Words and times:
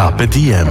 Carpe 0.00 0.26
Diem. 0.26 0.66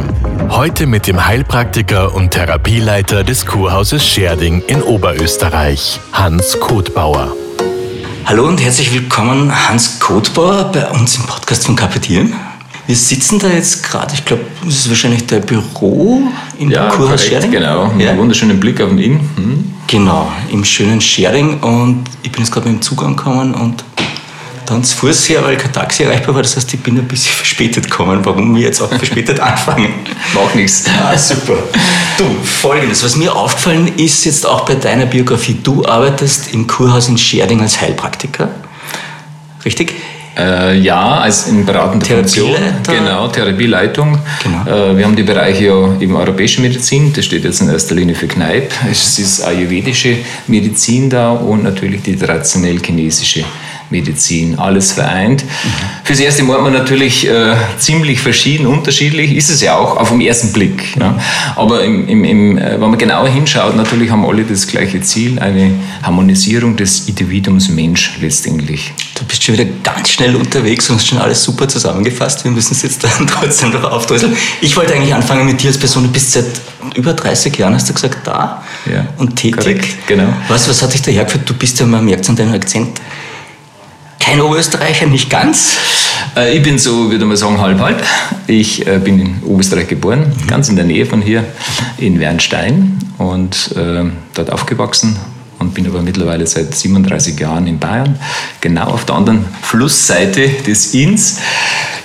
Heute 0.50 0.88
mit 0.88 1.06
dem 1.06 1.24
Heilpraktiker 1.24 2.16
und 2.16 2.32
Therapieleiter 2.32 3.24
des 3.24 3.46
Kurhauses 3.46 4.04
Scherding 4.04 4.64
in 4.66 4.82
Oberösterreich, 4.82 6.00
Hans 6.12 6.60
Kotbauer. 6.60 7.36
Hallo 8.26 8.48
und 8.48 8.60
herzlich 8.60 8.92
willkommen, 8.92 9.54
Hans 9.54 10.00
Kotbauer, 10.00 10.72
bei 10.72 10.90
uns 10.90 11.18
im 11.18 11.28
Podcast 11.28 11.68
von 11.68 11.76
Carpe 11.76 12.00
Diem. 12.00 12.34
Wir 12.88 12.96
sitzen 12.96 13.38
da 13.38 13.50
jetzt 13.50 13.84
gerade, 13.84 14.16
ich 14.16 14.26
glaube, 14.26 14.46
das 14.66 14.74
ist 14.74 14.90
wahrscheinlich 14.90 15.28
der 15.28 15.42
Büro 15.42 16.24
in 16.58 16.72
ja, 16.72 16.90
Kurhaus 16.90 17.24
Scherding. 17.24 17.52
Genau, 17.52 17.90
mit 17.90 18.06
ja. 18.06 18.10
einem 18.10 18.22
wunderschönen 18.22 18.60
Blick 18.60 18.82
auf 18.82 18.90
den 18.90 18.98
Inn. 18.98 19.20
Hm. 19.36 19.74
Genau, 19.86 20.32
im 20.52 20.66
schönen 20.66 21.02
Scherding 21.02 21.60
und 21.60 22.06
ich 22.24 22.32
bin 22.32 22.42
jetzt 22.42 22.52
gerade 22.52 22.68
mit 22.68 22.80
dem 22.80 22.82
Zug 22.82 23.04
angekommen 23.04 23.54
und 23.54 23.84
dann 24.70 24.84
zu 24.84 24.96
Fuß 24.98 25.30
her, 25.30 25.44
weil 25.44 25.58
kein 25.58 25.72
Taxi 25.72 26.04
erreichbar 26.04 26.36
war. 26.36 26.42
Das 26.42 26.56
heißt, 26.56 26.74
ich 26.74 26.80
bin 26.80 26.98
ein 26.98 27.08
bisschen 27.08 27.34
verspätet 27.34 27.90
gekommen, 27.90 28.20
warum 28.24 28.56
wir 28.56 28.64
jetzt 28.64 28.82
auch 28.82 28.90
verspätet 28.90 29.40
anfangen. 29.40 29.94
Macht 30.34 30.56
nichts. 30.56 30.86
Ah, 31.02 31.18
super. 31.18 31.58
Du, 32.18 32.26
folgendes, 32.44 33.04
was 33.04 33.16
mir 33.16 33.36
aufgefallen 33.36 33.92
ist 33.98 34.26
jetzt 34.26 34.46
auch 34.46 34.62
bei 34.62 34.76
deiner 34.76 35.06
Biografie, 35.06 35.58
du 35.62 35.86
arbeitest 35.86 36.54
im 36.54 36.68
Kurhaus 36.68 37.08
in 37.08 37.18
Scherding 37.18 37.62
als 37.62 37.82
Heilpraktiker. 37.82 38.50
Richtig? 39.66 39.94
Äh, 40.38 40.78
ja, 40.80 41.20
als 41.20 41.48
in 41.48 41.66
beratender 41.66 42.06
Funktion. 42.06 42.52
Genau, 42.88 43.28
Therapieleitung. 43.28 44.18
Genau. 44.44 44.92
Äh, 44.92 44.98
wir 44.98 45.06
haben 45.06 45.16
die 45.16 45.24
Bereiche 45.24 45.66
ja 45.66 46.00
eben 46.00 46.16
europäische 46.16 46.62
Medizin, 46.62 47.12
das 47.14 47.26
steht 47.26 47.44
jetzt 47.44 47.62
in 47.62 47.70
erster 47.70 47.96
Linie 47.96 48.16
für 48.16 48.28
Kneipp. 48.28 48.72
Es 48.90 49.20
ist 49.20 49.42
ayurvedische 49.42 50.18
Medizin 50.48 51.10
da 51.10 51.32
und 51.32 51.64
natürlich 51.64 52.04
die 52.04 52.16
traditionell 52.16 52.80
chinesische 52.80 53.44
Medizin, 53.90 54.60
alles 54.60 54.92
vereint. 54.92 55.44
Mhm. 55.44 55.70
Fürs 56.04 56.20
erste 56.20 56.44
Mal 56.44 56.62
man 56.62 56.74
natürlich 56.74 57.28
äh, 57.28 57.56
ziemlich 57.78 58.22
verschieden, 58.22 58.68
unterschiedlich, 58.68 59.36
ist 59.36 59.50
es 59.50 59.62
ja 59.62 59.76
auch 59.78 59.98
auf 59.98 60.10
den 60.10 60.22
ersten 60.22 60.54
Blick. 60.54 60.96
Ja. 61.00 61.20
Aber 61.56 61.84
im, 61.84 62.08
im, 62.08 62.24
im, 62.24 62.58
äh, 62.58 62.74
wenn 62.74 62.90
man 62.90 62.98
genauer 62.98 63.28
hinschaut, 63.28 63.76
natürlich 63.76 64.12
haben 64.12 64.26
alle 64.26 64.44
das 64.44 64.68
gleiche 64.68 65.02
Ziel, 65.02 65.40
eine 65.40 65.72
Harmonisierung 66.04 66.76
des 66.76 67.08
Individuums 67.08 67.70
Mensch 67.70 68.18
letztendlich. 68.22 68.92
Du 69.16 69.26
bist 69.26 69.44
schon 69.44 69.58
wieder 69.58 69.70
ganz 69.84 70.10
schnell 70.10 70.36
unterwegs 70.36 70.90
und 70.90 70.98
hast 70.98 71.08
schon 71.08 71.18
alles 71.18 71.44
super 71.44 71.68
zusammengefasst. 71.68 72.44
Wir 72.44 72.52
müssen 72.52 72.74
es 72.74 72.84
jetzt 72.84 73.04
dann 73.04 73.28
trotzdem 73.28 73.72
noch 73.72 73.84
aufdröseln. 73.84 74.36
Ich 74.62 74.76
wollte 74.78 74.94
eigentlich 74.94 75.14
anfangen 75.14 75.46
mit 75.46 75.62
dir 75.62 75.68
als 75.68 75.78
Person. 75.78 76.04
Du 76.04 76.10
bist 76.10 76.32
seit 76.32 76.46
über 76.96 77.14
30 77.14 77.58
Jahren, 77.58 77.74
hast 77.74 77.90
du 77.90 77.94
gesagt, 77.94 78.26
da 78.26 78.64
ja, 78.86 79.06
und 79.18 79.36
tätig. 79.36 79.58
Korrekt, 79.58 80.08
genau. 80.08 80.34
Was, 80.48 80.70
was 80.70 80.82
hat 80.82 80.94
dich 80.94 81.02
da 81.02 81.12
hergeführt? 81.12 81.50
Du 81.50 81.54
bist 81.54 81.80
ja, 81.80 81.86
man 81.86 82.06
merkt 82.06 82.24
es 82.24 82.30
an 82.30 82.36
deinem 82.36 82.54
Akzent, 82.54 83.00
kein 84.30 84.42
Oberösterreicher, 84.42 85.08
nicht 85.08 85.32
ganz. 85.32 85.78
Äh, 86.38 86.58
ich 86.58 86.62
bin 86.62 86.78
so, 86.78 87.10
würde 87.10 87.26
man 87.26 87.36
sagen, 87.36 87.60
halb 87.60 87.80
halb. 87.80 88.04
Ich 88.46 88.86
äh, 88.86 89.00
bin 89.00 89.20
in 89.20 89.44
Oberösterreich 89.44 89.88
geboren, 89.88 90.20
mhm. 90.20 90.48
ganz 90.48 90.70
in 90.70 90.76
der 90.76 90.86
Nähe 90.86 91.08
von 91.08 91.20
hier 91.20 91.46
in 91.98 92.20
Wernstein 92.20 93.00
und 93.18 93.76
äh, 93.76 94.04
dort 94.36 94.52
aufgewachsen 94.52 95.18
und 95.58 95.74
bin 95.74 95.88
aber 95.88 96.04
mittlerweile 96.04 96.46
seit 96.46 96.76
37 96.76 97.40
Jahren 97.40 97.66
in 97.66 97.80
Bayern, 97.80 98.20
genau 98.62 98.90
auf 98.90 99.04
der 99.06 99.16
anderen 99.16 99.46
Flussseite 99.64 100.48
des 100.48 100.94
Inns. 100.94 101.40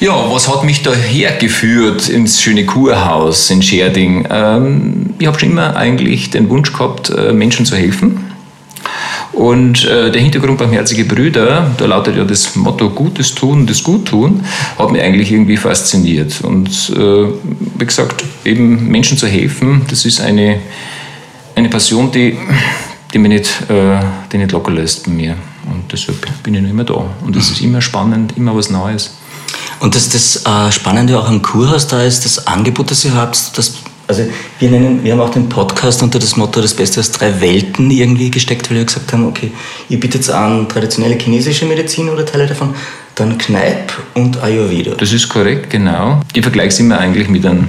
Ja, 0.00 0.14
was 0.30 0.48
hat 0.48 0.64
mich 0.64 0.82
da 0.82 0.94
hergeführt 0.94 2.08
ins 2.08 2.40
schöne 2.40 2.64
Kurhaus 2.64 3.50
in 3.50 3.62
Scherding? 3.62 4.26
Ähm, 4.30 5.10
ich 5.18 5.26
habe 5.26 5.38
schon 5.38 5.50
immer 5.50 5.76
eigentlich 5.76 6.30
den 6.30 6.48
Wunsch 6.48 6.72
gehabt, 6.72 7.10
äh, 7.10 7.34
Menschen 7.34 7.66
zu 7.66 7.76
helfen 7.76 8.33
und 9.34 9.84
äh, 9.84 10.12
der 10.12 10.22
Hintergrund 10.22 10.58
Barmherzige 10.58 11.04
Brüder, 11.04 11.70
da 11.76 11.86
lautet 11.86 12.16
ja 12.16 12.24
das 12.24 12.54
Motto 12.54 12.90
Gutes 12.90 13.34
tun, 13.34 13.66
das 13.66 13.82
Gut 13.82 14.06
tun, 14.06 14.44
hat 14.78 14.92
mich 14.92 15.02
eigentlich 15.02 15.32
irgendwie 15.32 15.56
fasziniert. 15.56 16.40
Und 16.42 16.68
äh, 16.96 17.26
wie 17.78 17.84
gesagt, 17.84 18.24
eben 18.44 18.88
Menschen 18.88 19.18
zu 19.18 19.26
helfen, 19.26 19.82
das 19.90 20.04
ist 20.04 20.20
eine, 20.20 20.60
eine 21.56 21.68
Passion, 21.68 22.12
die, 22.12 22.38
die 23.12 23.18
mich 23.18 23.30
nicht, 23.30 23.70
äh, 23.70 24.00
die 24.32 24.38
nicht 24.38 24.52
locker 24.52 24.70
lässt 24.70 25.04
bei 25.04 25.10
mir. 25.10 25.36
Und 25.70 25.90
deshalb 25.90 26.26
bin 26.42 26.54
ich 26.54 26.62
noch 26.62 26.70
immer 26.70 26.84
da. 26.84 27.04
Und 27.24 27.34
es 27.34 27.50
ist 27.50 27.60
immer 27.60 27.80
spannend, 27.80 28.36
immer 28.36 28.54
was 28.56 28.70
Neues. 28.70 29.16
Und 29.80 29.96
das, 29.96 30.08
das 30.10 30.46
äh, 30.46 30.70
Spannende 30.70 31.18
auch 31.18 31.28
am 31.28 31.42
Kurhaus 31.42 31.88
da 31.88 32.02
ist, 32.02 32.24
das 32.24 32.46
Angebot, 32.46 32.90
das 32.90 33.04
ihr 33.04 33.14
habt, 33.14 33.58
das 33.58 33.74
also 34.06 34.22
wir, 34.58 34.70
nennen, 34.70 35.02
wir 35.02 35.12
haben 35.12 35.20
auch 35.20 35.30
den 35.30 35.48
Podcast 35.48 36.02
unter 36.02 36.18
das 36.18 36.36
Motto 36.36 36.60
das 36.60 36.74
Beste 36.74 37.00
aus 37.00 37.10
drei 37.10 37.40
Welten 37.40 37.90
irgendwie 37.90 38.30
gesteckt, 38.30 38.70
weil 38.70 38.78
wir 38.78 38.84
gesagt 38.84 39.12
haben, 39.12 39.26
okay, 39.26 39.52
ihr 39.88 39.98
bietet 39.98 40.28
an 40.30 40.68
traditionelle 40.68 41.16
chinesische 41.16 41.66
Medizin 41.66 42.08
oder 42.08 42.26
Teile 42.26 42.46
davon, 42.46 42.74
dann 43.14 43.38
Kneipp 43.38 43.92
und 44.14 44.42
Ayurveda. 44.42 44.94
Das 44.96 45.12
ist 45.12 45.28
korrekt, 45.28 45.70
genau. 45.70 46.20
Ich 46.32 46.42
vergleiche 46.42 46.68
es 46.68 46.80
immer 46.80 46.98
eigentlich 46.98 47.28
mit 47.28 47.46
einem, 47.46 47.68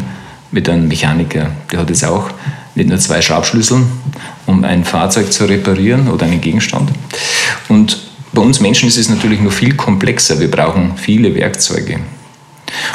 mit 0.52 0.68
einem 0.68 0.88
Mechaniker. 0.88 1.52
Der 1.72 1.80
hat 1.80 1.90
jetzt 1.90 2.04
auch 2.04 2.30
nicht 2.76 2.90
nur 2.90 3.00
zwei 3.00 3.22
Schraubschlüsseln, 3.22 3.86
um 4.46 4.64
ein 4.64 4.84
Fahrzeug 4.84 5.32
zu 5.32 5.46
reparieren 5.46 6.10
oder 6.10 6.26
einen 6.26 6.42
Gegenstand. 6.42 6.92
Und 7.70 7.98
bei 8.34 8.42
uns 8.42 8.60
Menschen 8.60 8.90
ist 8.90 8.98
es 8.98 9.08
natürlich 9.08 9.40
noch 9.40 9.54
viel 9.54 9.76
komplexer. 9.76 10.40
Wir 10.40 10.52
brauchen 10.52 10.94
viele 10.98 11.34
Werkzeuge. 11.36 12.00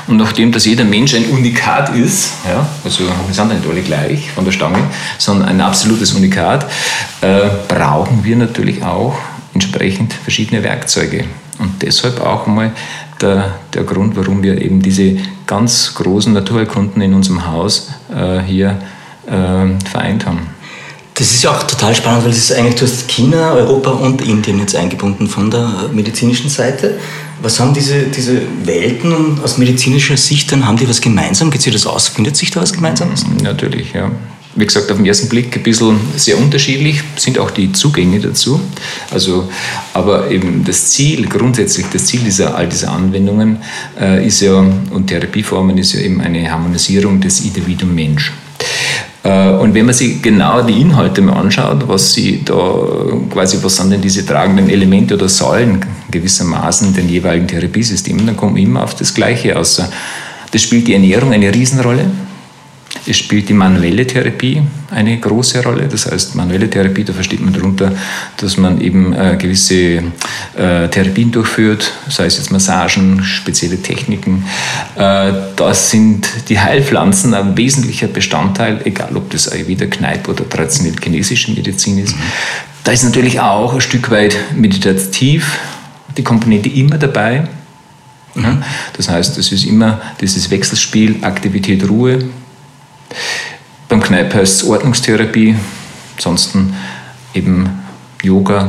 Und 0.06 0.16
nachdem, 0.16 0.52
dass 0.52 0.64
jeder 0.64 0.84
Mensch 0.84 1.14
ein 1.14 1.26
Unikat 1.26 1.94
ist, 1.94 2.32
ja, 2.48 2.66
also 2.84 3.04
wir 3.04 3.34
sind 3.34 3.48
nicht 3.48 3.68
alle 3.68 3.82
gleich 3.82 4.30
von 4.30 4.44
der 4.44 4.52
Stange, 4.52 4.78
sondern 5.18 5.48
ein 5.48 5.60
absolutes 5.60 6.12
Unikat, 6.12 6.66
äh, 7.20 7.48
brauchen 7.68 8.24
wir 8.24 8.36
natürlich 8.36 8.82
auch 8.82 9.16
entsprechend 9.54 10.12
verschiedene 10.12 10.62
Werkzeuge. 10.62 11.24
Und 11.58 11.82
deshalb 11.82 12.20
auch 12.20 12.46
mal 12.46 12.72
der, 13.20 13.54
der 13.74 13.84
Grund, 13.84 14.16
warum 14.16 14.42
wir 14.42 14.60
eben 14.60 14.80
diese 14.80 15.18
ganz 15.46 15.94
großen 15.94 16.32
Naturerkunden 16.32 17.02
in 17.02 17.12
unserem 17.12 17.46
Haus 17.46 17.90
äh, 18.14 18.40
hier 18.40 18.78
äh, 19.26 19.88
vereint 19.88 20.26
haben. 20.26 20.59
Das 21.20 21.32
ist 21.32 21.42
ja 21.42 21.50
auch 21.50 21.62
total 21.64 21.94
spannend, 21.94 22.24
weil 22.24 22.30
es 22.30 22.38
ist 22.38 22.52
eigentlich, 22.52 22.76
du 22.76 22.86
hast 22.86 23.06
China, 23.06 23.52
Europa 23.52 23.90
und 23.90 24.22
Indien 24.22 24.58
jetzt 24.58 24.74
eingebunden 24.74 25.28
von 25.28 25.50
der 25.50 25.90
medizinischen 25.92 26.48
Seite. 26.48 26.98
Was 27.42 27.60
haben 27.60 27.74
diese, 27.74 28.04
diese 28.04 28.40
Welten 28.64 29.38
aus 29.44 29.58
medizinischer 29.58 30.16
Sicht 30.16 30.50
dann, 30.50 30.66
haben 30.66 30.78
die 30.78 30.88
was 30.88 31.02
gemeinsam? 31.02 31.50
Geht 31.50 31.60
sich 31.60 31.74
das 31.74 31.84
aus? 31.84 32.08
Findet 32.08 32.38
sich 32.38 32.50
da 32.50 32.62
was 32.62 32.72
Gemeinsames? 32.72 33.26
Natürlich, 33.42 33.92
ja. 33.92 34.10
Wie 34.54 34.64
gesagt, 34.64 34.90
auf 34.90 34.96
den 34.96 35.04
ersten 35.04 35.28
Blick 35.28 35.54
ein 35.54 35.62
bisschen 35.62 36.00
sehr 36.16 36.38
unterschiedlich 36.38 37.02
sind 37.16 37.38
auch 37.38 37.50
die 37.50 37.70
Zugänge 37.70 38.18
dazu. 38.18 38.58
Also, 39.10 39.50
aber 39.92 40.30
eben 40.30 40.64
das 40.64 40.88
Ziel, 40.88 41.26
grundsätzlich 41.26 41.84
das 41.92 42.06
Ziel 42.06 42.20
dieser, 42.20 42.56
all 42.56 42.66
dieser 42.66 42.92
Anwendungen 42.92 43.58
äh, 44.00 44.26
ist 44.26 44.40
ja, 44.40 44.54
und 44.58 45.08
Therapieformen 45.08 45.76
ist 45.76 45.92
ja 45.92 46.00
eben 46.00 46.22
eine 46.22 46.50
Harmonisierung 46.50 47.20
des 47.20 47.42
Individuum 47.42 47.94
Mensch. 47.94 48.32
Äh, 49.22 49.50
und 49.50 49.74
wenn 49.74 49.86
man 49.86 49.94
sich 49.94 50.22
genau 50.22 50.62
die 50.62 50.80
Inhalte 50.80 51.20
mal 51.20 51.34
anschaut, 51.34 51.86
was 51.86 52.14
sie 52.14 52.42
da 52.44 52.54
quasi, 53.30 53.58
was 53.62 53.76
sind 53.76 53.90
denn 53.90 54.00
diese 54.00 54.24
tragenden 54.24 54.68
Elemente 54.68 55.14
oder 55.14 55.28
Säulen 55.28 55.84
gewissermaßen 56.10 56.88
in 56.88 56.94
den 56.94 57.08
jeweiligen 57.08 57.46
Therapiesystemen, 57.46 58.26
dann 58.26 58.36
kommt 58.36 58.54
man 58.54 58.62
immer 58.62 58.82
auf 58.82 58.94
das 58.94 59.14
Gleiche 59.14 59.58
aus. 59.58 59.82
Das 60.50 60.62
spielt 60.62 60.88
die 60.88 60.94
Ernährung 60.94 61.32
eine 61.32 61.52
Riesenrolle. 61.54 62.06
Es 63.06 63.16
spielt 63.16 63.48
die 63.48 63.54
manuelle 63.54 64.06
Therapie 64.06 64.62
eine 64.90 65.18
große 65.18 65.62
Rolle. 65.62 65.88
Das 65.88 66.10
heißt, 66.10 66.34
manuelle 66.34 66.68
Therapie, 66.68 67.04
da 67.04 67.12
versteht 67.12 67.40
man 67.40 67.52
darunter, 67.52 67.92
dass 68.36 68.56
man 68.56 68.80
eben 68.80 69.12
äh, 69.12 69.36
gewisse 69.38 70.02
äh, 70.56 70.88
Therapien 70.88 71.30
durchführt, 71.30 71.92
sei 72.08 72.26
es 72.26 72.36
jetzt 72.36 72.50
Massagen, 72.50 73.22
spezielle 73.22 73.80
Techniken. 73.80 74.44
Äh, 74.96 75.32
da 75.56 75.74
sind 75.74 76.28
die 76.48 76.60
Heilpflanzen 76.60 77.34
ein 77.34 77.56
wesentlicher 77.56 78.08
Bestandteil, 78.08 78.80
egal 78.84 79.16
ob 79.16 79.30
das 79.30 79.50
Ayurveda, 79.50 79.86
Kneipp 79.86 80.28
oder 80.28 80.48
traditionell 80.48 80.94
chinesische 81.02 81.52
Medizin 81.52 81.98
ist. 81.98 82.16
Mhm. 82.16 82.22
Da 82.84 82.92
ist 82.92 83.04
natürlich 83.04 83.40
auch 83.40 83.74
ein 83.74 83.80
Stück 83.80 84.10
weit 84.10 84.36
meditativ 84.54 85.58
die 86.16 86.22
Komponente 86.22 86.68
immer 86.68 86.98
dabei. 86.98 87.44
Mhm. 88.34 88.62
Das 88.96 89.08
heißt, 89.08 89.38
es 89.38 89.52
ist 89.52 89.64
immer 89.64 90.00
dieses 90.20 90.50
Wechselspiel 90.50 91.16
Aktivität, 91.22 91.88
Ruhe, 91.88 92.24
beim 93.88 94.00
Kneipp 94.00 94.34
heißt 94.34 94.62
es 94.62 94.68
Ordnungstherapie, 94.68 95.56
ansonsten 96.16 96.74
eben 97.34 97.68
Yoga, 98.22 98.68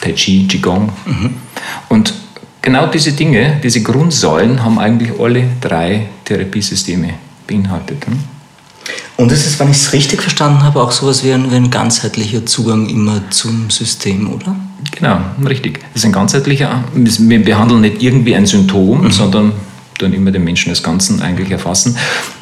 Tai 0.00 0.12
Chi, 0.12 0.46
Qigong. 0.48 0.92
Mhm. 1.06 1.34
Und 1.88 2.14
genau 2.60 2.86
diese 2.86 3.12
Dinge, 3.12 3.60
diese 3.62 3.82
Grundsäulen 3.82 4.62
haben 4.64 4.78
eigentlich 4.78 5.18
alle 5.20 5.44
drei 5.60 6.08
Therapiesysteme 6.24 7.14
beinhaltet. 7.46 8.06
Hm? 8.06 8.18
Und 9.16 9.30
es 9.30 9.46
ist, 9.46 9.60
wenn 9.60 9.70
ich 9.70 9.76
es 9.76 9.92
richtig 9.92 10.22
verstanden 10.22 10.62
habe, 10.64 10.80
auch 10.80 10.90
sowas 10.90 11.22
wie 11.22 11.32
ein, 11.32 11.50
wie 11.50 11.56
ein 11.56 11.70
ganzheitlicher 11.70 12.46
Zugang 12.46 12.88
immer 12.88 13.30
zum 13.30 13.70
System, 13.70 14.32
oder? 14.32 14.56
Genau, 14.96 15.18
richtig. 15.46 15.80
Das 15.92 16.02
ist 16.02 16.04
ein 16.06 16.12
ganzheitlicher. 16.12 16.84
Wir 16.94 17.44
behandeln 17.44 17.82
nicht 17.82 18.02
irgendwie 18.02 18.34
ein 18.34 18.46
Symptom, 18.46 19.04
mhm. 19.04 19.12
sondern 19.12 19.52
dann 20.02 20.12
immer 20.12 20.30
den 20.30 20.44
Menschen 20.44 20.70
als 20.70 20.82
Ganzen 20.82 21.22
eigentlich 21.22 21.50
erfassen. 21.50 21.96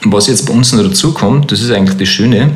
Was 0.04 0.26
jetzt 0.26 0.46
bei 0.46 0.52
uns 0.52 0.72
noch 0.72 0.82
dazu 0.82 1.12
kommt, 1.12 1.52
das 1.52 1.60
ist 1.60 1.70
eigentlich 1.70 1.98
das 1.98 2.08
Schöne, 2.08 2.42
äh, 2.42 2.48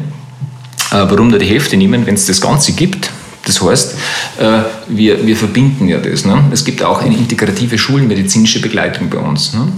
warum 0.91 1.31
da 1.31 1.39
die 1.39 1.47
Hälfte 1.47 1.77
nehmen, 1.77 2.07
wenn 2.07 2.15
es 2.15 2.27
das 2.27 2.41
Ganze 2.41 2.73
gibt. 2.73 3.11
Das 3.47 3.63
heißt, 3.63 3.95
äh, 4.39 4.61
wir, 4.89 5.27
wir 5.27 5.37
verbinden 5.37 5.89
ja 5.89 5.99
das. 5.99 6.25
Ne? 6.25 6.45
Es 6.51 6.65
gibt 6.65 6.83
auch 6.83 7.03
eine 7.03 7.15
integrative 7.15 7.77
schulmedizinische 7.77 8.61
Begleitung 8.61 9.11
bei 9.11 9.19
uns. 9.19 9.53
Ne? 9.53 9.69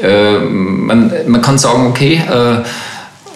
Äh, 0.00 0.38
man, 0.40 1.12
man 1.26 1.40
kann 1.40 1.58
sagen, 1.58 1.86
okay, 1.86 2.20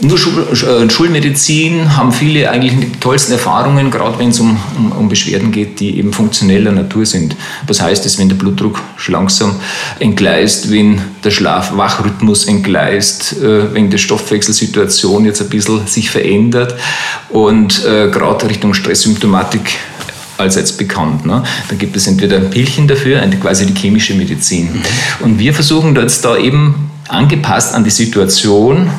nur 0.02 0.18
äh, 0.18 0.90
Schulmedizin 0.90 1.96
haben 1.96 2.10
viele 2.10 2.50
eigentlich 2.50 2.72
die 2.78 2.98
tollsten 2.98 3.32
Erfahrungen, 3.32 3.90
gerade 3.90 4.18
wenn 4.18 4.30
es 4.30 4.40
um, 4.40 4.58
um, 4.76 4.90
um, 4.92 5.08
Beschwerden 5.08 5.52
geht, 5.52 5.78
die 5.78 5.96
eben 5.96 6.12
funktioneller 6.12 6.72
Natur 6.72 7.06
sind. 7.06 7.36
Was 7.68 7.80
heißt 7.80 8.04
es, 8.04 8.18
wenn 8.18 8.28
der 8.28 8.34
Blutdruck 8.34 8.80
langsam 9.06 9.54
entgleist, 10.00 10.72
wenn 10.72 11.00
der 11.22 11.30
Schlaf-Wach-Rhythmus 11.30 12.46
entgleist, 12.46 13.36
äh, 13.42 13.72
wenn 13.72 13.90
die 13.90 13.98
Stoffwechselsituation 13.98 15.24
jetzt 15.24 15.40
ein 15.40 15.48
bisschen 15.48 15.86
sich 15.86 16.10
verändert 16.10 16.74
und 17.28 17.84
äh, 17.84 18.08
gerade 18.10 18.48
Richtung 18.48 18.74
Stresssymptomatik 18.74 19.78
allseits 20.36 20.72
bekannt. 20.72 21.26
Ne? 21.26 21.44
Da 21.68 21.76
gibt 21.76 21.94
es 21.96 22.08
entweder 22.08 22.40
Pillchen 22.40 22.88
dafür, 22.88 23.22
quasi 23.40 23.66
die 23.66 23.74
chemische 23.74 24.14
Medizin. 24.14 24.72
Mhm. 24.72 24.82
Und 25.20 25.38
wir 25.38 25.54
versuchen 25.54 25.94
jetzt 25.94 26.24
da 26.24 26.36
eben 26.36 26.90
angepasst 27.08 27.72
an 27.72 27.84
die 27.84 27.90
Situation, 27.90 28.90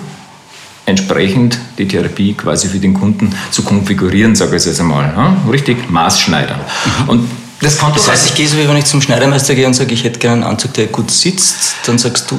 entsprechend 0.85 1.57
die 1.77 1.88
Therapie 1.88 2.33
quasi 2.33 2.68
für 2.68 2.80
den 2.80 2.94
Kunden 2.94 3.33
zu 3.51 3.63
konfigurieren, 3.63 4.35
sage 4.35 4.57
ich 4.57 4.65
jetzt 4.65 4.80
einmal. 4.80 5.13
Ne? 5.13 5.38
Richtig 5.51 5.89
Maßschneidern. 5.89 6.59
Mhm. 6.59 7.09
Und 7.09 7.30
das, 7.62 7.77
das 7.77 8.12
heißt, 8.12 8.30
ich 8.30 8.35
gehe 8.35 8.47
so, 8.47 8.57
wie 8.57 8.68
wenn 8.68 8.75
ich 8.75 8.85
zum 8.85 9.01
Schneidermeister 9.01 9.56
gehe 9.56 9.65
und 9.65 9.74
sage, 9.74 9.94
ich 9.94 10.03
hätte 10.03 10.19
gerne 10.19 10.44
einen 10.44 10.51
Anzug, 10.51 10.74
der 10.74 10.88
gut 10.88 11.09
sitzt, 11.09 11.75
dann 11.85 11.97
sagst 11.97 12.30
du, 12.30 12.38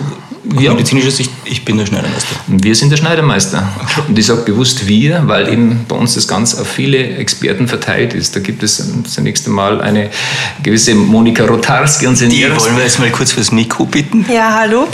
ja. 0.59 0.73
medizinischer 0.73 1.11
Sicht, 1.11 1.31
ich 1.45 1.65
bin 1.65 1.79
der 1.79 1.87
Schneidermeister. 1.87 2.37
Wir 2.47 2.75
sind 2.75 2.91
der 2.91 2.97
Schneidermeister. 2.97 3.69
Okay. 3.83 4.03
Und 4.09 4.19
ich 4.19 4.27
sage 4.27 4.43
bewusst 4.43 4.87
wir, 4.87 5.23
weil 5.27 5.49
eben 5.49 5.85
bei 5.89 5.97
uns 5.97 6.15
das 6.15 6.29
ganz 6.29 6.55
auf 6.55 6.69
viele 6.69 6.99
Experten 6.99 7.69
verteilt 7.69 8.15
ist. 8.15 8.37
Da 8.37 8.41
gibt 8.41 8.63
es 8.63 8.83
zunächst 9.05 9.47
einmal 9.47 9.81
eine 9.81 10.11
gewisse 10.63 10.95
Monika 10.95 11.45
Rotarski. 11.45 12.07
Unsere 12.07 12.31
Die 12.31 12.45
wollen 12.45 12.77
wir 12.77 12.85
jetzt 12.85 12.99
mal 12.99 13.11
kurz 13.11 13.33
fürs 13.33 13.53
Mikro 13.53 13.85
bitten. 13.87 14.27
Ja, 14.33 14.55
hallo. 14.61 14.87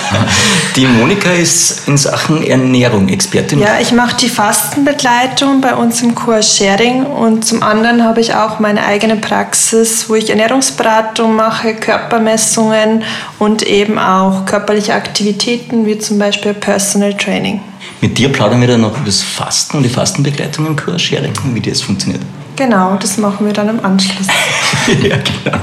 die 0.76 0.86
Monika 0.86 1.30
ist 1.30 1.88
in 1.88 1.96
Sachen 1.96 2.44
Ernährung 2.46 3.08
Expertin. 3.08 3.58
Ja, 3.60 3.78
ich 3.80 3.92
mache 3.92 4.16
die 4.16 4.28
Fastenbegleitung 4.28 5.60
bei 5.60 5.74
uns 5.74 6.02
im 6.02 6.14
Kurs 6.14 6.56
Sharing 6.56 7.04
und 7.04 7.44
zum 7.44 7.62
anderen 7.62 8.04
habe 8.04 8.20
ich 8.20 8.34
auch 8.34 8.60
meine 8.60 8.84
eigene 8.84 9.16
Praxis, 9.16 10.08
wo 10.08 10.14
ich 10.14 10.30
Ernährungsberatung 10.30 11.34
mache, 11.34 11.74
Körpermessungen 11.74 13.02
und 13.38 13.62
eben 13.62 13.98
auch 13.98 14.46
körperliche 14.46 14.75
körperliche 14.76 14.94
Aktivitäten 14.94 15.86
wie 15.86 15.98
zum 15.98 16.18
Beispiel 16.18 16.52
Personal 16.52 17.14
Training. 17.14 17.60
Mit 18.02 18.18
dir 18.18 18.28
plaudern 18.28 18.60
wir 18.60 18.68
dann 18.68 18.82
noch 18.82 18.94
über 18.94 19.06
das 19.06 19.22
Fasten 19.22 19.78
und 19.78 19.82
die 19.84 19.88
Fastenbegleitung 19.88 20.66
im 20.66 20.76
Kurs 20.76 21.00
Sharing, 21.00 21.32
wie 21.54 21.60
das 21.60 21.80
funktioniert. 21.80 22.20
Genau, 22.56 22.96
das 23.00 23.16
machen 23.18 23.46
wir 23.46 23.52
dann 23.52 23.68
im 23.68 23.84
Anschluss. 23.84 24.26
ja, 25.02 25.16
genau. 25.16 25.58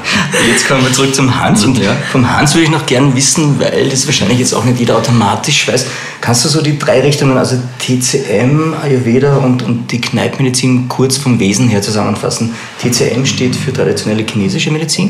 Jetzt 0.48 0.68
kommen 0.68 0.84
wir 0.84 0.92
zurück 0.92 1.14
zum 1.14 1.40
Hans. 1.40 1.64
Und 1.64 1.78
ja. 1.80 1.96
vom 2.12 2.32
Hans 2.32 2.54
würde 2.54 2.66
ich 2.66 2.72
noch 2.72 2.86
gerne 2.86 3.16
wissen, 3.16 3.60
weil 3.60 3.90
das 3.90 4.06
wahrscheinlich 4.06 4.40
jetzt 4.40 4.54
auch 4.54 4.64
nicht 4.64 4.80
jeder 4.80 4.98
automatisch 4.98 5.68
weiß. 5.68 5.86
Kannst 6.22 6.46
du 6.46 6.50
so 6.50 6.62
die 6.62 6.78
drei 6.78 7.02
Richtungen, 7.02 7.38
also 7.38 7.58
TCM, 7.80 8.76
Ayurveda 8.82 9.38
und, 9.38 9.64
und 9.64 9.92
die 9.92 10.02
Kneippmedizin, 10.02 10.88
kurz 10.88 11.18
vom 11.18 11.40
Wesen 11.40 11.68
her 11.68 11.82
zusammenfassen? 11.82 12.54
TCM 12.80 13.26
steht 13.26 13.56
für 13.56 13.74
traditionelle 13.74 14.24
chinesische 14.24 14.72
Medizin. 14.72 15.10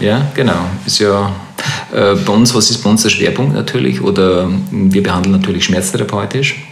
Ja, 0.00 0.26
genau. 0.34 0.64
Ist 0.86 0.98
ja 0.98 1.30
bei 1.90 2.32
uns, 2.32 2.54
was 2.54 2.70
ist 2.70 2.78
bei 2.78 2.90
uns 2.90 3.02
der 3.02 3.10
Schwerpunkt 3.10 3.54
natürlich? 3.54 4.02
Oder 4.02 4.48
wir 4.70 5.02
behandeln 5.02 5.32
natürlich 5.32 5.64
schmerztherapeutisch, 5.64 6.62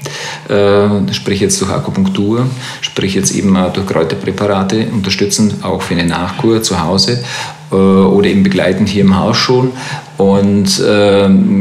äh, 0.48 1.12
sprich 1.12 1.40
jetzt 1.40 1.60
durch 1.60 1.70
Akupunktur, 1.70 2.46
sprich 2.80 3.14
jetzt 3.14 3.34
eben 3.34 3.56
auch 3.56 3.72
durch 3.72 3.86
Kräuterpräparate, 3.86 4.88
unterstützen 4.92 5.54
auch 5.62 5.82
für 5.82 5.94
eine 5.94 6.04
Nachkur 6.04 6.62
zu 6.62 6.82
Hause 6.82 7.24
äh, 7.72 7.74
oder 7.74 8.28
eben 8.28 8.42
begleitend 8.42 8.88
hier 8.88 9.02
im 9.02 9.18
Haus 9.18 9.36
schon. 9.36 9.72
Und 10.18 10.80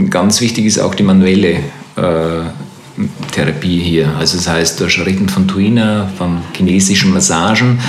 ganz 0.10 0.39
wichtig 0.39 0.66
ist 0.66 0.80
auch 0.80 0.95
die 0.95 1.04
manuelle 1.04 1.57
Therapie 3.31 3.80
hier. 3.80 4.13
Also 4.18 4.38
das 4.38 4.48
heißt 4.48 4.80
durch 4.80 5.06
Ritten 5.06 5.28
von 5.28 5.45
Tuina, 5.45 6.10
von 6.18 6.38
chinesischen 6.56 7.13
Massagen. 7.13 7.80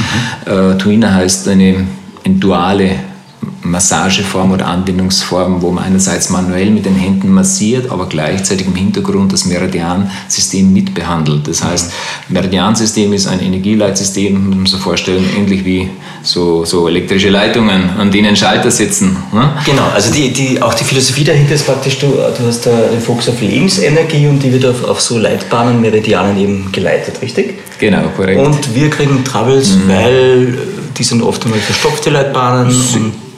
Mhm. 0.45 0.79
Tuina 0.79 1.15
heißt 1.15 1.47
eine, 1.47 1.87
eine 2.25 2.35
duale 2.35 2.99
Massageform 3.71 4.53
oder 4.53 4.67
Anwendungsform, 4.67 5.63
wo 5.63 5.71
man 5.71 5.85
einerseits 5.85 6.31
manuell 6.31 6.71
mit 6.71 6.87
den 6.87 6.95
Händen 6.95 7.33
massiert, 7.33 7.91
aber 7.91 8.07
gleichzeitig 8.07 8.67
im 8.67 8.75
Hintergrund 8.75 9.33
das 9.33 9.45
Meridiansystem 9.45 10.73
mitbehandelt. 10.73 11.49
Das 11.49 11.63
heißt, 11.63 11.93
Meridiansystem 12.29 13.13
ist 13.13 13.27
ein 13.27 13.41
Energieleitsystem, 13.41 14.47
muss 14.47 14.57
man 14.57 14.67
sich 14.67 14.81
vorstellen, 14.81 15.25
ähnlich 15.37 15.65
wie 15.65 15.91
so, 16.23 16.65
so 16.65 16.89
elektrische 16.89 17.29
Leitungen, 17.29 17.91
an 17.99 18.11
denen 18.11 18.37
Schalter 18.37 18.71
sitzen. 18.71 19.17
Ne? 19.33 19.51
Genau, 19.65 19.89
also 19.95 20.13
die, 20.13 20.33
die, 20.33 20.63
auch 20.63 20.75
die 20.75 20.85
Philosophie 20.85 21.25
dahinter 21.25 21.55
ist 21.55 21.67
praktisch, 21.67 21.99
du, 21.99 22.07
du 22.07 22.47
hast 22.47 22.67
da 22.67 22.71
den 22.71 23.01
Fokus 23.01 23.29
auf 23.29 23.41
Lebensenergie 23.41 24.27
und 24.27 24.43
die 24.43 24.53
wird 24.53 24.65
auf, 24.67 24.85
auf 24.85 25.01
so 25.01 25.19
Leitbahnen, 25.19 25.81
Meridianen 25.81 26.39
eben 26.39 26.73
geleitet, 26.73 27.21
richtig? 27.23 27.59
Genau, 27.79 28.09
korrekt. 28.17 28.41
Und 28.41 28.75
wir 28.75 28.91
kriegen 28.91 29.25
Troubles, 29.25 29.77
mhm. 29.77 29.89
weil 29.89 30.59
die 30.97 31.05
sind 31.05 31.23
oft 31.23 31.45
einmal 31.45 31.61
verstopfte 31.61 32.11
Leitbahnen. 32.11 32.71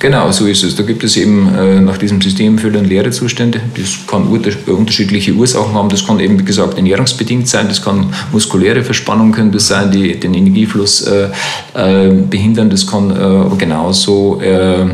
Genau, 0.01 0.31
so 0.31 0.47
ist 0.47 0.63
es. 0.63 0.77
Da 0.77 0.85
gibt 0.85 1.03
es 1.03 1.17
eben 1.17 1.53
äh, 1.55 1.81
nach 1.81 1.99
diesem 1.99 2.21
System 2.21 2.57
Fülle- 2.57 2.79
und 2.79 2.87
Leerezustände. 2.87 3.61
Das 3.77 4.07
kann 4.07 4.29
unterschiedliche 4.67 5.33
Ursachen 5.33 5.75
haben. 5.75 5.89
Das 5.89 6.07
kann 6.07 6.21
eben, 6.21 6.39
wie 6.39 6.45
gesagt, 6.45 6.77
ernährungsbedingt 6.77 7.49
sein. 7.49 7.67
Das 7.69 7.83
kann 7.83 8.13
muskuläre 8.31 8.85
Verspannung 8.85 9.33
können 9.33 9.51
das 9.51 9.67
sein, 9.67 9.91
die 9.91 10.19
den 10.19 10.35
Energiefluss 10.35 11.03
äh, 11.03 11.31
äh, 11.75 12.11
behindern. 12.13 12.71
Das 12.71 12.87
kann 12.87 13.11
äh, 13.11 13.57
genauso 13.57 14.41
äh, 14.41 14.87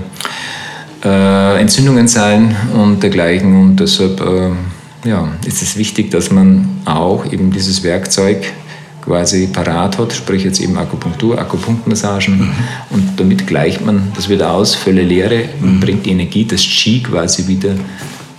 äh, 1.04 1.60
Entzündungen 1.60 2.08
sein 2.08 2.56
und 2.74 3.02
dergleichen. 3.02 3.60
Und 3.60 3.76
deshalb 3.76 4.22
ja, 5.04 5.28
ist 5.46 5.60
es 5.60 5.76
wichtig, 5.76 6.10
dass 6.12 6.30
man 6.30 6.66
auch 6.86 7.30
eben 7.30 7.50
dieses 7.50 7.82
Werkzeug 7.82 8.46
quasi 9.05 9.49
parat 9.49 9.99
hat, 9.99 10.13
sprich 10.13 10.44
jetzt 10.44 10.61
eben 10.61 10.79
Akupunktur, 10.79 11.39
Akupunktmassagen 11.39 12.39
mhm. 12.39 12.53
und 12.91 13.20
damit 13.20 13.46
gleicht 13.46 13.84
man 13.84 14.13
das 14.17 14.29
wieder 14.29 14.51
aus, 14.51 14.75
Völle 14.75 15.03
Leere 15.03 15.44
und 15.61 15.77
mhm. 15.77 15.81
bringt 15.81 16.06
die 16.06 16.11
Energie, 16.11 16.44
das 16.44 16.63
Qi 16.63 17.03
quasi 17.03 17.46
wieder 17.46 17.75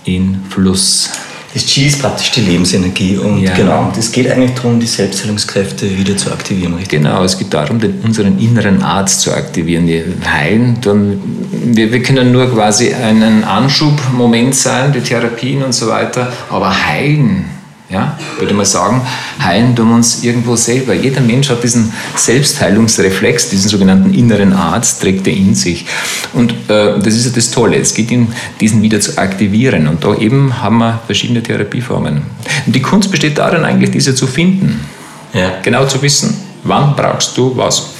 in 0.04 0.38
Fluss. 0.50 1.10
Das 1.54 1.64
Qi 1.64 1.86
ist 1.86 2.00
praktisch 2.02 2.32
die 2.32 2.42
Lebensenergie 2.42 3.16
und 3.16 3.42
ja. 3.42 3.54
genau, 3.54 3.90
es 3.96 4.12
geht 4.12 4.30
eigentlich 4.30 4.52
darum, 4.54 4.78
die 4.78 4.86
Selbstheilungskräfte 4.86 5.96
wieder 5.96 6.16
zu 6.16 6.30
aktivieren, 6.30 6.74
richtig? 6.74 6.98
Genau, 6.98 7.24
es 7.24 7.38
geht 7.38 7.54
darum, 7.54 7.78
den, 7.78 8.00
unseren 8.02 8.38
inneren 8.38 8.82
Arzt 8.82 9.22
zu 9.22 9.32
aktivieren. 9.32 9.86
Wir 9.86 10.04
heilen, 10.26 10.76
dann, 10.82 11.18
wir, 11.50 11.92
wir 11.92 12.02
können 12.02 12.32
nur 12.32 12.52
quasi 12.52 12.92
einen 12.92 13.44
Anschubmoment 13.44 14.54
sein, 14.54 14.92
die 14.92 15.00
Therapien 15.00 15.62
und 15.62 15.72
so 15.72 15.86
weiter, 15.86 16.30
aber 16.50 16.86
heilen 16.86 17.55
ja, 17.88 18.18
würde 18.38 18.52
man 18.52 18.66
sagen, 18.66 19.00
heilen 19.40 19.76
tun 19.76 19.90
wir 19.90 19.94
uns 19.94 20.24
irgendwo 20.24 20.56
selber. 20.56 20.92
Jeder 20.92 21.20
Mensch 21.20 21.48
hat 21.50 21.62
diesen 21.62 21.92
Selbstheilungsreflex, 22.16 23.50
diesen 23.50 23.70
sogenannten 23.70 24.12
inneren 24.12 24.52
Arzt, 24.52 25.02
trägt 25.02 25.26
er 25.28 25.34
in 25.34 25.54
sich. 25.54 25.86
Und 26.32 26.52
äh, 26.68 26.98
das 26.98 27.14
ist 27.14 27.26
ja 27.26 27.30
das 27.32 27.52
Tolle. 27.52 27.76
Es 27.76 27.94
geht 27.94 28.10
ihm, 28.10 28.28
diesen 28.60 28.82
wieder 28.82 29.00
zu 29.00 29.16
aktivieren. 29.18 29.86
Und 29.86 30.02
da 30.02 30.16
eben 30.16 30.60
haben 30.62 30.78
wir 30.78 31.00
verschiedene 31.06 31.42
Therapieformen. 31.42 32.22
Und 32.66 32.74
die 32.74 32.82
Kunst 32.82 33.12
besteht 33.12 33.38
darin, 33.38 33.64
eigentlich 33.64 33.92
diese 33.92 34.16
zu 34.16 34.26
finden. 34.26 34.84
Ja. 35.32 35.52
Genau 35.62 35.86
zu 35.86 36.02
wissen, 36.02 36.36
wann 36.64 36.96
brauchst 36.96 37.36
du 37.36 37.56
was. 37.56 37.90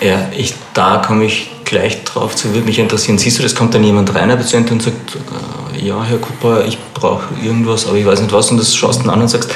Ja, 0.00 0.28
ich, 0.36 0.54
da 0.74 0.98
komme 0.98 1.24
ich 1.24 1.50
gleich 1.64 2.04
drauf 2.04 2.34
zu, 2.34 2.52
würde 2.52 2.66
mich 2.66 2.78
interessieren. 2.78 3.18
Siehst 3.18 3.38
du, 3.38 3.42
das 3.42 3.54
kommt 3.54 3.74
dann 3.74 3.84
jemand 3.84 4.14
rein, 4.14 4.30
ein 4.30 4.36
Patient, 4.36 4.70
und 4.70 4.82
sagt, 4.82 5.16
äh, 5.16 5.65
ja, 5.82 6.04
Herr 6.04 6.18
Cooper, 6.18 6.64
ich 6.66 6.78
brauche 6.94 7.28
irgendwas, 7.42 7.86
aber 7.86 7.96
ich 7.96 8.06
weiß 8.06 8.20
nicht 8.20 8.32
was, 8.32 8.50
und 8.50 8.58
das 8.58 8.74
schaust 8.74 9.04
du 9.04 9.10
an 9.10 9.20
und 9.20 9.28
sagst, 9.28 9.50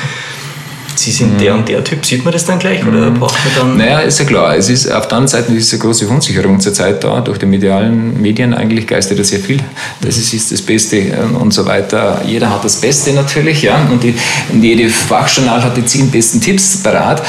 Sie 1.00 1.12
sind 1.12 1.34
mhm. 1.34 1.38
der 1.38 1.54
und 1.54 1.68
der 1.68 1.82
Typ, 1.82 2.04
sieht 2.04 2.24
man 2.24 2.32
das 2.32 2.44
dann 2.44 2.58
gleich 2.58 2.86
oder 2.86 3.10
mhm. 3.10 3.18
braucht 3.18 3.38
man 3.44 3.54
dann? 3.56 3.76
Naja, 3.78 4.00
ist 4.00 4.18
ja 4.18 4.26
klar. 4.26 4.54
Es 4.54 4.68
ist, 4.68 4.86
auf 4.90 5.08
der 5.08 5.16
anderen 5.16 5.28
Seite 5.28 5.54
ist 5.54 5.72
eine 5.72 5.80
große 5.80 6.06
Unsicherung 6.06 6.60
zurzeit 6.60 7.02
da. 7.02 7.22
Durch 7.22 7.38
die 7.38 7.46
medialen 7.46 8.20
Medien 8.20 8.52
eigentlich 8.52 8.86
geistert 8.86 9.18
da 9.18 9.24
sehr 9.24 9.40
viel. 9.40 9.60
Das 10.02 10.18
ist, 10.18 10.34
ist 10.34 10.52
das 10.52 10.60
Beste 10.60 10.98
ähm, 10.98 11.36
und 11.36 11.54
so 11.54 11.64
weiter. 11.64 12.20
Jeder 12.26 12.50
hat 12.50 12.64
das 12.64 12.76
Beste 12.76 13.14
natürlich, 13.14 13.62
ja. 13.62 13.80
Und, 13.90 14.02
die, 14.02 14.14
und 14.52 14.62
jede 14.62 14.90
Fachjournal 14.90 15.62
hat 15.62 15.74
die 15.74 15.86
zehn 15.86 16.10
besten 16.10 16.38
Tipps 16.38 16.82
parat. 16.82 17.22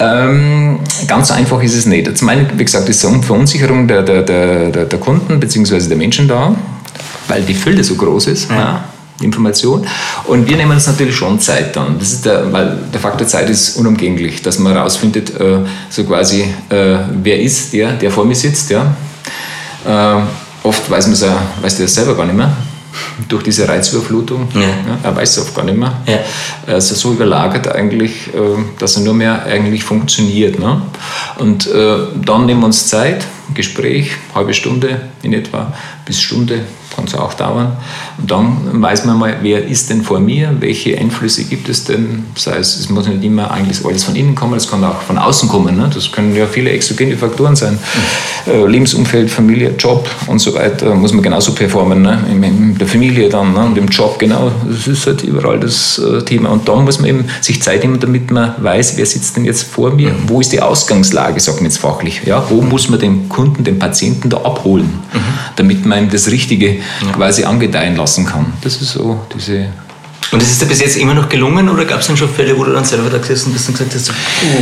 Ähm, 0.00 0.78
ganz 1.06 1.30
einfach 1.30 1.62
ist 1.62 1.74
es 1.74 1.84
nicht. 1.84 2.16
Zum 2.16 2.30
einen, 2.30 2.48
wie 2.54 2.64
gesagt, 2.64 2.88
ist 2.88 3.04
eine 3.04 3.22
Verunsicherung 3.22 3.86
der, 3.88 4.02
der, 4.02 4.22
der, 4.22 4.70
der 4.86 4.98
Kunden 4.98 5.38
bzw. 5.38 5.86
der 5.86 5.98
Menschen 5.98 6.28
da, 6.28 6.56
weil 7.28 7.42
die 7.42 7.54
Fülle 7.54 7.84
so 7.84 7.94
groß 7.94 8.26
ist. 8.28 8.50
Ja. 8.50 8.84
Information. 9.20 9.86
Und 10.24 10.48
wir 10.48 10.56
nehmen 10.56 10.72
uns 10.72 10.86
natürlich 10.86 11.16
schon 11.16 11.40
Zeit 11.40 11.74
dann. 11.74 11.98
Das 11.98 12.12
ist 12.12 12.24
der, 12.24 12.52
weil 12.52 12.78
der 12.92 13.00
Faktor 13.00 13.26
Zeit 13.26 13.50
ist 13.50 13.76
unumgänglich, 13.76 14.42
dass 14.42 14.58
man 14.58 14.72
herausfindet, 14.72 15.30
äh, 15.40 15.58
so 15.90 16.04
quasi, 16.04 16.42
äh, 16.68 16.98
wer 17.22 17.40
ist 17.40 17.72
der, 17.72 17.92
der 17.92 18.10
vor 18.10 18.24
mir 18.24 18.36
sitzt. 18.36 18.70
Ja? 18.70 18.94
Äh, 19.84 20.66
oft 20.66 20.88
weiß 20.90 21.06
man 21.06 21.14
es 21.14 21.24
weiß 21.62 21.78
der 21.78 21.88
selber 21.88 22.14
gar 22.14 22.26
nicht 22.26 22.36
mehr 22.36 22.52
durch 23.28 23.42
diese 23.42 23.68
Reizüberflutung. 23.68 24.48
Ja. 24.54 24.60
Ja, 24.60 24.98
er 25.02 25.16
weiß 25.16 25.30
es 25.30 25.38
oft 25.42 25.54
gar 25.54 25.64
nicht 25.64 25.78
mehr. 25.78 25.92
Ja. 26.06 26.18
Er 26.66 26.76
ist 26.78 26.88
so 26.88 27.12
überlagert 27.12 27.68
eigentlich, 27.68 28.30
dass 28.78 28.96
er 28.96 29.02
nur 29.02 29.14
mehr 29.14 29.44
eigentlich 29.44 29.84
funktioniert. 29.84 30.58
Ne? 30.58 30.82
Und 31.38 31.68
dann 31.70 32.46
nehmen 32.46 32.60
wir 32.60 32.66
uns 32.66 32.88
Zeit, 32.88 33.24
Gespräch, 33.54 34.12
halbe 34.34 34.52
Stunde 34.52 35.00
in 35.22 35.32
etwa 35.32 35.72
bis 36.06 36.20
Stunde, 36.20 36.62
kann 36.98 37.06
es 37.06 37.14
auch 37.14 37.34
dauern. 37.34 37.76
Und 38.18 38.28
dann 38.28 38.82
weiß 38.82 39.04
man 39.04 39.18
mal, 39.18 39.36
wer 39.42 39.64
ist 39.64 39.88
denn 39.88 40.02
vor 40.02 40.18
mir, 40.18 40.56
welche 40.58 40.98
Einflüsse 40.98 41.44
gibt 41.44 41.68
es 41.68 41.84
denn. 41.84 42.24
Sei 42.34 42.56
es, 42.56 42.76
es 42.76 42.90
muss 42.90 43.06
nicht 43.06 43.22
immer 43.22 43.52
eigentlich 43.52 43.84
alles 43.84 44.02
von 44.02 44.16
innen 44.16 44.34
kommen, 44.34 44.54
es 44.54 44.68
kann 44.68 44.82
auch 44.82 45.00
von 45.02 45.16
außen 45.16 45.48
kommen. 45.48 45.76
Ne? 45.76 45.88
Das 45.94 46.10
können 46.10 46.34
ja 46.34 46.46
viele 46.46 46.70
exogene 46.70 47.16
Faktoren 47.16 47.54
sein. 47.54 47.78
Mhm. 48.46 48.66
Lebensumfeld, 48.66 49.30
Familie, 49.30 49.74
Job 49.78 50.08
und 50.26 50.40
so 50.40 50.54
weiter, 50.54 50.94
muss 50.94 51.12
man 51.12 51.22
genauso 51.22 51.52
performen. 51.52 52.02
Ne? 52.02 52.18
In, 52.30 52.42
in 52.42 52.78
der 52.78 52.88
Familie 52.88 53.28
dann 53.28 53.52
ne? 53.52 53.60
und 53.60 53.78
im 53.78 53.86
Job, 53.86 54.18
genau. 54.18 54.50
Das 54.68 54.88
ist 54.88 55.06
halt 55.06 55.22
überall 55.22 55.60
das 55.60 55.98
äh, 55.98 56.22
Thema. 56.22 56.48
Und 56.48 56.68
dann 56.68 56.84
muss 56.84 56.98
man 56.98 57.08
eben 57.08 57.26
sich 57.40 57.62
Zeit 57.62 57.84
nehmen, 57.84 58.00
damit 58.00 58.32
man 58.32 58.54
weiß, 58.58 58.96
wer 58.96 59.06
sitzt 59.06 59.36
denn 59.36 59.44
jetzt 59.44 59.62
vor 59.62 59.92
mir, 59.92 60.10
mhm. 60.10 60.28
wo 60.28 60.40
ist 60.40 60.52
die 60.52 60.60
Ausgangslage, 60.60 61.38
sagt 61.38 61.58
man 61.58 61.66
jetzt 61.66 61.78
fachlich. 61.78 62.22
Ja? 62.24 62.44
Wo 62.48 62.60
muss 62.60 62.88
man 62.88 62.98
den 62.98 63.28
Kunden, 63.28 63.62
den 63.62 63.78
Patienten 63.78 64.30
da 64.30 64.38
abholen, 64.38 64.86
mhm. 65.12 65.18
damit 65.54 65.86
man 65.86 66.04
ihm 66.04 66.10
das 66.10 66.30
Richtige 66.32 66.78
ja. 67.04 67.12
quasi 67.12 67.44
angedeihen 67.44 67.96
lassen 67.96 68.26
kann. 68.26 68.52
Das 68.62 68.76
ist 68.76 68.92
so 68.92 69.20
diese 69.34 69.68
und 70.30 70.42
ist 70.42 70.50
es 70.50 70.58
dir 70.58 70.66
bis 70.66 70.80
jetzt 70.80 70.96
immer 70.96 71.14
noch 71.14 71.28
gelungen 71.28 71.70
oder 71.70 71.86
gab 71.86 72.00
es 72.00 72.06
dann 72.06 72.16
schon 72.16 72.28
Fälle, 72.28 72.56
wo 72.58 72.64
du 72.64 72.72
dann 72.72 72.84
selber 72.84 73.08
da 73.08 73.16
gesessen 73.16 73.50
bist 73.50 73.68
und 73.68 73.78
gesagt 73.78 73.94
hast, 73.94 74.12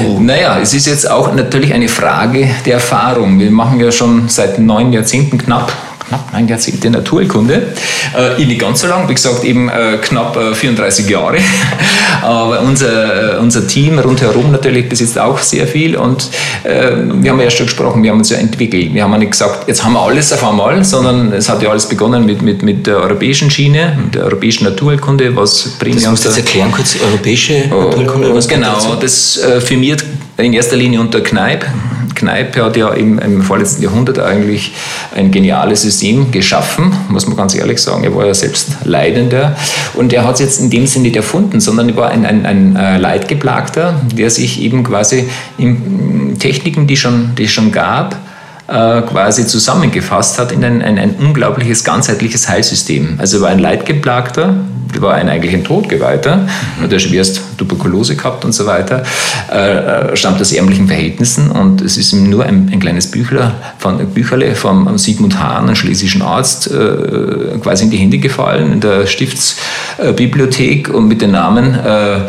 oh. 0.07 0.21
Naja, 0.21 0.61
es 0.61 0.73
ist 0.73 0.87
jetzt 0.87 1.11
auch 1.11 1.35
natürlich 1.35 1.75
eine 1.75 1.89
Frage 1.89 2.49
der 2.65 2.75
Erfahrung. 2.75 3.41
Wir 3.41 3.51
machen 3.51 3.81
ja 3.81 3.91
schon 3.91 4.29
seit 4.29 4.61
neun 4.61 4.93
Jahrzehnten 4.93 5.39
knapp 5.39 5.73
knapp 6.09 6.33
neun 6.33 6.49
Jahrzehnte 6.49 6.91
Naturkunde. 6.91 7.75
Äh, 8.17 8.45
nicht 8.45 8.61
ganz 8.61 8.81
so 8.81 8.87
lang, 8.87 9.09
wie 9.09 9.15
gesagt, 9.15 9.45
eben 9.45 9.69
äh, 9.69 9.99
knapp 10.01 10.37
äh, 10.37 10.55
34 10.55 11.09
Jahre. 11.09 11.39
Aber 12.23 12.61
unser, 12.61 13.37
äh, 13.37 13.39
unser 13.39 13.67
Team 13.67 13.99
rundherum 13.99 14.53
natürlich 14.53 14.89
besitzt 14.89 15.19
auch 15.19 15.39
sehr 15.39 15.67
viel. 15.67 15.97
Und 15.97 16.29
äh, 16.63 16.93
wir 16.97 17.31
haben 17.31 17.41
ja 17.41 17.51
schon 17.51 17.67
gesprochen, 17.67 18.03
wir 18.03 18.11
haben 18.11 18.19
uns 18.19 18.31
ja 18.31 18.39
entwickelt. 18.39 18.95
Wir 18.95 19.03
haben 19.03 19.13
ja 19.13 19.19
nicht 19.19 19.33
gesagt, 19.33 19.69
jetzt 19.69 19.85
haben 19.85 19.95
wir 19.95 20.01
alles 20.01 20.33
auf 20.33 20.45
einmal, 20.45 20.85
sondern 20.85 21.33
es 21.33 21.49
hat 21.49 21.63
ja 21.63 21.71
alles 21.71 21.89
begonnen 21.89 22.25
mit, 22.25 22.43
mit, 22.43 22.63
mit 22.63 22.87
der 22.87 22.99
europäischen 22.99 23.51
Schiene, 23.51 23.99
mit 24.03 24.15
der 24.15 24.25
europäischen 24.25 24.65
Naturkunde. 24.65 25.35
Was 25.37 25.77
bringt 25.79 25.97
das 25.97 26.09
musst 26.09 26.25
du 26.25 26.29
jetzt 26.29 26.39
erklären 26.39 26.71
kurz, 26.73 26.97
europäische 27.05 27.65
oh, 27.71 27.91
Naturkunde. 27.91 28.35
Was 28.35 28.49
genau, 28.49 28.95
das 29.01 29.39
äh, 29.39 29.61
firmiert 29.61 30.05
in 30.37 30.53
erster 30.53 30.77
Linie 30.77 31.01
unter 31.01 31.21
Kneipp. 31.21 31.67
Kneipp 32.17 32.57
hat 32.57 32.77
ja 32.77 32.89
im, 32.91 33.21
im 33.21 33.43
vorletzten 33.43 33.83
Jahrhundert 33.83 34.19
eigentlich 34.19 34.73
ein 35.15 35.31
geniales 35.31 35.83
System 35.83 36.33
geschaffen, 36.33 36.93
muss 37.09 37.29
man 37.29 37.37
ganz 37.37 37.55
ehrlich 37.55 37.81
sagen. 37.81 38.03
Er 38.03 38.15
war 38.15 38.27
ja 38.27 38.35
selbst 38.35 38.79
Leidender 38.85 39.57
und 39.95 40.13
er 40.13 40.25
hat 40.25 40.35
es 40.35 40.41
jetzt 40.41 40.61
in 40.61 40.71
dem 40.71 40.87
Sinne 40.89 41.05
nicht 41.05 41.17
erfunden, 41.17 41.61
sondern 41.61 41.91
er 41.91 41.97
war 41.97 42.11
ein, 42.11 42.27
ein, 42.27 42.45
ein 42.45 42.75
äh, 42.75 42.99
Leidgeplagter, 42.99 44.01
der 44.13 44.31
sich 44.31 44.61
eben 44.61 44.83
quasi 44.83 45.29
in 45.59 46.37
Techniken, 46.39 46.89
die 46.89 46.97
schon, 46.97 47.35
die 47.37 47.45
es 47.45 47.53
schon 47.53 47.71
gab, 47.71 48.17
äh, 48.69 49.03
quasi 49.03 49.47
zusammengefasst 49.47 50.39
hat 50.39 50.51
in 50.51 50.65
ein, 50.65 50.83
ein, 50.83 50.99
ein 50.99 51.15
unglaubliches 51.17 51.85
ganzheitliches 51.85 52.49
Heilsystem. 52.49 53.15
Also 53.19 53.39
er 53.39 53.43
war 53.43 53.51
ein 53.51 53.61
Leidgeplagter, 53.61 54.57
war 54.99 55.15
ein 55.15 55.29
eigentlich 55.29 55.55
ein 55.55 55.65
Todgeweihter, 55.65 56.37
mhm. 56.37 56.83
hat 56.83 56.93
er 56.93 56.99
schwerst 56.99 57.41
Tuberkulose 57.57 58.17
gehabt 58.17 58.45
und 58.45 58.53
so 58.53 58.67
weiter, 58.67 59.03
äh, 59.53 60.13
äh, 60.13 60.17
stammt 60.17 60.41
aus 60.41 60.53
ärmlichen 60.53 60.87
Verhältnissen 60.87 61.51
und 61.51 61.81
es 61.81 61.97
ist 61.97 62.13
ihm 62.13 62.31
nur 62.31 62.45
ein, 62.45 62.71
ein 62.73 62.81
kleines 62.81 63.11
Büchler 63.11 63.55
von, 63.79 63.99
Bücherle 64.09 64.55
von 64.55 64.99
Sigmund 64.99 65.39
Hahn, 65.41 65.67
einem 65.67 65.77
schlesischen 65.77 66.23
Arzt, 66.23 66.71
äh, 66.71 67.59
quasi 67.63 67.85
in 67.85 67.91
die 67.91 67.99
Hände 67.99 68.19
gefallen 68.19 68.73
in 68.73 68.81
der 68.81 69.07
Stiftsbibliothek 69.07 70.89
und 70.93 71.09
mit 71.09 71.23
dem 71.23 71.33
Namen 71.33 71.75
äh, 71.75 72.21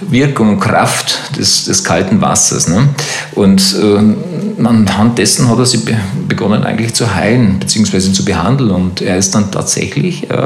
Wirkung 0.00 0.50
und 0.50 0.60
Kraft 0.60 1.36
des, 1.38 1.64
des 1.64 1.84
kalten 1.84 2.20
Wassers. 2.20 2.68
Ne? 2.68 2.88
Und 3.34 3.76
äh, 3.80 4.64
anhand 4.64 5.18
dessen 5.18 5.48
hat 5.48 5.58
er 5.58 5.66
sie 5.66 5.82
begonnen 6.28 6.64
eigentlich 6.64 6.94
zu 6.94 7.14
heilen 7.14 7.58
bzw. 7.58 8.12
zu 8.12 8.24
behandeln 8.24 8.70
und 8.70 9.00
er 9.00 9.16
ist 9.16 9.34
dann 9.34 9.50
tatsächlich 9.50 10.28
äh, 10.30 10.36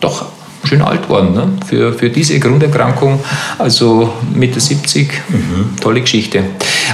doch 0.00 0.39
schön 0.64 0.82
alt 0.82 1.08
worden 1.08 1.32
ne? 1.32 1.48
für, 1.66 1.92
für 1.92 2.10
diese 2.10 2.38
Grunderkrankung, 2.38 3.20
also 3.58 4.12
Mitte 4.34 4.60
70, 4.60 5.10
mhm. 5.28 5.76
tolle 5.80 6.00
Geschichte. 6.00 6.44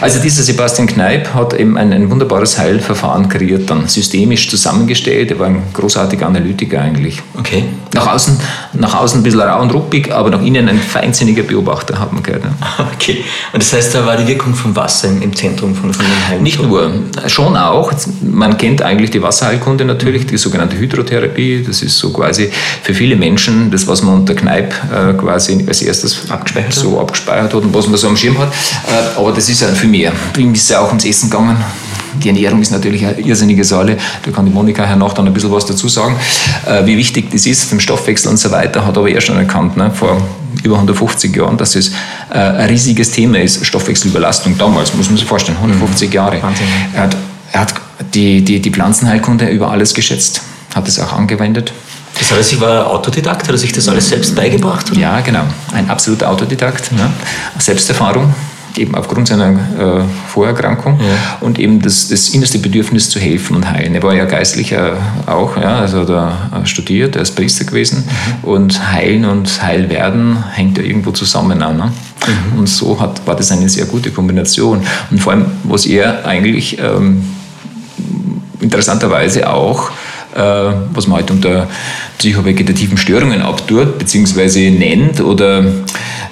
Also 0.00 0.20
dieser 0.20 0.42
Sebastian 0.42 0.86
Kneip 0.86 1.32
hat 1.34 1.54
eben 1.54 1.76
ein, 1.78 1.92
ein 1.92 2.10
wunderbares 2.10 2.58
Heilverfahren 2.58 3.28
kreiert, 3.28 3.68
dann 3.70 3.88
systemisch 3.88 4.48
zusammengestellt, 4.48 5.30
er 5.30 5.38
war 5.38 5.46
ein 5.46 5.62
großartiger 5.72 6.26
Analytiker 6.26 6.80
eigentlich. 6.80 7.22
Okay. 7.38 7.64
Nach 7.94 8.12
außen, 8.12 8.38
nach 8.74 8.94
außen 8.94 9.20
ein 9.20 9.22
bisschen 9.22 9.40
rau 9.40 9.62
und 9.62 9.72
ruppig, 9.72 10.12
aber 10.12 10.30
nach 10.30 10.42
innen 10.42 10.68
ein 10.68 10.78
feinsinniger 10.78 11.42
Beobachter, 11.44 11.98
hat 11.98 12.12
man 12.12 12.22
gehört. 12.22 12.44
Ne? 12.44 12.50
Okay, 12.96 13.24
und 13.52 13.62
das 13.62 13.72
heißt, 13.72 13.94
da 13.94 14.06
war 14.06 14.16
die 14.16 14.26
Wirkung 14.26 14.54
vom 14.54 14.74
Wasser 14.74 15.08
im, 15.08 15.22
im 15.22 15.36
Zentrum 15.36 15.74
von, 15.74 15.92
von 15.92 16.04
den 16.04 16.28
Heilen? 16.28 16.42
Nicht 16.42 16.60
nur, 16.60 16.90
schon 17.26 17.56
auch. 17.56 17.92
Man 18.22 18.56
kennt 18.56 18.82
eigentlich 18.82 19.10
die 19.10 19.22
Wasserheilkunde 19.22 19.84
natürlich, 19.84 20.26
die 20.26 20.36
sogenannte 20.36 20.78
Hydrotherapie, 20.78 21.62
das 21.66 21.82
ist 21.82 21.98
so 21.98 22.12
quasi 22.12 22.50
für 22.82 22.94
viele 22.94 23.16
Menschen 23.16 23.55
das, 23.70 23.86
was 23.86 24.02
man 24.02 24.14
unter 24.14 24.34
Kneipp 24.34 24.74
äh, 24.92 25.12
quasi 25.14 25.64
als 25.66 25.82
erstes 25.82 26.30
abgespeichert 26.30 26.74
so 26.74 27.00
abgespeichert 27.00 27.54
hat 27.54 27.62
und 27.62 27.74
was 27.74 27.86
man 27.86 27.96
so 27.96 28.08
am 28.08 28.16
Schirm 28.16 28.38
hat. 28.38 28.48
Äh, 28.48 29.18
aber 29.18 29.32
das 29.32 29.48
ist 29.48 29.60
ja 29.60 29.68
viel 29.68 29.90
mehr. 29.90 30.12
Ihm 30.36 30.52
ist 30.52 30.68
ja 30.70 30.80
auch 30.80 30.88
ums 30.88 31.04
Essen 31.04 31.30
gegangen. 31.30 31.56
Die 32.22 32.28
Ernährung 32.28 32.62
ist 32.62 32.70
natürlich 32.70 33.04
eine 33.04 33.20
irrsinnige 33.20 33.64
Säule. 33.64 33.98
Da 34.24 34.30
kann 34.30 34.46
die 34.46 34.52
Monika 34.52 34.84
hernach 34.84 35.12
dann 35.12 35.26
ein 35.26 35.34
bisschen 35.34 35.52
was 35.52 35.66
dazu 35.66 35.88
sagen, 35.88 36.16
äh, 36.66 36.86
wie 36.86 36.96
wichtig 36.96 37.30
das 37.30 37.46
ist 37.46 37.64
für 37.64 37.76
den 37.76 37.80
Stoffwechsel 37.80 38.30
und 38.30 38.38
so 38.38 38.50
weiter. 38.50 38.86
Hat 38.86 38.96
aber 38.96 39.08
er 39.10 39.20
schon 39.20 39.36
erkannt, 39.36 39.76
ne, 39.76 39.90
vor 39.90 40.20
über 40.62 40.76
150 40.76 41.36
Jahren, 41.36 41.56
dass 41.56 41.76
es 41.76 41.90
äh, 42.30 42.38
ein 42.38 42.68
riesiges 42.68 43.10
Thema 43.10 43.38
ist, 43.38 43.64
Stoffwechselüberlastung. 43.64 44.56
Damals, 44.56 44.94
muss 44.94 45.08
man 45.08 45.16
sich 45.16 45.26
vorstellen, 45.26 45.58
150 45.58 46.08
mhm. 46.08 46.14
Jahre. 46.14 46.36
Er 46.94 47.02
hat, 47.02 47.16
er 47.52 47.60
hat 47.60 47.74
die, 48.14 48.42
die, 48.42 48.60
die 48.60 48.70
Pflanzenheilkunde 48.70 49.48
über 49.48 49.70
alles 49.70 49.94
geschätzt, 49.94 50.42
hat 50.74 50.88
es 50.88 50.98
auch 50.98 51.12
angewendet. 51.12 51.72
Das 52.18 52.32
heißt, 52.32 52.52
ich 52.54 52.60
war 52.60 52.90
Autodidakt, 52.90 53.42
hat 53.42 53.50
er 53.50 53.58
sich 53.58 53.72
das 53.72 53.88
alles 53.88 54.08
selbst 54.08 54.34
beigebracht? 54.34 54.90
Oder? 54.90 55.00
Ja, 55.00 55.20
genau. 55.20 55.44
Ein 55.72 55.90
absoluter 55.90 56.30
Autodidakt. 56.30 56.92
Ne? 56.92 57.10
Selbsterfahrung, 57.58 58.34
eben 58.78 58.94
aufgrund 58.94 59.28
seiner 59.28 59.50
äh, 59.50 60.04
Vorerkrankung 60.28 60.98
ja. 60.98 61.36
und 61.40 61.58
eben 61.58 61.80
das, 61.80 62.08
das 62.08 62.30
innerste 62.30 62.58
Bedürfnis 62.58 63.10
zu 63.10 63.18
helfen 63.18 63.56
und 63.56 63.70
heilen. 63.70 63.94
Er 63.94 64.02
war 64.02 64.14
ja 64.14 64.24
geistlicher 64.24 64.96
auch, 65.26 65.56
ja, 65.56 65.78
also 65.78 66.04
da 66.04 66.62
studiert, 66.64 67.16
er 67.16 67.22
ist 67.22 67.36
Priester 67.36 67.64
gewesen 67.64 68.04
mhm. 68.06 68.48
und 68.48 68.92
heilen 68.92 69.24
und 69.24 69.62
heil 69.62 69.88
werden 69.90 70.42
hängt 70.52 70.78
ja 70.78 70.84
irgendwo 70.84 71.10
zusammen 71.10 71.62
an. 71.62 71.76
Ne? 71.76 71.92
Mhm. 72.26 72.58
Und 72.58 72.68
so 72.68 72.98
hat, 73.00 73.26
war 73.26 73.36
das 73.36 73.52
eine 73.52 73.68
sehr 73.68 73.86
gute 73.86 74.10
Kombination. 74.10 74.80
Und 75.10 75.20
vor 75.20 75.32
allem, 75.32 75.46
was 75.64 75.86
er 75.86 76.26
eigentlich 76.26 76.78
ähm, 76.78 77.24
interessanterweise 78.60 79.50
auch 79.50 79.90
äh, 79.90 79.92
was 80.36 81.06
man 81.06 81.18
halt 81.18 81.30
unter 81.30 81.68
psychovegetativen 82.18 82.98
Störungen 82.98 83.42
abtut, 83.42 83.98
beziehungsweise 83.98 84.60
nennt, 84.70 85.20
oder 85.20 85.64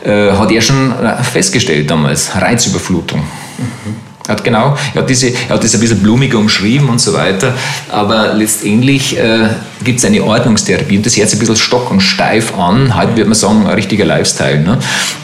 äh, 0.05 0.33
hat 0.33 0.51
er 0.53 0.61
schon 0.61 0.93
festgestellt 1.23 1.91
damals, 1.91 2.35
Reizüberflutung. 2.35 3.21
Mhm. 3.21 4.04
Er 4.27 4.33
hat 4.33 4.45
genau, 4.45 4.75
er 4.95 5.03
hat, 5.03 5.11
diese, 5.11 5.29
er 5.29 5.51
hat 5.51 5.65
das 5.65 5.75
ein 5.75 5.81
bisschen 5.81 6.03
blumiger 6.03 6.39
umschrieben 6.39 6.89
und 6.89 6.99
so 6.99 7.13
weiter, 7.13 7.55
aber 7.91 8.33
letztendlich 8.33 9.19
äh, 9.19 9.49
gibt 9.85 9.99
es 9.99 10.05
eine 10.07 10.23
Ordnungstherapie 10.25 10.97
und 10.97 11.05
das 11.05 11.15
hört 11.19 11.29
sich 11.29 11.39
ein 11.39 11.41
bisschen 11.41 11.57
stock 11.57 11.91
und 11.91 12.01
steif 12.01 12.57
an. 12.59 12.97
Heute 12.97 13.17
würde 13.17 13.27
man 13.27 13.35
sagen, 13.35 13.67
ein 13.67 13.75
richtiger 13.75 14.07
Lifestyle. 14.07 14.61
Ne? 14.61 14.79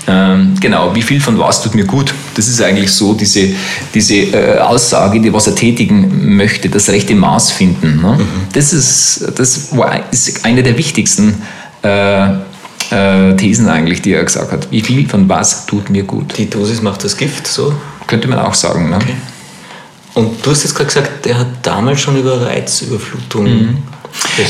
Ähm, 0.06 0.54
genau, 0.60 0.94
wie 0.94 1.00
viel 1.00 1.18
von 1.18 1.38
was 1.38 1.62
tut 1.62 1.74
mir 1.74 1.86
gut? 1.86 2.12
Das 2.34 2.46
ist 2.46 2.60
eigentlich 2.60 2.92
so 2.92 3.14
diese, 3.14 3.48
diese 3.94 4.16
äh, 4.16 4.58
Aussage, 4.58 5.18
die 5.18 5.32
was 5.32 5.46
er 5.46 5.54
tätigen 5.54 6.36
möchte, 6.36 6.68
das 6.68 6.90
rechte 6.90 7.14
Maß 7.14 7.52
finden. 7.52 8.02
Ne? 8.02 8.18
Mhm. 8.18 8.26
Das, 8.52 8.74
ist, 8.74 9.32
das 9.34 9.74
war, 9.74 9.98
ist 10.10 10.44
eine 10.44 10.62
der 10.62 10.76
wichtigsten 10.76 11.40
äh, 11.82 12.34
äh, 12.90 13.36
Thesen 13.36 13.68
eigentlich, 13.68 14.02
die 14.02 14.12
er 14.12 14.24
gesagt 14.24 14.52
hat. 14.52 14.70
Wie 14.70 14.82
viel 14.82 15.08
von 15.08 15.28
was 15.28 15.64
tut 15.64 15.88
mir 15.88 16.02
gut? 16.02 16.36
Die 16.36 16.50
Dosis 16.50 16.82
macht 16.82 17.02
das 17.04 17.16
Gift, 17.16 17.46
so? 17.46 17.72
Könnte 18.10 18.28
man 18.28 18.40
auch 18.40 18.54
sagen. 18.54 18.90
Ne? 18.90 18.96
Okay. 18.96 19.14
Und 20.14 20.44
du 20.44 20.50
hast 20.50 20.64
jetzt 20.64 20.74
gerade 20.74 20.88
gesagt, 20.88 21.24
der 21.24 21.38
hat 21.38 21.46
damals 21.62 22.00
schon 22.00 22.16
über 22.16 22.44
Reizüberflutung 22.44 23.44
mhm. 23.44 23.78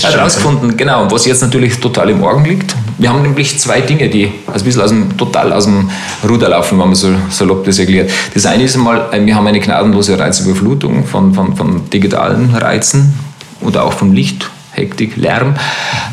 herausgefunden, 0.00 0.74
genau, 0.74 1.10
was 1.10 1.26
jetzt 1.26 1.42
natürlich 1.42 1.78
total 1.78 2.08
im 2.08 2.20
Morgen 2.20 2.46
liegt. 2.46 2.74
Wir 2.96 3.10
haben 3.10 3.20
nämlich 3.20 3.60
zwei 3.60 3.82
Dinge, 3.82 4.08
die 4.08 4.32
also 4.46 4.60
ein 4.60 4.64
bisschen 4.64 4.80
aus 4.80 4.88
dem, 4.88 5.16
total 5.18 5.52
aus 5.52 5.64
dem 5.64 5.90
Ruder 6.26 6.48
laufen, 6.48 6.78
wenn 6.78 6.86
man 6.86 6.94
so 6.94 7.10
salopp 7.28 7.66
das 7.66 7.78
erklärt. 7.78 8.10
Das 8.32 8.46
eine 8.46 8.64
ist 8.64 8.74
einmal, 8.74 9.10
wir 9.12 9.34
haben 9.34 9.46
eine 9.46 9.60
gnadenlose 9.60 10.18
Reizüberflutung 10.18 11.06
von, 11.06 11.34
von, 11.34 11.54
von 11.54 11.90
digitalen 11.90 12.54
Reizen 12.54 13.14
oder 13.60 13.84
auch 13.84 13.92
vom 13.92 14.12
Licht 14.12 14.48
Hektik, 14.72 15.16
Lärm 15.16 15.54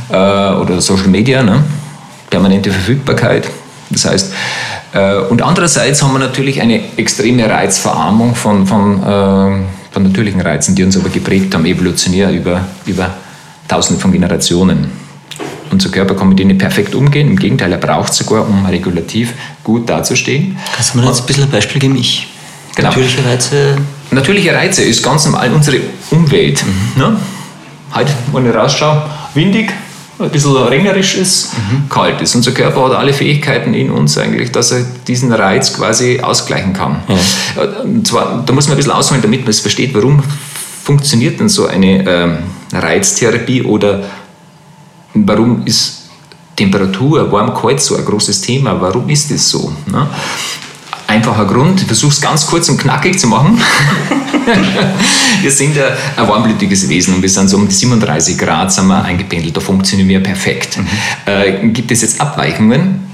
äh, 0.09 0.15
oder 0.15 0.81
Social 0.81 1.07
Media, 1.07 1.41
ne? 1.41 1.63
permanente 2.29 2.69
Verfügbarkeit. 2.71 3.47
Das 3.89 4.05
heißt, 4.05 4.33
äh, 4.33 4.76
und 5.29 5.41
andererseits 5.41 6.01
haben 6.01 6.13
wir 6.13 6.19
natürlich 6.19 6.61
eine 6.61 6.81
extreme 6.97 7.49
Reizverarmung 7.49 8.35
von, 8.35 8.65
von, 8.65 9.03
äh, 9.03 9.63
von 9.91 10.03
natürlichen 10.03 10.41
Reizen, 10.41 10.75
die 10.75 10.83
uns 10.83 10.97
aber 10.97 11.09
geprägt 11.09 11.53
haben, 11.53 11.65
evolutionär 11.65 12.31
über, 12.31 12.61
über 12.85 13.13
tausende 13.67 14.01
von 14.01 14.11
Generationen. 14.11 14.89
Unser 15.69 15.89
Körper 15.89 16.15
kann 16.15 16.29
mit 16.29 16.39
denen 16.39 16.57
perfekt 16.57 16.95
umgehen. 16.95 17.27
Im 17.27 17.35
Gegenteil, 17.35 17.71
er 17.73 17.77
braucht 17.77 18.13
sogar, 18.13 18.47
um 18.47 18.65
regulativ 18.65 19.33
gut 19.63 19.89
dazustehen. 19.89 20.57
Kannst 20.73 20.93
du 20.93 20.99
mir 20.99 21.07
jetzt 21.07 21.19
ein 21.19 21.25
bisschen 21.25 21.43
ein 21.43 21.49
Beispiel 21.49 21.81
geben? 21.81 21.97
Ich, 21.97 22.27
Genau. 22.77 22.89
Natürliche 22.89 23.25
Reize. 23.25 23.75
Natürliche 24.11 24.53
Reize 24.53 24.83
ist 24.83 25.03
ganz 25.03 25.25
normal 25.25 25.51
unsere 25.51 25.79
Umwelt. 26.11 26.63
Ne? 26.95 27.17
Heute, 27.93 28.11
wenn 28.31 28.47
ich 28.47 28.55
rausschaue, 28.55 29.03
windig, 29.33 29.73
ein 30.19 30.29
bisschen 30.31 30.55
regnerisch 30.55 31.15
ist, 31.15 31.51
kalt 31.89 32.21
ist. 32.21 32.35
Unser 32.35 32.51
Körper 32.51 32.85
hat 32.85 32.93
alle 32.93 33.13
Fähigkeiten 33.13 33.73
in 33.73 33.91
uns 33.91 34.17
eigentlich, 34.17 34.51
dass 34.51 34.71
er 34.71 34.83
diesen 35.07 35.31
Reiz 35.31 35.73
quasi 35.73 36.19
ausgleichen 36.19 36.73
kann. 36.73 37.01
Und 37.83 38.07
zwar, 38.07 38.43
da 38.45 38.53
muss 38.53 38.67
man 38.67 38.75
ein 38.75 38.77
bisschen 38.77 38.93
ausholen, 38.93 39.21
damit 39.21 39.41
man 39.41 39.49
es 39.49 39.59
versteht, 39.59 39.93
warum 39.93 40.23
funktioniert 40.83 41.39
denn 41.39 41.49
so 41.49 41.67
eine 41.67 42.07
ähm, 42.07 42.37
Reiztherapie 42.73 43.61
oder 43.63 44.03
warum 45.13 45.65
ist 45.65 46.09
Temperatur, 46.55 47.31
warm, 47.31 47.53
kalt 47.53 47.79
so 47.79 47.95
ein 47.95 48.05
großes 48.05 48.41
Thema? 48.41 48.79
Warum 48.81 49.07
ist 49.09 49.29
das 49.29 49.49
so? 49.49 49.71
Ne? 49.85 50.07
Einfacher 51.17 51.45
Grund, 51.45 51.81
ich 51.81 51.87
versuche 51.87 52.11
es 52.11 52.21
ganz 52.21 52.45
kurz 52.45 52.69
und 52.69 52.77
knackig 52.77 53.17
zu 53.17 53.25
machen. 53.25 53.59
wir 55.41 55.49
sind 55.49 55.75
ein, 55.75 55.83
ein 56.15 56.27
warmblütiges 56.27 56.87
Wesen 56.89 57.15
und 57.15 57.23
wir 57.23 57.29
sind 57.29 57.47
so 57.47 57.57
um 57.57 57.67
die 57.67 57.73
37 57.73 58.37
Grad 58.37 58.71
sind 58.71 58.85
wir 58.85 59.03
eingependelt, 59.03 59.57
da 59.57 59.59
funktionieren 59.59 60.09
wir 60.09 60.19
perfekt. 60.21 60.77
Äh, 61.25 61.69
gibt 61.69 61.89
es 61.89 62.03
jetzt 62.03 62.21
Abweichungen, 62.21 63.07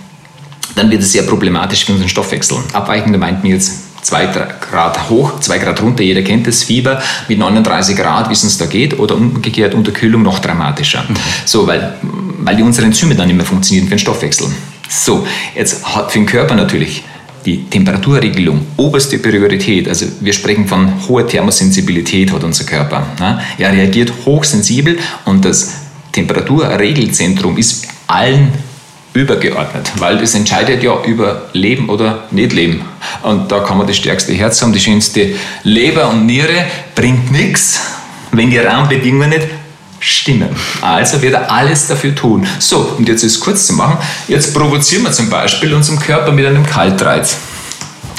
dann 0.75 0.91
wird 0.91 1.01
es 1.01 1.13
sehr 1.13 1.23
problematisch 1.23 1.85
für 1.85 1.93
unseren 1.93 2.09
Stoffwechsel. 2.09 2.57
Abweichende 2.73 3.17
meint 3.17 3.41
mir 3.41 3.53
jetzt 3.53 4.03
2 4.05 4.25
Grad 4.69 5.09
hoch, 5.09 5.39
2 5.39 5.57
Grad 5.59 5.81
runter, 5.81 6.03
jeder 6.03 6.23
kennt 6.23 6.45
das, 6.45 6.63
Fieber 6.63 7.01
mit 7.29 7.39
39 7.39 7.95
Grad, 7.95 8.27
wie 8.27 8.33
es 8.33 8.43
uns 8.43 8.57
da 8.57 8.65
geht, 8.65 8.99
oder 8.99 9.15
umgekehrt 9.15 9.73
Unterkühlung 9.73 10.23
noch 10.23 10.39
dramatischer. 10.39 11.05
So, 11.45 11.67
weil, 11.67 11.95
weil 12.01 12.57
die 12.57 12.63
unsere 12.63 12.85
Enzyme 12.85 13.15
dann 13.15 13.27
nicht 13.27 13.37
mehr 13.37 13.45
funktionieren 13.45 13.85
für 13.85 13.95
den 13.95 13.99
Stoffwechsel. 13.99 14.47
So, 14.89 15.25
jetzt 15.55 15.85
hat 15.95 16.11
für 16.11 16.19
den 16.19 16.25
Körper 16.25 16.55
natürlich 16.55 17.05
die 17.45 17.65
Temperaturregelung 17.69 18.65
oberste 18.77 19.17
Priorität. 19.17 19.87
Also 19.87 20.05
wir 20.19 20.33
sprechen 20.33 20.67
von 20.67 20.93
hoher 21.07 21.27
Thermosensibilität 21.27 22.31
hat 22.31 22.43
unser 22.43 22.63
Körper. 22.65 23.05
Ne? 23.19 23.41
Er 23.57 23.73
reagiert 23.73 24.13
hochsensibel 24.25 24.97
und 25.25 25.43
das 25.43 25.75
Temperaturregelzentrum 26.11 27.57
ist 27.57 27.87
allen 28.07 28.51
übergeordnet, 29.13 29.91
weil 29.97 30.17
das 30.17 30.33
entscheidet 30.35 30.81
ja 30.81 31.03
über 31.05 31.49
Leben 31.53 31.89
oder 31.89 32.23
Nicht-Leben. 32.31 32.81
Und 33.21 33.51
da 33.51 33.59
kann 33.59 33.77
man 33.77 33.85
das 33.85 33.97
stärkste 33.97 34.33
Herz 34.33 34.61
haben, 34.61 34.73
die 34.73 34.79
schönste 34.79 35.35
Leber 35.63 36.09
und 36.09 36.25
Niere, 36.25 36.65
bringt 36.95 37.31
nichts, 37.31 37.79
wenn 38.31 38.49
die 38.49 38.57
Rahmenbedingungen 38.57 39.29
nicht 39.29 39.47
stimmen. 40.03 40.49
Also 40.81 41.21
wird 41.21 41.33
er 41.33 41.49
alles 41.51 41.87
dafür 41.87 42.13
tun. 42.13 42.45
So, 42.59 42.95
und 42.97 43.07
jetzt 43.07 43.23
ist 43.23 43.35
es 43.35 43.39
kurz 43.39 43.67
zu 43.67 43.73
machen. 43.73 43.97
Jetzt 44.27 44.53
provozieren 44.53 45.03
wir 45.03 45.11
zum 45.11 45.29
Beispiel 45.29 45.73
unseren 45.73 45.99
Körper 45.99 46.31
mit 46.31 46.45
einem 46.45 46.65
Kaltreiz. 46.65 47.37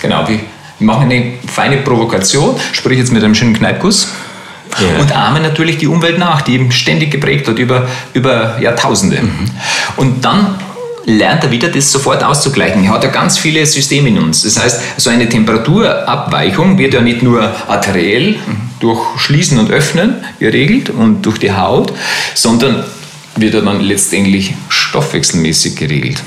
Genau, 0.00 0.26
wir 0.26 0.40
machen 0.80 1.10
eine 1.10 1.34
feine 1.46 1.78
Provokation, 1.78 2.56
sprich 2.72 2.98
jetzt 2.98 3.12
mit 3.12 3.22
einem 3.22 3.34
schönen 3.34 3.54
Kneipguss. 3.54 4.08
Ja. 4.80 5.00
Und 5.00 5.12
ahmen 5.14 5.42
natürlich 5.42 5.78
die 5.78 5.86
Umwelt 5.86 6.18
nach, 6.18 6.42
die 6.42 6.54
eben 6.54 6.72
ständig 6.72 7.10
geprägt 7.10 7.46
hat 7.46 7.58
über, 7.58 7.86
über 8.12 8.60
Jahrtausende. 8.60 9.20
Und 9.96 10.24
dann 10.24 10.58
lernt 11.04 11.44
er 11.44 11.50
wieder, 11.50 11.68
das 11.68 11.92
sofort 11.92 12.24
auszugleichen. 12.24 12.82
Er 12.84 12.92
hat 12.92 13.04
ja 13.04 13.10
ganz 13.10 13.38
viele 13.38 13.64
Systeme 13.66 14.08
in 14.08 14.18
uns. 14.18 14.42
Das 14.42 14.60
heißt, 14.60 14.80
so 14.96 15.10
eine 15.10 15.28
Temperaturabweichung 15.28 16.78
wird 16.78 16.94
ja 16.94 17.02
nicht 17.02 17.22
nur 17.22 17.42
arteriell 17.68 18.36
durch 18.84 19.18
Schließen 19.18 19.58
und 19.58 19.70
Öffnen 19.70 20.22
geregelt 20.38 20.90
und 20.90 21.22
durch 21.22 21.38
die 21.38 21.52
Haut, 21.52 21.92
sondern 22.34 22.84
wird 23.36 23.54
er 23.54 23.62
dann 23.62 23.80
letztendlich 23.80 24.54
stoffwechselmäßig 24.68 25.76
geregelt. 25.76 26.22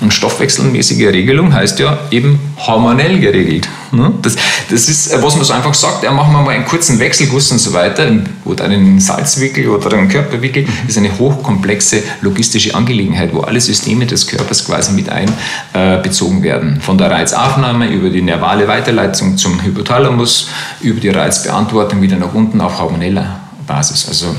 Und 0.00 0.14
stoffwechselmäßige 0.14 1.06
Regelung 1.08 1.52
heißt 1.52 1.78
ja 1.78 1.98
eben 2.10 2.40
hormonell 2.56 3.20
geregelt. 3.20 3.68
ne? 3.92 4.12
Das, 4.22 4.36
das 4.70 4.88
ist, 4.88 5.12
äh, 5.12 5.22
was 5.22 5.36
man 5.36 5.44
so 5.44 5.52
einfach 5.52 5.74
sagt, 5.74 6.04
ja, 6.04 6.10
machen 6.10 6.32
wir 6.32 6.40
mal 6.42 6.54
einen 6.54 6.64
kurzen 6.64 6.98
Wechselguss 6.98 7.52
und 7.52 7.58
so 7.58 7.72
weiter, 7.72 8.10
oder 8.44 8.64
einen 8.64 8.98
Salzwickel 8.98 9.68
oder 9.68 9.96
einen 9.96 10.08
Körperwickel, 10.08 10.64
das 10.64 10.96
ist 10.96 10.98
eine 10.98 11.18
hochkomplexe 11.18 12.02
logistische 12.22 12.74
Angelegenheit, 12.74 13.34
wo 13.34 13.40
alle 13.40 13.60
Systeme 13.60 14.06
des 14.06 14.26
Körpers 14.26 14.64
quasi 14.64 14.92
mit 14.92 15.08
einbezogen 15.10 16.42
werden. 16.42 16.80
Von 16.80 16.96
der 16.96 17.10
Reizaufnahme 17.10 17.90
über 17.90 18.08
die 18.08 18.22
nervale 18.22 18.68
Weiterleitung 18.68 19.36
zum 19.36 19.62
Hypothalamus, 19.62 20.48
über 20.80 21.00
die 21.00 21.10
Reizbeantwortung 21.10 22.00
wieder 22.00 22.16
nach 22.16 22.32
unten 22.34 22.60
auf 22.60 22.78
hormoneller 22.78 23.40
Basis. 23.66 24.08
Also 24.08 24.34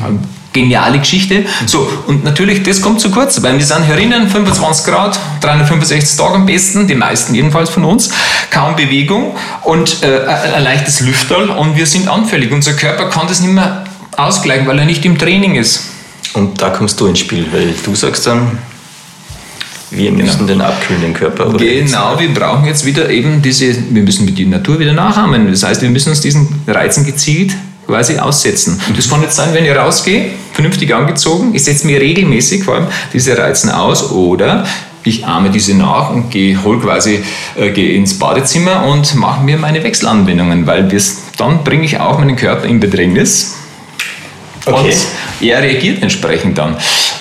geniale 0.54 1.00
Geschichte. 1.00 1.46
So, 1.66 1.88
und 2.08 2.24
natürlich, 2.24 2.64
das 2.64 2.82
kommt 2.82 3.00
zu 3.00 3.12
kurz, 3.12 3.42
weil 3.42 3.58
wir 3.58 3.66
sind 3.66 3.84
herinnen, 3.84 4.30
25 4.30 4.86
Grad, 4.86 5.20
365 5.42 6.18
Tage 6.18 6.36
am 6.36 6.46
besten, 6.46 6.88
die 6.88 6.96
meisten 6.96 7.36
jedenfalls 7.36 7.70
von 7.70 7.86
uns, 7.86 8.10
kaum 8.50 8.76
Bewegung 8.76 9.36
und 9.64 10.04
äh, 10.04 10.26
ein 10.56 10.64
leichtes 10.64 11.02
Lüfterl 11.02 11.50
und 11.50 11.76
wir 11.76 11.86
sind 11.86 12.08
anfällig. 12.08 12.52
Unser 12.52 12.74
Körper 12.74 13.10
kann 13.10 13.28
das 13.28 13.42
nicht 13.42 13.54
mehr 13.54 13.84
ausgleichen, 14.18 14.68
weil 14.68 14.80
er 14.80 14.86
nicht 14.86 15.06
im 15.06 15.18
Training 15.18 15.56
ist. 15.56 15.92
Und 16.34 16.62
da 16.62 16.70
kommst 16.70 17.00
du 17.00 17.08
ins 17.08 17.20
Spiel, 17.20 17.48
weil 17.52 17.74
du 17.84 17.96
sagst 17.96 18.28
dann, 18.28 18.58
wir 19.92 20.12
müssen 20.12 20.46
den 20.46 20.62
abkühlen, 20.62 21.02
den 21.02 21.14
Körper. 21.14 21.48
Oder 21.48 21.58
Genau, 21.58 22.20
wir 22.20 22.32
brauchen 22.32 22.66
jetzt 22.66 22.86
wieder 22.86 23.10
eben 23.10 23.42
diese, 23.42 23.76
wir 23.90 24.04
müssen 24.04 24.26
mit 24.26 24.38
die 24.38 24.46
Natur 24.46 24.78
wieder 24.78 24.94
nachahmen. 24.94 25.50
Das 25.50 25.64
heißt, 25.64 25.82
wir 25.82 25.90
müssen 25.90 26.10
uns 26.10 26.22
diesen 26.22 26.62
Reizen 26.68 27.06
gezielt 27.06 27.56
quasi 27.90 28.20
aussetzen. 28.20 28.80
Das 28.96 29.10
kann 29.10 29.22
jetzt 29.24 29.36
sein, 29.36 29.50
wenn 29.54 29.66
ich 29.66 29.76
rausgehe, 29.76 30.32
vernünftig 30.54 30.94
angezogen, 30.94 31.56
ich 31.56 31.64
setze 31.64 31.88
mir 31.88 32.00
regelmäßig 32.00 32.64
vor 32.64 32.76
allem 32.76 32.88
diese 33.12 33.36
Reizen 33.38 33.72
aus 33.72 34.12
oder 34.12 34.66
ich 35.04 35.26
ahme 35.26 35.50
diese 35.50 35.76
nach 35.76 36.12
und 36.12 36.30
gehe, 36.30 36.64
hol 36.64 36.80
quasi, 36.80 37.24
äh, 37.56 37.72
gehe 37.72 37.94
ins 37.94 38.20
Badezimmer 38.20 38.86
und 38.86 39.16
mache 39.16 39.44
mir 39.44 39.58
meine 39.58 39.84
Wechselanwendungen, 39.84 40.68
weil 40.68 40.92
wir's, 40.92 41.24
dann 41.38 41.64
bringe 41.64 41.86
ich 41.86 42.00
auch 42.00 42.20
meinen 42.20 42.36
Körper 42.36 42.66
in 42.66 42.80
Bedrängnis 42.80 43.56
Okay. 44.66 44.94
und 45.40 45.48
er 45.48 45.62
reagiert 45.64 46.04
entsprechend 46.04 46.58
dann. 46.58 46.76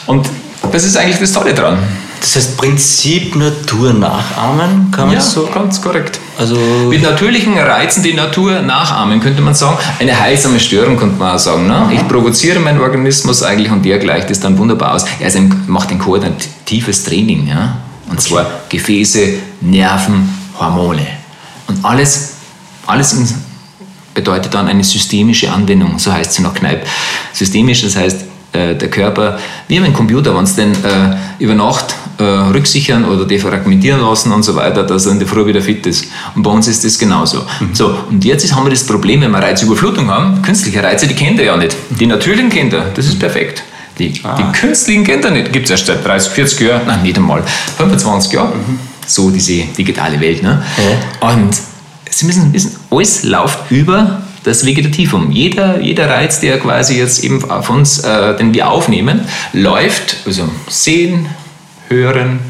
Und 0.06 0.28
das 0.70 0.84
ist 0.84 0.96
eigentlich 0.96 1.18
das 1.18 1.32
Tolle 1.32 1.54
dran. 1.54 1.78
Das 2.20 2.36
heißt, 2.36 2.56
Prinzip 2.56 3.36
Natur 3.36 3.92
nachahmen, 3.92 4.90
kann 4.90 5.06
man 5.06 5.14
Ja, 5.14 5.20
so? 5.20 5.46
ganz 5.46 5.80
korrekt. 5.80 6.18
Also, 6.38 6.56
Mit 6.88 7.02
natürlichen 7.02 7.56
Reizen 7.56 8.02
die 8.02 8.14
Natur 8.14 8.60
nachahmen, 8.60 9.20
könnte 9.20 9.40
man 9.42 9.54
sagen. 9.54 9.78
Eine 9.98 10.18
heilsame 10.18 10.60
Störung, 10.60 10.96
könnte 10.96 11.18
man 11.18 11.34
auch 11.34 11.38
sagen. 11.38 11.66
Ne? 11.66 11.90
Ich 11.92 12.06
provoziere 12.08 12.58
meinen 12.60 12.80
Organismus 12.80 13.42
eigentlich 13.42 13.70
und 13.70 13.84
der 13.84 13.98
gleicht 13.98 14.30
es 14.30 14.40
dann 14.40 14.58
wunderbar 14.58 14.94
aus. 14.94 15.04
Er 15.20 15.34
ein, 15.34 15.64
macht 15.66 15.90
ein 15.90 15.98
koordinatives 15.98 17.04
Training. 17.04 17.46
Ja? 17.48 17.78
Und 18.08 18.20
zwar 18.20 18.46
Gefäße, 18.68 19.34
Nerven, 19.60 20.28
Hormone. 20.58 21.06
Und 21.66 21.84
alles, 21.84 22.34
alles 22.86 23.16
bedeutet 24.14 24.52
dann 24.54 24.66
eine 24.66 24.82
systemische 24.82 25.52
Anwendung, 25.52 25.98
so 25.98 26.12
heißt 26.12 26.32
sie 26.32 26.42
nach 26.42 26.54
Kneipp. 26.54 26.84
Systemisch, 27.32 27.82
das 27.82 27.94
heißt, 27.96 28.24
äh, 28.52 28.74
der 28.74 28.90
Körper, 28.90 29.38
wie 29.68 29.78
ein 29.78 29.92
Computer, 29.92 30.34
wenn 30.36 30.44
es 30.44 30.56
den 30.56 30.72
äh, 30.72 31.16
über 31.38 31.54
Nacht 31.54 31.94
äh, 32.18 32.22
rücksichern 32.22 33.04
oder 33.04 33.24
defragmentieren 33.24 34.00
lassen 34.00 34.32
und 34.32 34.42
so 34.42 34.54
weiter, 34.56 34.82
dass 34.82 35.06
er 35.06 35.12
in 35.12 35.18
der 35.18 35.28
Früh 35.28 35.46
wieder 35.46 35.60
fit 35.62 35.86
ist. 35.86 36.06
Und 36.34 36.42
bei 36.42 36.50
uns 36.50 36.68
ist 36.68 36.84
das 36.84 36.98
genauso. 36.98 37.44
So, 37.72 37.94
und 38.08 38.24
jetzt 38.24 38.44
ist, 38.44 38.54
haben 38.54 38.64
wir 38.64 38.70
das 38.70 38.84
Problem, 38.84 39.20
wenn 39.20 39.30
wir 39.30 39.38
Reizüberflutung 39.38 40.10
haben, 40.10 40.42
künstliche 40.42 40.82
Reize, 40.82 41.06
die 41.06 41.14
kennt 41.14 41.38
ihr 41.38 41.46
ja 41.46 41.56
nicht. 41.56 41.76
Die 41.90 42.06
natürlichen 42.06 42.50
kennt 42.50 42.72
ihr, 42.72 42.84
das 42.94 43.06
ist 43.06 43.18
perfekt. 43.18 43.62
Die, 43.98 44.12
die 44.12 44.52
künstlichen 44.52 45.04
kennt 45.04 45.24
ihr 45.24 45.30
nicht. 45.30 45.52
Gibt 45.52 45.64
es 45.64 45.72
erst 45.72 45.86
seit 45.86 46.04
30, 46.04 46.32
40 46.32 46.60
Jahren, 46.60 46.86
nein, 46.86 47.02
nicht 47.02 47.16
einmal, 47.16 47.42
25 47.76 48.32
Jahren. 48.32 48.52
So 49.06 49.30
diese 49.30 49.64
digitale 49.76 50.20
Welt. 50.20 50.42
Ne? 50.42 50.62
Und 51.20 51.56
Sie 52.10 52.26
müssen 52.26 52.52
wissen, 52.52 52.76
alles 52.90 53.22
läuft 53.24 53.70
über 53.70 54.22
das 54.44 54.64
Vegetativum. 54.64 55.30
Jeder, 55.30 55.80
jeder 55.80 56.08
Reiz, 56.08 56.40
der 56.40 56.58
quasi 56.58 56.98
jetzt 56.98 57.22
eben 57.22 57.48
auf 57.50 57.70
uns, 57.70 58.00
äh, 58.00 58.36
den 58.36 58.54
wir 58.54 58.68
aufnehmen, 58.68 59.20
läuft, 59.52 60.16
also 60.26 60.48
sehen, 60.68 61.26
hören, 61.88 62.40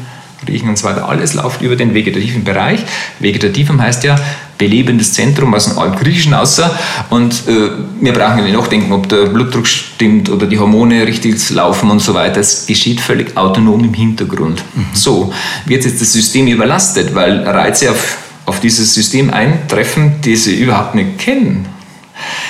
riechen 0.47 0.69
und 0.69 0.77
so 0.77 0.87
weiter, 0.87 1.07
alles 1.07 1.33
läuft 1.33 1.61
über 1.61 1.75
den 1.75 1.93
vegetativen 1.93 2.43
Bereich. 2.43 2.81
Vegetativum 3.19 3.81
heißt 3.81 4.03
ja 4.03 4.15
belebendes 4.57 5.13
Zentrum 5.13 5.53
aus 5.53 5.65
dem 5.65 5.79
Altgriechischen 5.79 6.33
außer 6.33 6.77
und 7.09 7.33
äh, 7.47 7.69
wir 8.01 8.13
brauchen 8.13 8.43
nicht 8.43 8.53
nachdenken, 8.53 8.91
ob 8.91 9.07
der 9.07 9.27
Blutdruck 9.27 9.67
stimmt 9.67 10.29
oder 10.29 10.47
die 10.47 10.59
Hormone 10.59 11.05
richtig 11.05 11.49
laufen 11.49 11.89
und 11.89 12.01
so 12.01 12.13
weiter. 12.13 12.41
Es 12.41 12.65
geschieht 12.65 12.99
völlig 12.99 13.35
autonom 13.37 13.83
im 13.83 13.93
Hintergrund. 13.93 14.63
So 14.93 15.33
wird 15.65 15.85
jetzt 15.85 16.01
das 16.01 16.11
System 16.11 16.47
überlastet, 16.47 17.15
weil 17.15 17.47
Reize 17.47 17.91
auf, 17.91 18.17
auf 18.45 18.59
dieses 18.59 18.93
System 18.93 19.29
eintreffen, 19.29 20.21
die 20.21 20.35
sie 20.35 20.59
überhaupt 20.59 20.95
nicht 20.95 21.19
kennen 21.19 21.78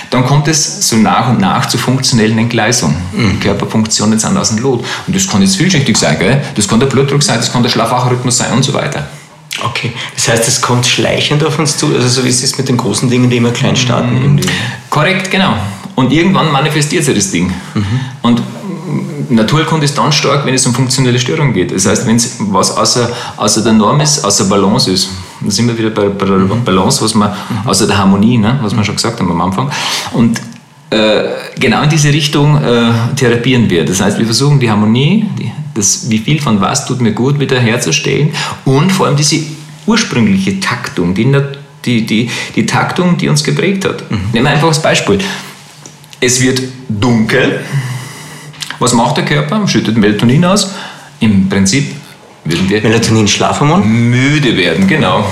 dann 0.09 0.25
kommt 0.25 0.47
es 0.47 0.87
so 0.87 0.95
nach 0.95 1.29
und 1.29 1.39
nach 1.39 1.67
zur 1.67 1.79
funktionellen 1.79 2.37
Entgleisung. 2.37 2.95
Mhm. 3.13 3.39
Körperfunktionen 3.39 4.17
sind 4.17 4.37
aus 4.37 4.49
dem 4.49 4.59
Lot. 4.59 4.83
Und 5.07 5.15
das 5.15 5.27
kann 5.27 5.41
jetzt 5.41 5.57
vielschichtig 5.57 5.97
sein, 5.97 6.17
gell? 6.17 6.41
das 6.55 6.67
kann 6.67 6.79
der 6.79 6.87
Blutdruck 6.87 7.21
sein, 7.21 7.37
das 7.37 7.51
kann 7.51 7.63
der 7.63 7.69
Schlafwachrhythmus 7.69 8.37
sein 8.37 8.51
und 8.53 8.63
so 8.63 8.73
weiter. 8.73 9.07
Okay, 9.63 9.91
das 10.15 10.27
heißt, 10.29 10.47
es 10.47 10.61
kommt 10.61 10.85
schleichend 10.85 11.43
auf 11.43 11.59
uns 11.59 11.77
zu, 11.77 11.93
also 11.93 12.07
so 12.07 12.23
wie 12.23 12.29
es 12.29 12.43
ist 12.43 12.57
mit 12.57 12.69
den 12.69 12.77
großen 12.77 13.09
Dingen, 13.09 13.29
die 13.29 13.37
immer 13.37 13.51
klein 13.51 13.75
starten. 13.75 14.15
Mhm. 14.15 14.21
Irgendwie. 14.21 14.49
Korrekt, 14.89 15.29
genau. 15.29 15.53
Und 15.95 16.13
irgendwann 16.13 16.51
manifestiert 16.51 17.03
sich 17.03 17.15
das 17.15 17.31
Ding. 17.31 17.51
Mhm. 17.73 17.99
Und 18.21 18.41
Naturkunde 19.29 19.85
ist 19.85 19.97
dann 19.97 20.11
stark, 20.11 20.45
wenn 20.45 20.53
es 20.53 20.65
um 20.65 20.73
funktionelle 20.73 21.19
Störungen 21.19 21.53
geht. 21.53 21.71
Das 21.71 21.85
heißt, 21.85 22.07
wenn 22.07 22.15
es 22.15 22.37
was 22.39 22.71
außer, 22.71 23.11
außer 23.37 23.61
der 23.61 23.73
Norm 23.73 23.99
ist, 24.01 24.23
außer 24.23 24.45
Balance 24.45 24.91
ist, 24.91 25.09
dann 25.41 25.51
sind 25.51 25.67
wir 25.67 25.77
wieder 25.77 25.89
bei, 25.89 26.09
bei 26.09 26.25
der 26.25 26.37
mhm. 26.37 26.63
Balance, 26.63 27.03
was 27.03 27.15
man, 27.15 27.29
mhm. 27.29 27.67
außer 27.67 27.87
der 27.87 27.97
Harmonie, 27.97 28.37
ne, 28.37 28.59
was 28.61 28.75
wir 28.75 28.83
schon 28.83 28.95
gesagt 28.95 29.19
haben 29.19 29.31
am 29.31 29.41
Anfang. 29.41 29.71
Und 30.13 30.41
äh, 30.89 31.23
genau 31.59 31.83
in 31.83 31.89
diese 31.89 32.09
Richtung 32.09 32.61
äh, 32.63 32.91
therapieren 33.15 33.69
wir. 33.69 33.85
Das 33.85 34.01
heißt, 34.01 34.17
wir 34.17 34.25
versuchen 34.25 34.59
die 34.59 34.69
Harmonie, 34.69 35.25
die, 35.37 35.51
das, 35.73 36.09
wie 36.09 36.17
viel 36.17 36.41
von 36.41 36.59
was 36.59 36.85
tut 36.85 36.99
mir 36.99 37.11
gut, 37.11 37.39
wieder 37.39 37.59
herzustellen 37.59 38.31
und 38.65 38.91
vor 38.91 39.05
allem 39.05 39.15
diese 39.15 39.39
ursprüngliche 39.85 40.59
Taktung, 40.59 41.13
die, 41.13 41.31
die, 41.85 42.05
die, 42.05 42.29
die 42.55 42.65
Taktung, 42.65 43.17
die 43.17 43.29
uns 43.29 43.43
geprägt 43.43 43.85
hat. 43.85 44.09
Mhm. 44.09 44.17
Nehmen 44.33 44.45
wir 44.45 44.51
einfach 44.51 44.67
das 44.69 44.81
Beispiel. 44.81 45.19
Es 46.19 46.41
wird 46.41 46.61
dunkel. 46.89 47.61
Was 48.79 48.93
macht 48.93 49.17
der 49.17 49.25
Körper? 49.25 49.67
Schüttet 49.67 49.97
Melatonin 49.97 50.43
aus. 50.45 50.73
Im 51.19 51.49
Prinzip 51.49 51.95
würden 52.45 52.69
wir 52.69 52.81
Melatonin 52.81 53.27
Schlafhormon 53.27 53.87
müde 53.87 54.57
werden, 54.57 54.87
genau. 54.87 55.25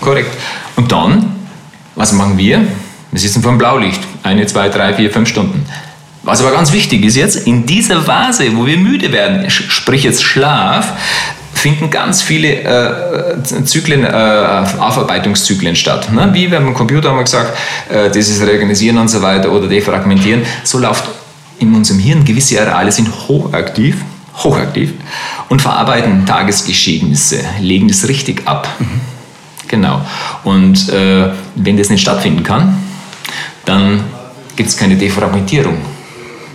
Korrekt. 0.00 0.36
Und 0.76 0.90
dann, 0.90 1.36
was 1.94 2.12
machen 2.12 2.38
wir? 2.38 2.60
Wir 3.10 3.20
sitzen 3.20 3.42
vor 3.42 3.52
dem 3.52 3.58
Blaulicht. 3.58 4.00
Eine, 4.22 4.46
zwei, 4.46 4.68
drei, 4.68 4.94
vier, 4.94 5.10
fünf 5.10 5.28
Stunden. 5.28 5.64
Was 6.22 6.40
aber 6.40 6.52
ganz 6.52 6.72
wichtig 6.72 7.04
ist 7.04 7.16
jetzt, 7.16 7.46
in 7.46 7.66
dieser 7.66 8.00
Phase, 8.00 8.56
wo 8.56 8.66
wir 8.66 8.78
müde 8.78 9.12
werden, 9.12 9.50
sprich 9.50 10.04
jetzt 10.04 10.24
Schlaf, 10.24 10.92
finden 11.52 11.90
ganz 11.90 12.22
viele 12.22 12.48
äh, 12.48 13.42
Zyklen, 13.64 14.04
äh, 14.04 14.08
Aufarbeitungszyklen 14.08 15.76
statt. 15.76 16.12
Ne? 16.12 16.30
Wie 16.32 16.48
beim 16.48 16.74
Computer 16.74 17.10
haben 17.10 17.16
wir 17.16 17.24
gesagt, 17.24 17.56
äh, 17.90 18.10
dieses 18.10 18.46
Reorganisieren 18.46 18.98
und 18.98 19.08
so 19.08 19.22
weiter 19.22 19.52
oder 19.52 19.68
Defragmentieren. 19.68 20.42
So 20.62 20.78
läuft 20.78 21.04
in 21.58 21.74
unserem 21.74 22.00
Hirn 22.00 22.24
gewisse 22.24 22.60
Areale 22.60 22.90
sind 22.92 23.08
hochaktiv, 23.28 23.96
hochaktiv 24.36 24.92
und 25.48 25.62
verarbeiten 25.62 26.26
Tagesgeschehnisse, 26.26 27.40
legen 27.60 27.88
das 27.88 28.08
richtig 28.08 28.46
ab. 28.46 28.68
Mhm. 28.78 29.00
Genau. 29.68 30.00
Und 30.44 30.88
äh, 30.90 31.30
wenn 31.54 31.76
das 31.76 31.90
nicht 31.90 32.02
stattfinden 32.02 32.42
kann, 32.42 32.76
dann 33.64 34.04
gibt 34.56 34.68
es 34.68 34.76
keine 34.76 34.96
Defragmentierung. 34.96 35.76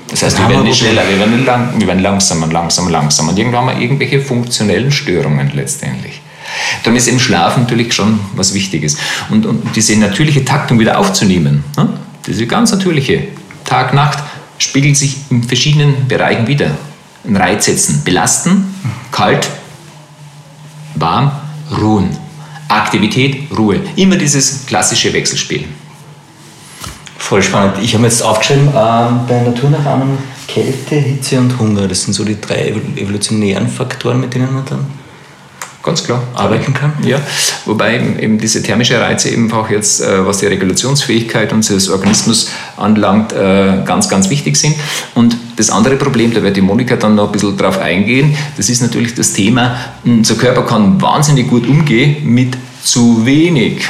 Das 0.10 0.24
heißt, 0.24 0.40
wir 0.40 0.50
werden 0.50 0.64
nicht 0.64 0.80
schneller, 0.80 1.04
wir 1.08 1.20
werden, 1.20 1.46
lang, 1.46 1.74
wir 1.78 1.88
werden 1.88 2.02
langsamer, 2.02 2.48
langsamer, 2.48 2.90
langsamer. 2.90 3.30
Und 3.30 3.38
irgendwann 3.38 3.68
haben 3.68 3.78
wir 3.78 3.82
irgendwelche 3.82 4.22
funktionellen 4.22 4.92
Störungen 4.92 5.52
letztendlich. 5.54 6.22
Dann 6.84 6.96
ist 6.96 7.08
im 7.08 7.20
Schlaf 7.20 7.58
natürlich 7.58 7.94
schon 7.94 8.20
was 8.36 8.54
Wichtiges. 8.54 8.98
Und, 9.30 9.46
und 9.46 9.76
diese 9.76 9.96
natürliche 9.98 10.44
Taktung 10.44 10.80
wieder 10.80 10.98
aufzunehmen, 10.98 11.64
ne? 11.78 11.90
diese 12.26 12.48
ganz 12.48 12.72
natürliche 12.72 13.28
Tag-Nacht, 13.66 14.20
spiegelt 14.58 14.98
sich 14.98 15.18
in 15.30 15.44
verschiedenen 15.44 16.08
Bereichen 16.08 16.48
wieder. 16.48 16.72
In 17.24 17.36
Reizsätzen 17.36 18.04
belasten, 18.04 18.74
kalt, 19.12 19.50
warm, 20.96 21.32
ruhen. 21.80 22.10
Aktivität, 22.70 23.50
Ruhe. 23.58 23.80
Immer 23.96 24.16
dieses 24.16 24.66
klassische 24.68 25.12
Wechselspiel. 25.12 25.66
Voll 27.18 27.42
spannend. 27.42 27.78
Ich 27.82 27.96
habe 27.96 28.06
jetzt 28.06 28.22
aufgeschrieben, 28.22 28.68
ähm, 28.68 29.22
bei 29.28 29.42
Naturnachahmen 29.42 30.18
Kälte, 30.48 30.96
Hitze 30.96 31.40
und 31.40 31.58
Hunger. 31.60 31.88
Das 31.88 32.04
sind 32.04 32.14
so 32.14 32.24
die 32.24 32.40
drei 32.40 32.70
evolutionären 32.96 33.68
Faktoren, 33.68 34.20
mit 34.20 34.34
denen 34.34 34.54
man 34.54 34.66
dann 34.66 34.86
ganz 35.90 36.04
klar 36.04 36.22
arbeiten 36.36 36.74
kann. 36.74 36.94
Ja, 37.04 37.20
wobei 37.66 37.96
eben 37.96 38.38
diese 38.38 38.62
thermische 38.62 39.02
Reize 39.02 39.30
eben 39.30 39.52
auch 39.52 39.70
jetzt, 39.72 40.02
äh, 40.02 40.24
was 40.26 40.38
die 40.38 40.46
Regulationsfähigkeit 40.46 41.52
unseres 41.52 41.90
Organismus 41.90 42.50
anlangt, 42.78 43.34
äh, 43.34 43.82
ganz, 43.86 44.08
ganz 44.08 44.30
wichtig 44.30 44.56
sind. 44.56 44.76
Und 45.16 45.36
das 45.56 45.72
andere 45.72 45.96
Problem, 45.96 46.32
da 46.32 46.44
wird 46.44 46.56
die 46.56 46.62
Monika 46.62 46.96
dann 46.96 47.16
noch 47.16 47.26
ein 47.26 47.32
bisschen 47.32 47.58
drauf 47.58 47.80
eingehen, 47.80 48.38
das 48.56 48.70
ist 48.70 48.82
natürlich 48.82 49.16
das 49.16 49.34
Thema, 49.34 49.76
unser 50.06 50.36
Körper 50.36 50.62
kann 50.62 51.02
wahnsinnig 51.02 51.48
gut 51.48 51.68
umgehen 51.68 52.18
mit 52.24 52.56
zu 52.84 53.26
wenig. 53.26 53.82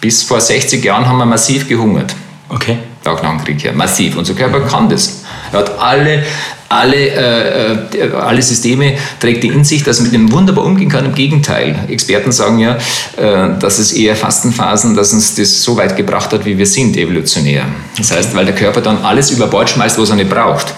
Bis 0.00 0.22
vor 0.22 0.40
60 0.40 0.82
Jahren 0.82 1.06
haben 1.06 1.18
wir 1.18 1.26
massiv 1.26 1.68
gehungert. 1.68 2.14
Okay. 2.48 2.78
Auch 3.08 3.22
nach 3.22 3.36
dem 3.36 3.44
Krieg 3.44 3.62
her. 3.64 3.72
Massiv. 3.72 4.16
Unser 4.16 4.34
Körper 4.34 4.60
kann 4.60 4.88
das. 4.88 5.22
Er 5.52 5.60
hat 5.60 5.78
alle, 5.78 6.24
alle, 6.68 6.96
äh, 6.96 7.72
äh, 7.72 8.12
alle 8.12 8.42
Systeme, 8.42 8.94
trägt 9.20 9.42
die 9.42 9.48
in 9.48 9.64
sich, 9.64 9.82
dass 9.82 9.98
er 9.98 10.04
mit 10.04 10.12
dem 10.12 10.30
wunderbar 10.30 10.64
umgehen 10.64 10.88
kann. 10.88 11.04
Im 11.04 11.14
Gegenteil. 11.14 11.74
Experten 11.88 12.32
sagen 12.32 12.58
ja, 12.58 12.76
äh, 13.16 13.58
dass 13.58 13.78
es 13.78 13.92
eher 13.92 14.16
Fastenphasen, 14.16 14.94
dass 14.94 15.12
uns 15.12 15.34
das 15.34 15.62
so 15.62 15.76
weit 15.76 15.96
gebracht 15.96 16.32
hat, 16.32 16.44
wie 16.44 16.58
wir 16.58 16.66
sind, 16.66 16.96
evolutionär. 16.96 17.64
Das 17.96 18.10
heißt, 18.10 18.34
weil 18.34 18.44
der 18.44 18.54
Körper 18.54 18.80
dann 18.80 19.04
alles 19.04 19.30
über 19.30 19.46
Bord 19.46 19.70
schmeißt, 19.70 19.98
was 19.98 20.10
er 20.10 20.16
nicht 20.16 20.30
braucht 20.30 20.74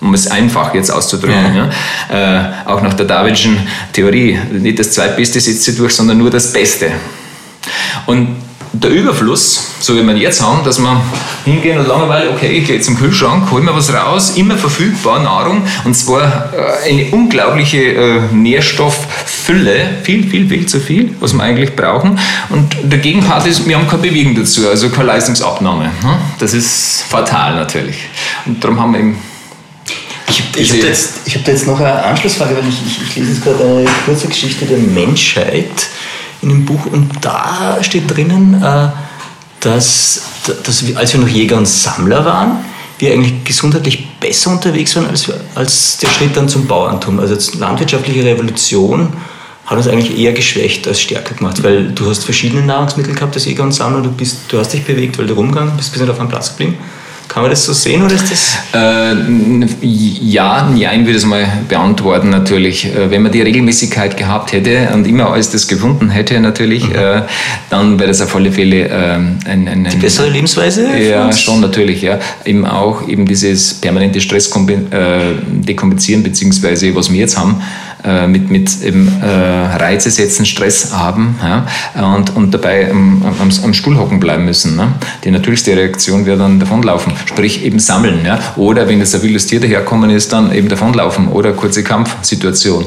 um 0.00 0.12
es 0.12 0.26
einfach 0.30 0.74
jetzt 0.74 0.90
auszudrücken. 0.90 1.54
Ja. 1.54 1.70
Ja. 2.10 2.64
Äh, 2.66 2.68
auch 2.68 2.82
nach 2.82 2.94
der 2.94 3.06
Darwinschen 3.06 3.56
Theorie. 3.92 4.38
Nicht 4.52 4.78
das 4.78 4.90
Zweitbeste 4.90 5.40
setzt 5.40 5.64
sie 5.64 5.74
durch, 5.74 5.94
sondern 5.94 6.18
nur 6.18 6.30
das 6.30 6.52
Beste. 6.52 6.90
Und 8.06 8.36
der 8.74 8.90
Überfluss, 8.90 9.74
so 9.80 9.96
wie 9.96 10.02
wir 10.02 10.16
jetzt 10.16 10.42
haben, 10.42 10.64
dass 10.64 10.78
wir 10.78 11.00
hingehen 11.44 11.78
und 11.78 11.86
Langeweile, 11.86 12.30
okay, 12.30 12.48
ich 12.58 12.66
gehe 12.66 12.80
zum 12.80 12.96
Kühlschrank, 12.96 13.50
hol 13.50 13.60
mir 13.62 13.74
was 13.74 13.92
raus, 13.92 14.36
immer 14.36 14.56
verfügbar 14.56 15.22
Nahrung 15.22 15.62
und 15.84 15.94
zwar 15.94 16.52
äh, 16.52 16.90
eine 16.90 17.06
unglaubliche 17.10 17.78
äh, 17.78 18.20
Nährstofffülle, 18.32 19.98
viel, 20.02 20.28
viel, 20.28 20.48
viel 20.48 20.66
zu 20.66 20.80
viel, 20.80 21.14
was 21.20 21.32
wir 21.32 21.42
eigentlich 21.42 21.76
brauchen. 21.76 22.18
Und 22.50 22.76
der 22.82 22.98
Gegenpart 22.98 23.46
ist, 23.46 23.66
wir 23.68 23.76
haben 23.76 23.86
keine 23.86 24.02
Bewegung 24.02 24.34
dazu, 24.34 24.68
also 24.68 24.88
keine 24.88 25.06
Leistungsabnahme. 25.06 25.84
Ne? 25.84 26.18
Das 26.40 26.52
ist 26.52 27.04
fatal 27.08 27.54
natürlich. 27.54 27.96
Und 28.44 28.62
darum 28.62 28.80
haben 28.80 28.92
wir 28.92 29.00
eben 29.00 29.18
ich, 30.26 30.42
ich 30.56 30.70
habe 30.70 30.80
da, 30.80 30.86
jetzt, 30.88 31.20
hab 31.32 31.44
da 31.44 31.52
jetzt 31.52 31.66
noch 31.66 31.78
eine 31.78 32.02
Anschlussfrage, 32.02 32.56
weil 32.56 32.68
ich, 32.68 32.74
ich, 32.86 33.02
ich 33.02 33.16
lese 33.16 33.32
jetzt 33.32 33.44
gerade 33.44 33.62
eine 33.62 33.84
kurze 34.04 34.26
Geschichte 34.26 34.64
der 34.64 34.78
Menschheit 34.78 35.88
in 36.44 36.50
dem 36.50 36.64
Buch 36.64 36.86
und 36.86 37.10
da 37.20 37.78
steht 37.82 38.14
drinnen, 38.14 38.62
äh, 38.62 38.88
dass, 39.60 40.22
dass 40.62 40.86
wir, 40.86 40.96
als 40.98 41.12
wir 41.12 41.20
noch 41.20 41.28
Jäger 41.28 41.56
und 41.56 41.66
Sammler 41.66 42.24
waren, 42.24 42.64
wir 42.98 43.12
eigentlich 43.12 43.44
gesundheitlich 43.44 44.06
besser 44.20 44.50
unterwegs 44.50 44.94
waren 44.94 45.06
als, 45.06 45.30
als 45.54 45.98
der 45.98 46.08
Schritt 46.08 46.36
dann 46.36 46.48
zum 46.48 46.66
Bauerntum. 46.66 47.18
Also 47.18 47.34
die 47.34 47.58
landwirtschaftliche 47.58 48.24
Revolution 48.24 49.12
hat 49.66 49.78
uns 49.78 49.88
eigentlich 49.88 50.16
eher 50.18 50.32
geschwächt 50.32 50.86
als 50.86 51.00
stärker 51.00 51.34
gemacht, 51.34 51.62
weil 51.62 51.90
du 51.92 52.08
hast 52.08 52.24
verschiedene 52.24 52.62
Nahrungsmittel 52.62 53.14
gehabt 53.14 53.34
als 53.34 53.46
Jäger 53.46 53.62
und 53.62 53.72
Sammler, 53.72 54.02
du, 54.02 54.10
bist, 54.12 54.42
du 54.48 54.58
hast 54.58 54.72
dich 54.72 54.84
bewegt, 54.84 55.18
weil 55.18 55.26
du 55.26 55.34
rumgegangen 55.34 55.76
bist, 55.76 55.90
bist 55.90 56.02
nicht 56.02 56.10
auf 56.10 56.20
einem 56.20 56.28
Platz 56.28 56.50
geblieben. 56.50 56.78
Kann 57.34 57.42
man 57.42 57.50
das 57.50 57.64
so 57.64 57.72
sehen 57.72 58.00
oder 58.00 58.14
ist 58.14 58.30
das? 58.30 58.58
Äh, 58.72 59.66
ja, 59.82 60.70
nein, 60.72 61.00
würde 61.00 61.10
ich 61.10 61.16
es 61.16 61.24
mal 61.24 61.44
beantworten 61.68 62.30
natürlich. 62.30 62.84
Äh, 62.84 63.10
wenn 63.10 63.22
man 63.22 63.32
die 63.32 63.42
Regelmäßigkeit 63.42 64.16
gehabt 64.16 64.52
hätte 64.52 64.90
und 64.94 65.04
immer 65.04 65.32
alles 65.32 65.50
das 65.50 65.66
gefunden 65.66 66.10
hätte 66.10 66.38
natürlich, 66.38 66.88
mhm. 66.88 66.94
äh, 66.94 67.22
dann 67.70 67.98
wäre 67.98 68.06
das 68.06 68.20
auf 68.20 68.36
alle 68.36 68.52
Fälle 68.52 68.88
äh, 68.88 69.14
ein, 69.14 69.66
ein, 69.66 69.88
Die 69.90 69.96
bessere 69.96 70.30
Lebensweise? 70.30 70.96
Ja, 70.96 71.32
schon 71.32 71.60
natürlich, 71.60 72.02
ja. 72.02 72.20
Eben 72.44 72.64
auch 72.64 73.08
eben 73.08 73.26
dieses 73.26 73.74
permanente 73.74 74.20
Stress 74.20 74.48
äh, 74.48 75.18
dekompensieren, 75.44 76.22
beziehungsweise 76.22 76.94
was 76.94 77.12
wir 77.12 77.18
jetzt 77.18 77.36
haben, 77.36 77.60
äh, 78.04 78.26
mit, 78.26 78.50
mit 78.50 78.82
eben, 78.82 79.08
äh, 79.22 79.26
Reize 79.26 80.10
setzen, 80.10 80.44
Stress 80.44 80.92
haben 80.92 81.38
ja, 81.42 82.14
und, 82.14 82.36
und 82.36 82.52
dabei 82.52 82.90
am, 82.90 83.22
am, 83.22 83.50
am 83.64 83.74
Stuhl 83.74 83.96
hocken 83.96 84.20
bleiben 84.20 84.44
müssen. 84.44 84.76
Ne? 84.76 84.88
Die 85.24 85.30
natürlichste 85.30 85.74
Reaktion 85.74 86.26
wäre 86.26 86.36
dann 86.36 86.60
davonlaufen, 86.60 87.14
sprich 87.24 87.64
eben 87.64 87.78
sammeln. 87.78 88.20
Ja? 88.24 88.38
Oder 88.56 88.88
wenn 88.88 88.98
jetzt 88.98 89.14
ein 89.14 89.22
wildes 89.22 89.46
Tier 89.46 89.58
daherkommen 89.58 90.10
ist, 90.10 90.32
dann 90.34 90.52
eben 90.52 90.68
davonlaufen 90.68 91.28
oder 91.28 91.52
kurze 91.52 91.82
Kampfsituation. 91.82 92.84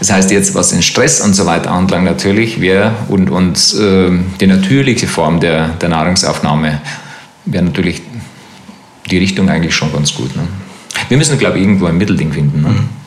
Das 0.00 0.12
heißt 0.12 0.30
jetzt, 0.30 0.54
was 0.54 0.68
den 0.68 0.82
Stress 0.82 1.22
und 1.22 1.34
so 1.34 1.46
weiter 1.46 1.70
anlangt, 1.70 2.04
natürlich 2.04 2.60
wäre 2.60 2.92
und, 3.08 3.30
und 3.30 3.56
äh, 3.74 4.10
die 4.38 4.46
natürliche 4.46 5.06
Form 5.06 5.40
der, 5.40 5.68
der 5.68 5.88
Nahrungsaufnahme 5.88 6.82
wäre 7.46 7.64
natürlich 7.64 8.02
die 9.10 9.16
Richtung 9.16 9.48
eigentlich 9.48 9.74
schon 9.74 9.92
ganz 9.92 10.14
gut. 10.14 10.36
Ne? 10.36 10.42
Wir 11.08 11.16
müssen, 11.16 11.38
glaube 11.38 11.56
ich, 11.56 11.64
irgendwo 11.64 11.86
ein 11.86 11.96
Mittelding 11.96 12.32
finden. 12.32 12.60
Ne? 12.60 12.68
Mhm. 12.68 12.97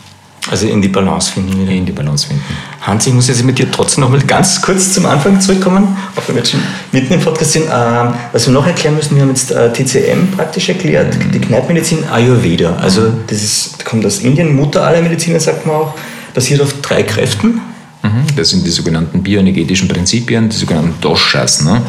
Also 0.50 0.68
in 0.68 0.82
die 0.82 0.88
Balance 0.88 1.32
finden 1.32 1.62
wieder. 1.62 1.72
In 1.72 1.86
die 1.86 1.92
Balance 1.92 2.28
finden. 2.28 2.44
Hans, 2.82 3.06
ich 3.06 3.14
muss 3.14 3.28
jetzt 3.28 3.44
mit 3.44 3.60
dir 3.60 3.70
trotzdem 3.70 4.02
noch 4.02 4.10
mal 4.10 4.20
ganz 4.22 4.60
kurz 4.62 4.94
zum 4.94 5.06
Anfang 5.06 5.40
zurückkommen, 5.40 5.96
auch 6.16 6.28
wenn 6.28 6.36
wir 6.36 6.42
jetzt 6.42 6.52
schon 6.52 6.62
mitten 6.92 7.14
im 7.14 7.22
Podcast 7.22 7.52
sind. 7.52 7.66
Ähm, 7.72 8.14
was 8.32 8.48
wir 8.48 8.54
noch 8.54 8.66
erklären 8.66 8.96
müssen, 8.96 9.16
wir 9.16 9.22
haben 9.22 9.30
jetzt 9.30 9.52
äh, 9.52 9.72
TCM 9.72 10.32
praktisch 10.36 10.70
erklärt, 10.70 11.16
mhm. 11.16 11.32
die 11.32 11.40
Kneippmedizin 11.40 12.06
Ayurveda. 12.06 12.76
Also 12.78 13.14
das 13.28 13.44
ist, 13.44 13.86
kommt 13.86 14.04
aus 14.06 14.20
Indien, 14.20 14.56
Mutter 14.56 14.84
aller 14.84 15.02
Mediziner, 15.02 15.40
sagt 15.40 15.68
man 15.68 15.76
auch, 15.76 15.94
basiert 16.34 16.62
auf 16.62 16.74
drei 16.82 17.04
Kräften. 17.04 17.62
Mhm. 18.02 18.26
Das 18.36 18.50
sind 18.50 18.66
die 18.66 18.72
sogenannten 18.72 19.22
bioenergetischen 19.22 19.88
Prinzipien, 19.88 20.50
die 20.50 20.58
sogenannten 20.58 21.00
Doshas. 21.02 21.62
Ne? 21.62 21.84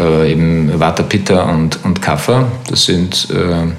äh, 0.00 0.32
eben 0.32 0.78
Vata, 0.78 1.02
Pitta 1.02 1.42
und, 1.50 1.84
und 1.84 2.00
Kapha. 2.02 2.48
Das 2.68 2.84
sind 2.84 3.28
äh, 3.30 3.72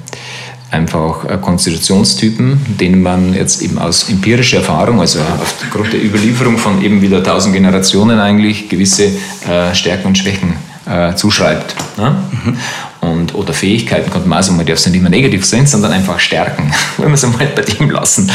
einfach 0.71 1.25
äh, 1.25 1.37
Konstitutionstypen, 1.37 2.77
denen 2.79 3.01
man 3.01 3.33
jetzt 3.33 3.61
eben 3.61 3.77
aus 3.77 4.09
empirischer 4.09 4.57
Erfahrung, 4.57 5.01
also 5.01 5.19
aufgrund 5.41 5.93
der 5.93 6.03
Überlieferung 6.03 6.57
von 6.57 6.81
eben 6.81 7.01
wieder 7.01 7.23
tausend 7.23 7.53
Generationen 7.53 8.19
eigentlich 8.19 8.69
gewisse 8.69 9.11
äh, 9.47 9.75
Stärken 9.75 10.07
und 10.07 10.17
Schwächen 10.17 10.55
äh, 10.85 11.13
zuschreibt. 11.15 11.75
Ne? 11.97 12.15
Mhm. 12.31 12.57
Und, 13.01 13.35
oder 13.35 13.53
Fähigkeiten 13.53 14.09
konnte 14.09 14.29
man 14.29 14.37
also, 14.37 14.53
man 14.53 14.65
darf 14.65 14.77
es 14.77 14.85
nicht 14.85 14.95
immer 14.95 15.09
negativ 15.09 15.45
sehen, 15.45 15.67
sondern 15.67 15.91
einfach 15.91 16.19
stärken, 16.19 16.71
wenn 16.97 17.09
wir 17.09 17.15
es 17.15 17.23
einmal 17.23 17.47
bei 17.47 17.63
dem 17.63 17.89
lassen. 17.89 18.31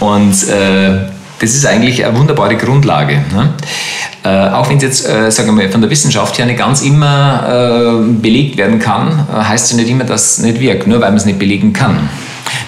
Und 0.00 0.48
äh, 0.48 1.06
das 1.40 1.54
ist 1.54 1.66
eigentlich 1.66 2.04
eine 2.04 2.16
wunderbare 2.16 2.56
Grundlage. 2.56 3.14
Ne? 3.32 3.54
Äh, 4.22 4.50
auch 4.50 4.68
wenn 4.68 4.76
es 4.76 4.82
jetzt, 4.82 5.08
äh, 5.08 5.30
sagen 5.30 5.48
wir 5.48 5.64
mal, 5.64 5.70
von 5.70 5.80
der 5.80 5.90
Wissenschaft 5.90 6.38
her 6.38 6.44
nicht 6.44 6.58
ganz 6.58 6.82
immer 6.82 8.02
äh, 8.04 8.12
belegt 8.12 8.58
werden 8.58 8.78
kann, 8.78 9.26
äh, 9.32 9.42
heißt 9.42 9.64
es 9.64 9.70
ja 9.72 9.76
nicht 9.78 9.90
immer, 9.90 10.04
dass 10.04 10.32
es 10.32 10.38
nicht 10.40 10.60
wirkt, 10.60 10.86
nur 10.86 11.00
weil 11.00 11.08
man 11.08 11.16
es 11.16 11.24
nicht 11.24 11.38
belegen 11.38 11.72
kann. 11.72 12.10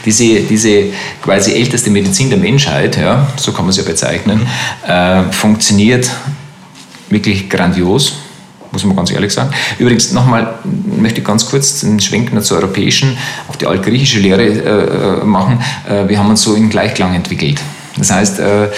Diese, 0.07 0.41
diese 0.41 0.87
quasi 1.23 1.53
älteste 1.53 1.91
Medizin 1.91 2.31
der 2.31 2.39
Menschheit, 2.39 2.97
ja, 2.97 3.27
so 3.37 3.53
kann 3.53 3.67
man 3.67 3.71
es 3.71 3.77
ja 3.77 3.83
bezeichnen, 3.83 4.47
äh, 4.87 5.23
funktioniert 5.31 6.11
wirklich 7.11 7.51
grandios 7.51 8.15
muss 8.73 8.85
man 8.85 8.97
ganz 8.97 9.11
ehrlich 9.11 9.35
sagen. 9.35 9.51
Übrigens 9.79 10.13
nochmal 10.13 10.55
möchte 10.97 11.21
ich 11.21 11.27
ganz 11.27 11.45
kurz 11.45 11.81
den 11.81 12.01
Schwenk 12.01 12.31
zur 12.43 12.57
europäischen, 12.57 13.19
auf 13.49 13.59
die 13.59 13.67
altgriechische 13.67 14.19
Lehre 14.19 14.47
äh, 14.47 15.25
machen. 15.27 15.63
Äh, 15.87 16.09
wir 16.09 16.19
haben 16.19 16.31
uns 16.31 16.41
so 16.41 16.55
in 16.55 16.71
Gleichklang 16.71 17.15
entwickelt. 17.15 17.61
Das 17.99 18.11
heißt, 18.11 18.41
äh, 18.41 18.69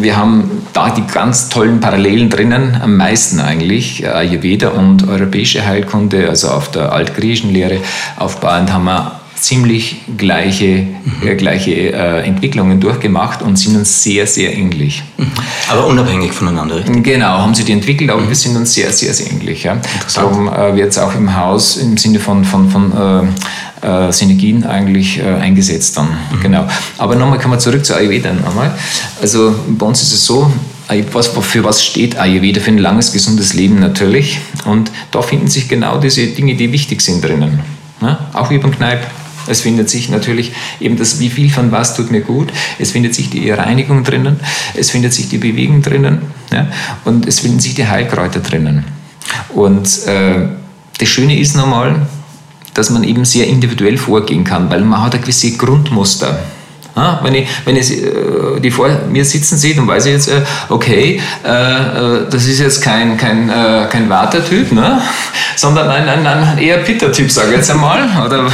wir 0.00 0.16
haben 0.16 0.66
da 0.72 0.90
die 0.90 1.06
ganz 1.06 1.48
tollen 1.48 1.80
Parallelen 1.80 2.28
drinnen, 2.28 2.78
am 2.82 2.96
meisten 2.96 3.40
eigentlich, 3.40 4.06
Ayurveda 4.06 4.68
und 4.68 5.08
europäische 5.08 5.64
Heilkunde, 5.64 6.28
also 6.28 6.48
auf 6.48 6.70
der 6.70 6.92
altgriechischen 6.92 7.50
Lehre. 7.50 7.78
Aufbauend 8.16 8.72
haben 8.72 8.84
wir 8.84 9.21
ziemlich 9.42 9.96
gleiche, 10.16 10.86
mhm. 10.86 11.26
äh, 11.26 11.34
gleiche 11.34 11.72
äh, 11.72 12.22
Entwicklungen 12.22 12.80
durchgemacht 12.80 13.42
und 13.42 13.58
sind 13.58 13.76
uns 13.76 14.02
sehr, 14.02 14.26
sehr 14.26 14.56
ähnlich. 14.56 15.02
Mhm. 15.18 15.32
Aber 15.68 15.86
unabhängig 15.86 16.32
voneinander, 16.32 16.76
richtig? 16.76 17.02
Genau, 17.02 17.38
haben 17.38 17.54
sie 17.54 17.64
die 17.64 17.72
entwickelt, 17.72 18.10
aber 18.10 18.22
mhm. 18.22 18.28
wir 18.28 18.36
sind 18.36 18.56
uns 18.56 18.72
sehr, 18.72 18.92
sehr, 18.92 19.12
sehr 19.12 19.30
ähnlich. 19.30 19.64
Ja. 19.64 19.76
Darum 20.14 20.48
äh, 20.48 20.76
wird 20.76 20.90
es 20.90 20.98
auch 20.98 21.14
im 21.14 21.36
Haus 21.36 21.76
im 21.76 21.96
Sinne 21.96 22.20
von, 22.20 22.44
von, 22.44 22.70
von 22.70 22.92
äh, 23.82 24.06
äh, 24.08 24.12
Synergien 24.12 24.64
eigentlich 24.64 25.18
äh, 25.18 25.24
eingesetzt 25.24 25.96
dann. 25.96 26.08
Mhm. 26.08 26.40
Genau. 26.40 26.68
Aber 26.98 27.16
nochmal 27.16 27.38
kommen 27.38 27.54
wir 27.54 27.58
zurück 27.58 27.84
zu 27.84 27.96
Ayurveda 27.96 28.32
nochmal. 28.32 28.72
Also 29.20 29.54
bei 29.66 29.86
uns 29.86 30.02
ist 30.02 30.12
es 30.12 30.24
so, 30.24 30.52
was, 31.12 31.28
für 31.28 31.64
was 31.64 31.84
steht 31.84 32.16
Ayurveda? 32.16 32.60
Für 32.60 32.70
ein 32.70 32.78
langes, 32.78 33.12
gesundes 33.12 33.54
Leben 33.54 33.80
natürlich. 33.80 34.38
Und 34.66 34.92
da 35.10 35.20
finden 35.20 35.48
sich 35.48 35.68
genau 35.68 35.98
diese 35.98 36.26
Dinge, 36.28 36.54
die 36.54 36.70
wichtig 36.70 37.00
sind 37.00 37.24
drinnen. 37.24 37.60
Ja? 38.00 38.18
Auch 38.34 38.50
über 38.50 38.68
den 38.68 38.76
Kneipp. 38.76 39.00
Es 39.52 39.60
findet 39.60 39.90
sich 39.90 40.08
natürlich 40.08 40.52
eben 40.80 40.96
das, 40.96 41.20
wie 41.20 41.28
viel 41.28 41.50
von 41.50 41.70
was 41.70 41.94
tut 41.94 42.10
mir 42.10 42.22
gut. 42.22 42.52
Es 42.78 42.90
findet 42.90 43.14
sich 43.14 43.30
die 43.30 43.50
Reinigung 43.50 44.02
drinnen. 44.02 44.40
Es 44.74 44.90
findet 44.90 45.12
sich 45.12 45.28
die 45.28 45.38
Bewegung 45.38 45.82
drinnen. 45.82 46.22
Ja? 46.50 46.66
Und 47.04 47.26
es 47.26 47.40
finden 47.40 47.60
sich 47.60 47.74
die 47.74 47.86
Heilkräuter 47.86 48.40
drinnen. 48.40 48.84
Und 49.50 50.06
äh, 50.06 50.48
das 50.98 51.08
Schöne 51.08 51.38
ist 51.38 51.54
nochmal, 51.54 52.06
dass 52.74 52.90
man 52.90 53.04
eben 53.04 53.24
sehr 53.24 53.46
individuell 53.46 53.98
vorgehen 53.98 54.44
kann, 54.44 54.70
weil 54.70 54.80
man 54.80 55.02
hat 55.02 55.14
ein 55.14 55.20
gewisse 55.20 55.52
Grundmuster. 55.56 56.38
Ja, 56.94 57.20
wenn 57.22 57.34
ich, 57.34 57.48
wenn 57.64 57.76
ich 57.76 57.90
äh, 57.90 58.60
die 58.60 58.70
vor 58.70 58.88
mir 59.08 59.24
sitzen 59.24 59.56
sehe, 59.56 59.74
dann 59.74 59.88
weiß 59.88 60.06
ich 60.06 60.12
jetzt, 60.12 60.28
äh, 60.28 60.42
okay, 60.68 61.20
äh, 61.42 61.48
das 62.30 62.46
ist 62.46 62.60
jetzt 62.60 62.82
kein, 62.82 63.16
kein, 63.16 63.50
kein 63.88 64.08
Wartertyp, 64.08 64.72
ne? 64.72 65.00
sondern 65.56 65.88
ein, 65.88 66.08
ein, 66.08 66.26
ein 66.26 66.58
eher 66.58 66.78
Pitter-Typ, 66.78 67.30
sage 67.30 67.50
ich 67.50 67.56
jetzt 67.58 67.70
einmal. 67.70 68.08
Oder 68.24 68.46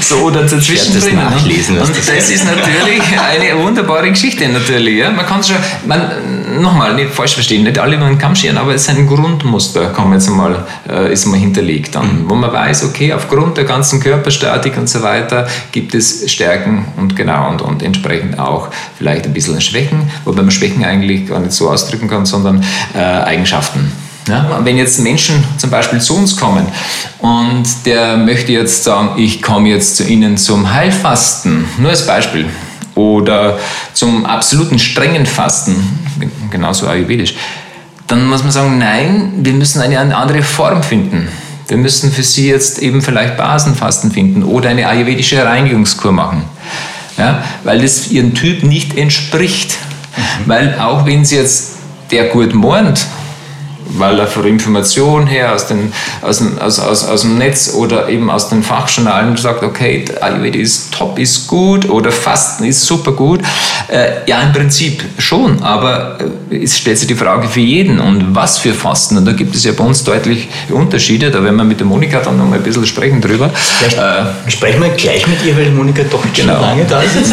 so 0.00 0.16
oder 0.16 0.42
dazwischen 0.42 0.94
das 0.94 1.04
drin. 1.04 1.16
Nachlesen, 1.16 1.78
Und 1.78 1.90
das 1.96 2.30
ist 2.30 2.44
natürlich 2.44 3.02
eine 3.18 3.62
wunderbare 3.62 4.10
Geschichte 4.10 4.48
natürlich. 4.48 4.98
Ja? 4.98 5.10
Man 5.10 5.26
kann 5.26 5.42
schon, 5.42 5.56
man, 5.86 6.35
nochmal, 6.60 6.94
nicht 6.94 7.10
falsch 7.10 7.34
verstehen, 7.34 7.64
nicht 7.64 7.78
alle 7.78 7.96
über 7.96 8.06
den 8.06 8.18
Kamm 8.18 8.34
scheren, 8.34 8.58
aber 8.58 8.74
es 8.74 8.82
ist 8.82 8.90
ein 8.90 9.06
Grundmuster, 9.06 9.86
kann 9.90 10.04
man 10.04 10.18
jetzt 10.18 10.28
einmal, 10.28 10.66
ist 11.10 11.26
mal 11.26 11.38
hinterlegt 11.38 11.94
dann, 11.94 12.24
mhm. 12.24 12.30
wo 12.30 12.34
man 12.34 12.52
weiß, 12.52 12.84
okay, 12.84 13.12
aufgrund 13.12 13.56
der 13.56 13.64
ganzen 13.64 14.00
Körperstatik 14.00 14.76
und 14.76 14.88
so 14.88 15.02
weiter 15.02 15.46
gibt 15.72 15.94
es 15.94 16.30
Stärken 16.30 16.86
und 16.96 17.16
genau 17.16 17.50
und 17.50 17.62
und 17.62 17.82
entsprechend 17.82 18.38
auch 18.38 18.68
vielleicht 18.96 19.26
ein 19.26 19.32
bisschen 19.32 19.60
Schwächen, 19.60 20.10
wobei 20.24 20.42
man 20.42 20.50
Schwächen 20.50 20.84
eigentlich 20.84 21.28
gar 21.28 21.40
nicht 21.40 21.52
so 21.52 21.68
ausdrücken 21.70 22.08
kann, 22.08 22.26
sondern 22.26 22.64
äh, 22.94 22.98
Eigenschaften. 22.98 23.92
Ja, 24.28 24.60
wenn 24.64 24.76
jetzt 24.76 24.98
Menschen 24.98 25.44
zum 25.56 25.70
Beispiel 25.70 26.00
zu 26.00 26.16
uns 26.16 26.36
kommen 26.36 26.66
und 27.20 27.64
der 27.84 28.16
möchte 28.16 28.50
jetzt 28.50 28.82
sagen, 28.82 29.10
ich 29.18 29.40
komme 29.40 29.68
jetzt 29.68 29.96
zu 29.96 30.04
Ihnen 30.04 30.36
zum 30.36 30.72
Heilfasten, 30.72 31.64
nur 31.78 31.90
als 31.90 32.04
Beispiel, 32.04 32.46
oder 32.96 33.58
zum 33.92 34.26
absoluten 34.26 34.80
strengen 34.80 35.26
Fasten, 35.26 35.76
genauso 36.50 36.88
ayurvedisch, 36.88 37.34
dann 38.06 38.26
muss 38.26 38.42
man 38.42 38.52
sagen, 38.52 38.78
nein, 38.78 39.32
wir 39.38 39.52
müssen 39.52 39.80
eine 39.80 40.16
andere 40.16 40.42
Form 40.42 40.82
finden. 40.82 41.28
Wir 41.68 41.76
müssen 41.76 42.12
für 42.12 42.22
Sie 42.22 42.48
jetzt 42.48 42.78
eben 42.78 43.02
vielleicht 43.02 43.36
Basenfasten 43.36 44.12
finden 44.12 44.44
oder 44.44 44.70
eine 44.70 44.86
ayurvedische 44.86 45.44
Reinigungskur 45.44 46.12
machen 46.12 46.44
ja, 47.18 47.42
weil 47.64 47.80
das 47.80 48.08
ihrem 48.08 48.34
Typ 48.34 48.62
nicht 48.62 48.96
entspricht. 48.96 49.78
Mhm. 50.16 50.22
Weil 50.48 50.78
auch 50.80 51.06
wenn 51.06 51.24
sie 51.24 51.36
jetzt 51.36 51.76
der 52.10 52.28
gut 52.28 52.54
meint, 52.54 53.06
weil 53.88 54.18
er 54.18 54.26
von 54.26 54.46
Information 54.46 55.26
her 55.26 55.54
aus, 55.54 55.68
den, 55.68 55.92
aus, 56.20 56.38
dem, 56.38 56.58
aus, 56.58 56.78
aus, 56.78 57.04
aus 57.04 57.20
dem 57.22 57.38
Netz 57.38 57.72
oder 57.74 58.08
eben 58.08 58.30
aus 58.30 58.48
den 58.48 58.62
Fachjournalen 58.62 59.36
sagt, 59.36 59.62
okay, 59.62 60.04
Ayurveda 60.20 60.58
ist 60.58 60.92
top, 60.92 61.18
ist 61.18 61.46
gut 61.46 61.88
oder 61.88 62.10
Fasten 62.10 62.64
ist 62.64 62.84
super 62.84 63.12
gut. 63.12 63.40
Äh, 63.88 64.28
ja, 64.28 64.42
im 64.42 64.52
Prinzip 64.52 65.02
schon, 65.18 65.62
aber 65.62 66.18
äh, 66.50 66.64
es 66.64 66.76
stellt 66.76 66.98
sich 66.98 67.08
die 67.08 67.14
Frage 67.14 67.48
für 67.48 67.60
jeden 67.60 68.00
und 68.00 68.34
was 68.34 68.58
für 68.58 68.74
Fasten. 68.74 69.16
Und 69.16 69.24
da 69.24 69.32
gibt 69.32 69.54
es 69.54 69.64
ja 69.64 69.72
bei 69.72 69.84
uns 69.84 70.04
deutlich 70.04 70.48
Unterschiede. 70.70 71.30
Da 71.30 71.42
werden 71.42 71.56
wir 71.56 71.64
mit 71.64 71.80
der 71.80 71.86
Monika 71.86 72.20
dann 72.20 72.36
noch 72.36 72.46
mal 72.46 72.56
ein 72.56 72.62
bisschen 72.62 72.86
sprechen 72.86 73.20
drüber. 73.20 73.46
Äh, 73.46 74.50
sprechen 74.50 74.82
wir 74.82 74.90
gleich 74.90 75.26
mit 75.26 75.44
ihr, 75.44 75.56
weil 75.56 75.70
Monika 75.70 76.02
doch 76.10 76.22
genau. 76.34 76.54
schon 76.54 76.62
lange 76.62 76.84
da 76.84 77.00
ist. 77.00 77.14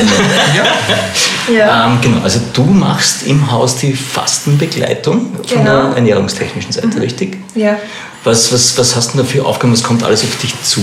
ja. 0.56 1.54
ja. 1.54 1.88
Ähm, 1.88 2.00
genau, 2.02 2.24
also 2.24 2.40
du 2.54 2.64
machst 2.64 3.26
im 3.28 3.52
Haus 3.52 3.78
die 3.78 3.94
Fastenbegleitung 3.94 5.34
von 5.36 5.44
genau. 5.46 5.88
der 5.88 5.98
Ernährungstechnik 5.98 6.54
technischen 6.54 6.72
Seite, 6.72 6.88
mhm. 6.88 7.04
richtig? 7.04 7.38
Ja. 7.56 7.78
Was, 8.24 8.52
was, 8.54 8.78
was 8.78 8.96
hast 8.96 9.14
du 9.14 9.20
da 9.20 9.24
für 9.24 9.46
Aufgaben? 9.46 9.74
Was 9.74 9.84
kommt 9.84 10.04
alles 10.04 10.24
auf 10.24 10.38
dich 10.38 10.54
zu? 10.64 10.82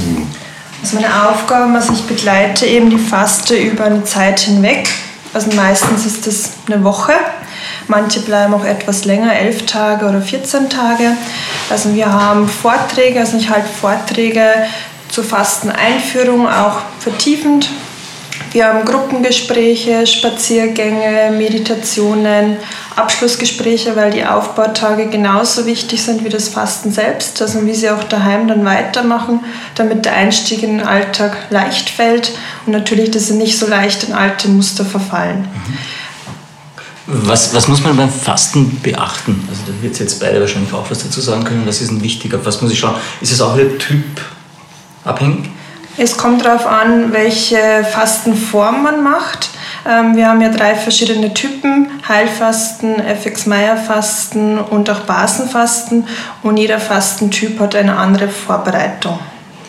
Also 0.83 0.97
meine 0.97 1.29
Aufgaben, 1.29 1.75
also 1.77 1.93
ich 1.93 2.03
begleite 2.03 2.67
eben 2.67 2.91
die 2.91 2.99
Faste 2.99 3.55
über 3.55 3.85
eine 3.85 4.05
Zeit 4.05 4.41
hinweg. 4.41 4.89
Also 5.33 5.53
meistens 5.53 6.07
ist 6.07 6.27
das 6.27 6.51
eine 6.67 6.83
Woche. 6.83 7.13
Manche 7.87 8.21
bleiben 8.21 8.55
auch 8.55 8.65
etwas 8.65 9.05
länger, 9.05 9.33
elf 9.39 9.67
Tage 9.67 10.07
oder 10.07 10.21
14 10.21 10.69
Tage. 10.69 11.13
Also 11.69 11.95
wir 11.95 12.13
haben 12.13 12.49
Vorträge, 12.49 13.21
also 13.21 13.37
ich 13.37 13.49
halte 13.49 13.69
Vorträge 13.69 14.45
zur 15.09 15.25
Fasteneinführung, 15.25 16.49
auch 16.49 16.81
vertiefend 16.99 17.71
wir 18.53 18.67
haben 18.67 18.85
Gruppengespräche, 18.85 20.07
Spaziergänge, 20.07 21.33
Meditationen, 21.37 22.57
Abschlussgespräche, 22.97 23.95
weil 23.95 24.11
die 24.11 24.25
Aufbautage 24.25 25.07
genauso 25.07 25.67
wichtig 25.67 26.03
sind 26.03 26.25
wie 26.25 26.29
das 26.29 26.49
Fasten 26.49 26.91
selbst, 26.91 27.41
also 27.41 27.65
wie 27.65 27.75
sie 27.75 27.91
auch 27.91 28.03
daheim 28.05 28.49
dann 28.49 28.65
weitermachen, 28.65 29.41
damit 29.77 30.05
der 30.05 30.15
Einstieg 30.15 30.63
in 30.63 30.79
den 30.79 30.87
Alltag 30.87 31.37
leicht 31.51 31.91
fällt 31.91 32.33
und 32.67 32.73
natürlich, 32.73 33.13
dass 33.13 33.29
sie 33.29 33.35
nicht 33.35 33.57
so 33.57 33.67
leicht 33.67 34.05
in 34.05 34.13
alte 34.13 34.49
Muster 34.49 34.85
verfallen. 34.85 35.49
Was, 37.07 37.55
was 37.55 37.69
muss 37.69 37.83
man 37.83 37.97
beim 37.97 38.11
Fasten 38.11 38.81
beachten? 38.83 39.47
Also 39.49 39.63
da 39.67 39.83
wird 39.83 39.99
jetzt 39.99 40.21
beide 40.21 40.41
wahrscheinlich 40.41 40.73
auch 40.73 40.89
was 40.91 41.03
dazu 41.03 41.21
sagen 41.21 41.43
können. 41.45 41.67
Was 41.67 41.81
ist 41.81 41.91
denn 41.91 42.03
wichtig? 42.03 42.35
Auf 42.35 42.45
was 42.45 42.63
muss 42.63 42.71
ich 42.71 42.79
schauen? 42.79 42.95
Ist 43.21 43.33
es 43.33 43.41
auch 43.41 43.57
wieder 43.57 43.71
typabhängig? 43.79 45.51
Es 46.03 46.17
kommt 46.17 46.47
darauf 46.47 46.67
an, 46.67 47.13
welche 47.13 47.59
Fastenform 47.85 48.85
man 48.85 49.03
macht. 49.03 49.51
Ähm, 49.87 50.17
wir 50.17 50.29
haben 50.29 50.41
ja 50.41 50.49
drei 50.49 50.75
verschiedene 50.75 51.35
Typen, 51.35 51.91
Heilfasten, 52.09 52.99
FX-Meyer-Fasten 53.01 54.61
und 54.61 54.89
auch 54.89 55.01
Basenfasten 55.01 56.07
und 56.43 56.57
jeder 56.57 56.81
Fastentyp 56.81 57.61
hat 57.61 57.77
eine 57.77 57.99
andere 57.99 58.29
Vorbereitung. 58.29 59.19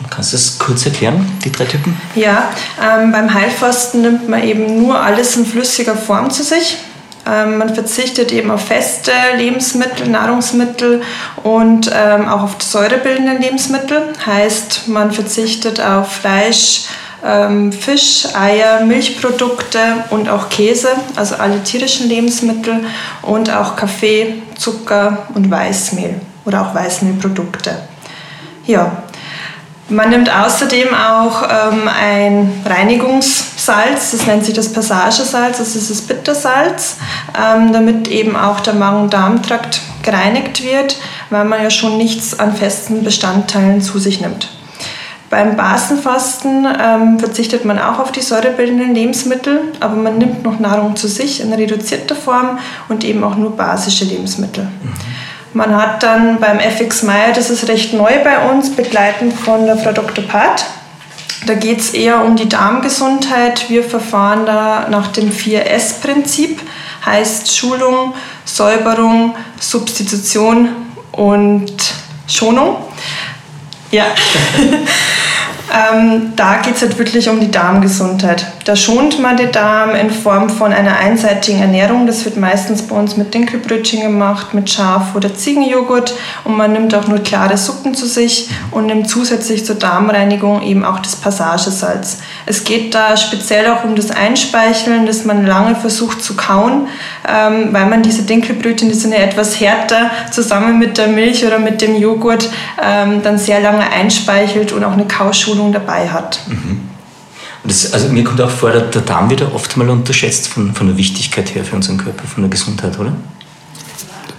Kannst 0.08 0.32
du 0.32 0.36
das 0.38 0.58
kurz 0.58 0.86
erklären, 0.86 1.30
die 1.44 1.52
drei 1.52 1.66
Typen? 1.66 2.00
Ja, 2.14 2.48
ähm, 2.82 3.12
beim 3.12 3.34
Heilfasten 3.34 4.00
nimmt 4.00 4.26
man 4.26 4.42
eben 4.42 4.82
nur 4.82 4.98
alles 4.98 5.36
in 5.36 5.44
flüssiger 5.44 5.94
Form 5.96 6.30
zu 6.30 6.42
sich. 6.42 6.78
Ähm, 7.24 7.58
man 7.58 7.74
verzichtet 7.74 8.32
eben 8.32 8.50
auf 8.50 8.66
feste 8.66 9.12
Lebensmittel, 9.36 10.08
Nahrungsmittel 10.08 11.02
und 11.44 11.90
ähm, 11.94 12.28
auch 12.28 12.42
auf 12.42 12.56
säurebildende 12.60 13.36
Lebensmittel. 13.40 14.12
Heißt, 14.26 14.88
man 14.88 15.12
verzichtet 15.12 15.80
auf 15.80 16.12
Fleisch, 16.12 16.86
ähm, 17.24 17.72
Fisch, 17.72 18.26
Eier, 18.34 18.84
Milchprodukte 18.84 19.78
und 20.10 20.28
auch 20.28 20.48
Käse, 20.48 20.88
also 21.14 21.36
alle 21.36 21.62
tierischen 21.62 22.08
Lebensmittel 22.08 22.84
und 23.22 23.54
auch 23.54 23.76
Kaffee, 23.76 24.42
Zucker 24.58 25.26
und 25.34 25.48
Weißmehl 25.50 26.20
oder 26.44 26.62
auch 26.62 26.74
Weißmehlprodukte. 26.74 27.76
Ja, 28.66 29.01
man 29.88 30.10
nimmt 30.10 30.30
außerdem 30.34 30.88
auch 30.94 31.42
ähm, 31.42 31.88
ein 31.88 32.52
Reinigungssalz, 32.64 34.12
das 34.12 34.26
nennt 34.26 34.44
sich 34.44 34.54
das 34.54 34.72
Passagesalz, 34.72 35.58
das 35.58 35.76
ist 35.76 35.90
das 35.90 36.02
Bittersalz, 36.02 36.96
ähm, 37.36 37.72
damit 37.72 38.08
eben 38.08 38.36
auch 38.36 38.60
der 38.60 38.74
Magen-Darm-Trakt 38.74 39.80
gereinigt 40.02 40.62
wird, 40.62 40.98
weil 41.30 41.44
man 41.44 41.62
ja 41.62 41.70
schon 41.70 41.98
nichts 41.98 42.38
an 42.38 42.54
festen 42.54 43.04
Bestandteilen 43.04 43.80
zu 43.80 43.98
sich 43.98 44.20
nimmt. 44.20 44.48
Beim 45.30 45.56
Basenfasten 45.56 46.66
ähm, 46.78 47.18
verzichtet 47.18 47.64
man 47.64 47.78
auch 47.78 47.98
auf 47.98 48.12
die 48.12 48.20
säurebildenden 48.20 48.94
Lebensmittel, 48.94 49.60
aber 49.80 49.96
man 49.96 50.18
nimmt 50.18 50.42
noch 50.42 50.58
Nahrung 50.58 50.94
zu 50.94 51.08
sich 51.08 51.40
in 51.40 51.52
reduzierter 51.52 52.14
Form 52.14 52.58
und 52.90 53.02
eben 53.02 53.24
auch 53.24 53.36
nur 53.36 53.56
basische 53.56 54.04
Lebensmittel. 54.04 54.64
Mhm. 54.64 54.92
Man 55.54 55.76
hat 55.76 56.02
dann 56.02 56.40
beim 56.40 56.58
FX 56.58 57.02
Meyer, 57.02 57.32
das 57.32 57.50
ist 57.50 57.68
recht 57.68 57.92
neu 57.92 58.22
bei 58.24 58.50
uns, 58.50 58.74
begleitend 58.74 59.34
von 59.34 59.66
der 59.66 59.76
Frau 59.76 59.92
Dr. 59.92 60.24
Pat. 60.24 60.64
Da 61.46 61.54
geht 61.54 61.80
es 61.80 61.90
eher 61.90 62.24
um 62.24 62.36
die 62.36 62.48
Darmgesundheit. 62.48 63.68
Wir 63.68 63.82
verfahren 63.82 64.46
da 64.46 64.86
nach 64.88 65.08
dem 65.08 65.30
4S-Prinzip, 65.30 66.60
heißt 67.04 67.54
Schulung, 67.54 68.14
Säuberung, 68.44 69.34
Substitution 69.58 70.70
und 71.10 71.74
Schonung. 72.26 72.76
Ja. 73.90 74.06
Ähm, 75.74 76.34
da 76.36 76.56
geht 76.56 76.76
es 76.76 76.82
halt 76.82 76.98
wirklich 76.98 77.30
um 77.30 77.40
die 77.40 77.50
Darmgesundheit. 77.50 78.46
Da 78.66 78.76
schont 78.76 79.18
man 79.18 79.38
den 79.38 79.50
Darm 79.52 79.94
in 79.94 80.10
Form 80.10 80.50
von 80.50 80.70
einer 80.70 80.98
einseitigen 80.98 81.62
Ernährung. 81.62 82.06
Das 82.06 82.26
wird 82.26 82.36
meistens 82.36 82.82
bei 82.82 82.94
uns 82.94 83.16
mit 83.16 83.32
Dinkelbrötchen 83.32 84.02
gemacht, 84.02 84.52
mit 84.52 84.68
Schaf- 84.68 85.14
oder 85.14 85.34
Ziegenjoghurt. 85.34 86.14
Und 86.44 86.58
man 86.58 86.74
nimmt 86.74 86.94
auch 86.94 87.08
nur 87.08 87.20
klare 87.20 87.56
Suppen 87.56 87.94
zu 87.94 88.06
sich 88.06 88.50
und 88.70 88.84
nimmt 88.84 89.08
zusätzlich 89.08 89.64
zur 89.64 89.76
Darmreinigung 89.76 90.60
eben 90.60 90.84
auch 90.84 90.98
das 90.98 91.16
Passagesalz. 91.16 92.18
Es 92.46 92.64
geht 92.64 92.94
da 92.94 93.16
speziell 93.16 93.66
auch 93.70 93.84
um 93.84 93.94
das 93.94 94.10
Einspeicheln, 94.10 95.06
das 95.06 95.24
man 95.24 95.46
lange 95.46 95.74
versucht 95.74 96.22
zu 96.22 96.34
kauen, 96.34 96.88
ähm, 97.28 97.68
weil 97.72 97.86
man 97.86 98.02
diese 98.02 98.22
Dinkelbrötchen, 98.22 98.88
die 98.88 98.94
sind 98.94 99.12
ja 99.12 99.18
etwas 99.18 99.60
härter, 99.60 100.10
zusammen 100.30 100.78
mit 100.78 100.98
der 100.98 101.08
Milch 101.08 101.44
oder 101.44 101.58
mit 101.58 101.80
dem 101.80 101.96
Joghurt 101.96 102.50
ähm, 102.82 103.22
dann 103.22 103.38
sehr 103.38 103.60
lange 103.60 103.88
einspeichelt 103.90 104.72
und 104.72 104.84
auch 104.84 104.92
eine 104.92 105.06
Kauschulung 105.06 105.72
dabei 105.72 106.08
hat. 106.08 106.40
Mhm. 106.48 106.88
Das, 107.64 107.92
also 107.92 108.08
mir 108.08 108.24
kommt 108.24 108.40
auch 108.40 108.50
vor, 108.50 108.70
der 108.70 109.02
Darm 109.02 109.30
wird 109.30 109.42
oft 109.54 109.76
mal 109.76 109.88
unterschätzt 109.88 110.48
von, 110.48 110.74
von 110.74 110.88
der 110.88 110.96
Wichtigkeit 110.96 111.54
her 111.54 111.64
für 111.64 111.76
unseren 111.76 111.96
Körper, 111.96 112.26
von 112.26 112.42
der 112.42 112.50
Gesundheit, 112.50 112.98
oder? 112.98 113.12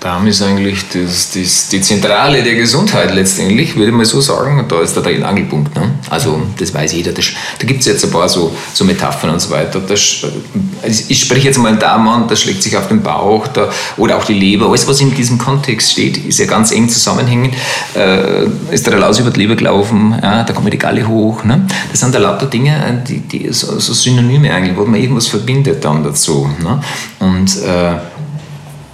Darm 0.03 0.27
ist 0.27 0.41
eigentlich 0.41 0.83
das, 0.89 1.31
das, 1.31 1.69
die 1.69 1.79
Zentrale 1.79 2.43
der 2.43 2.55
Gesundheit 2.55 3.15
letztendlich, 3.15 3.77
würde 3.77 3.87
ich 3.87 3.95
mal 3.95 4.03
so 4.03 4.19
sagen. 4.19 4.59
Und 4.59 4.69
da 4.69 4.81
ist 4.81 4.97
der 4.97 5.25
Angelpunkt. 5.25 5.73
Ne? 5.75 5.93
Also, 6.09 6.41
das 6.59 6.73
weiß 6.73 6.91
jeder. 6.91 7.13
Das, 7.13 7.27
da 7.57 7.65
gibt 7.65 7.79
es 7.79 7.85
jetzt 7.85 8.03
ein 8.03 8.11
paar 8.11 8.27
so, 8.27 8.53
so 8.73 8.83
Metaphern 8.83 9.29
und 9.29 9.39
so 9.39 9.49
weiter. 9.49 9.79
Das, 9.79 10.25
ich 11.07 11.19
spreche 11.21 11.47
jetzt 11.47 11.57
mal 11.57 11.69
einen 11.69 11.79
Darm 11.79 12.05
an, 12.09 12.27
das 12.27 12.41
schlägt 12.41 12.63
sich 12.63 12.75
auf 12.75 12.89
den 12.89 13.01
Bauch 13.01 13.47
da, 13.47 13.69
oder 13.95 14.17
auch 14.17 14.25
die 14.25 14.33
Leber. 14.33 14.67
Alles, 14.67 14.85
was 14.89 14.99
in 14.99 15.15
diesem 15.15 15.37
Kontext 15.37 15.93
steht, 15.93 16.17
ist 16.17 16.37
ja 16.37 16.47
ganz 16.47 16.73
eng 16.73 16.89
zusammenhängend. 16.89 17.55
Äh, 17.95 18.47
ist 18.71 18.85
der 18.85 18.97
Laus 18.97 19.19
über 19.19 19.31
die 19.31 19.39
Leber 19.39 19.55
gelaufen, 19.55 20.19
ja, 20.21 20.43
da 20.43 20.51
kommt 20.51 20.73
die 20.73 20.77
Galle 20.77 21.07
hoch. 21.07 21.45
Ne? 21.45 21.65
Das 21.91 22.01
sind 22.01 22.13
da 22.13 22.19
lauter 22.19 22.47
Dinge, 22.47 23.01
die, 23.07 23.19
die 23.19 23.53
so, 23.53 23.79
so 23.79 23.93
Synonyme 23.93 24.53
eigentlich, 24.53 24.75
wo 24.75 24.83
man 24.83 24.99
irgendwas 24.99 25.27
verbindet 25.27 25.85
dann 25.85 26.03
dazu. 26.03 26.49
Ne? 26.61 26.83
Und 27.19 27.55
äh, 27.63 27.93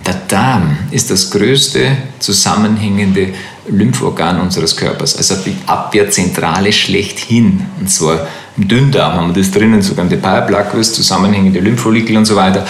der 0.05 0.15
Darm 0.27 0.77
ist 0.91 1.11
das 1.11 1.29
größte 1.29 1.97
zusammenhängende 2.19 3.33
Lymphoorgan 3.67 4.39
unseres 4.39 4.75
Körpers, 4.75 5.15
also 5.17 5.35
die 5.45 5.55
Abwehrzentrale 5.65 6.73
schlechthin. 6.73 7.61
Und 7.79 7.89
zwar 7.89 8.27
im 8.57 8.67
Dünndarm 8.67 9.13
haben 9.13 9.35
wir 9.35 9.41
das 9.41 9.51
drinnen, 9.51 9.81
sogar 9.81 10.05
im 10.05 10.09
Depaya-Plaquus, 10.09 10.93
zusammenhängende 10.93 11.59
Lymphfollikel 11.59 12.17
und 12.17 12.25
so 12.25 12.35
weiter. 12.35 12.65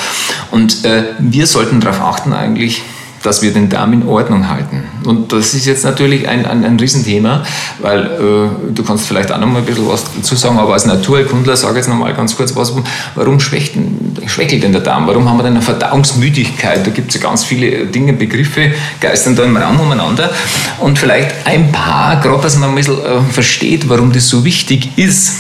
Und 0.51 0.83
äh, 0.85 1.03
wir 1.19 1.47
sollten 1.47 1.79
darauf 1.79 2.01
achten 2.01 2.33
eigentlich, 2.33 2.81
dass 3.23 3.41
wir 3.41 3.53
den 3.53 3.69
Darm 3.69 3.93
in 3.93 4.07
Ordnung 4.07 4.49
halten. 4.49 4.83
Und 5.05 5.31
das 5.31 5.53
ist 5.53 5.65
jetzt 5.65 5.85
natürlich 5.85 6.27
ein, 6.27 6.45
ein, 6.45 6.65
ein 6.65 6.79
Riesenthema, 6.79 7.43
weil 7.79 8.05
äh, 8.05 8.73
du 8.73 8.83
kannst 8.83 9.07
vielleicht 9.07 9.31
auch 9.31 9.39
noch 9.39 9.47
mal 9.47 9.59
ein 9.59 9.65
bisschen 9.65 9.88
was 9.88 10.03
dazu 10.15 10.35
sagen, 10.35 10.57
aber 10.59 10.73
als 10.73 10.85
Naturerkundler 10.85 11.55
sage 11.55 11.73
ich 11.73 11.77
jetzt 11.77 11.89
noch 11.89 11.95
mal 11.95 12.13
ganz 12.13 12.35
kurz 12.35 12.55
was, 12.55 12.73
warum 13.15 13.39
schwächt, 13.39 13.73
schwächelt 14.25 14.63
denn 14.63 14.71
der 14.71 14.81
Darm? 14.81 15.07
Warum 15.07 15.27
haben 15.29 15.38
wir 15.38 15.43
denn 15.43 15.53
eine 15.53 15.62
Verdauungsmüdigkeit? 15.62 16.85
Da 16.85 16.91
gibt 16.91 17.13
es 17.13 17.21
ja 17.21 17.27
ganz 17.27 17.45
viele 17.45 17.85
Dinge, 17.85 18.13
Begriffe, 18.13 18.71
geistern 18.99 19.35
da 19.35 19.43
im 19.43 19.55
Raum 19.55 19.79
umeinander. 19.79 20.31
Und 20.79 20.99
vielleicht 20.99 21.33
ein 21.45 21.71
paar, 21.71 22.19
gerade 22.21 22.41
dass 22.41 22.57
man 22.57 22.69
ein 22.69 22.75
bisschen 22.75 22.97
äh, 22.97 23.21
versteht, 23.31 23.89
warum 23.89 24.12
das 24.12 24.27
so 24.27 24.43
wichtig 24.43 24.97
ist. 24.97 25.31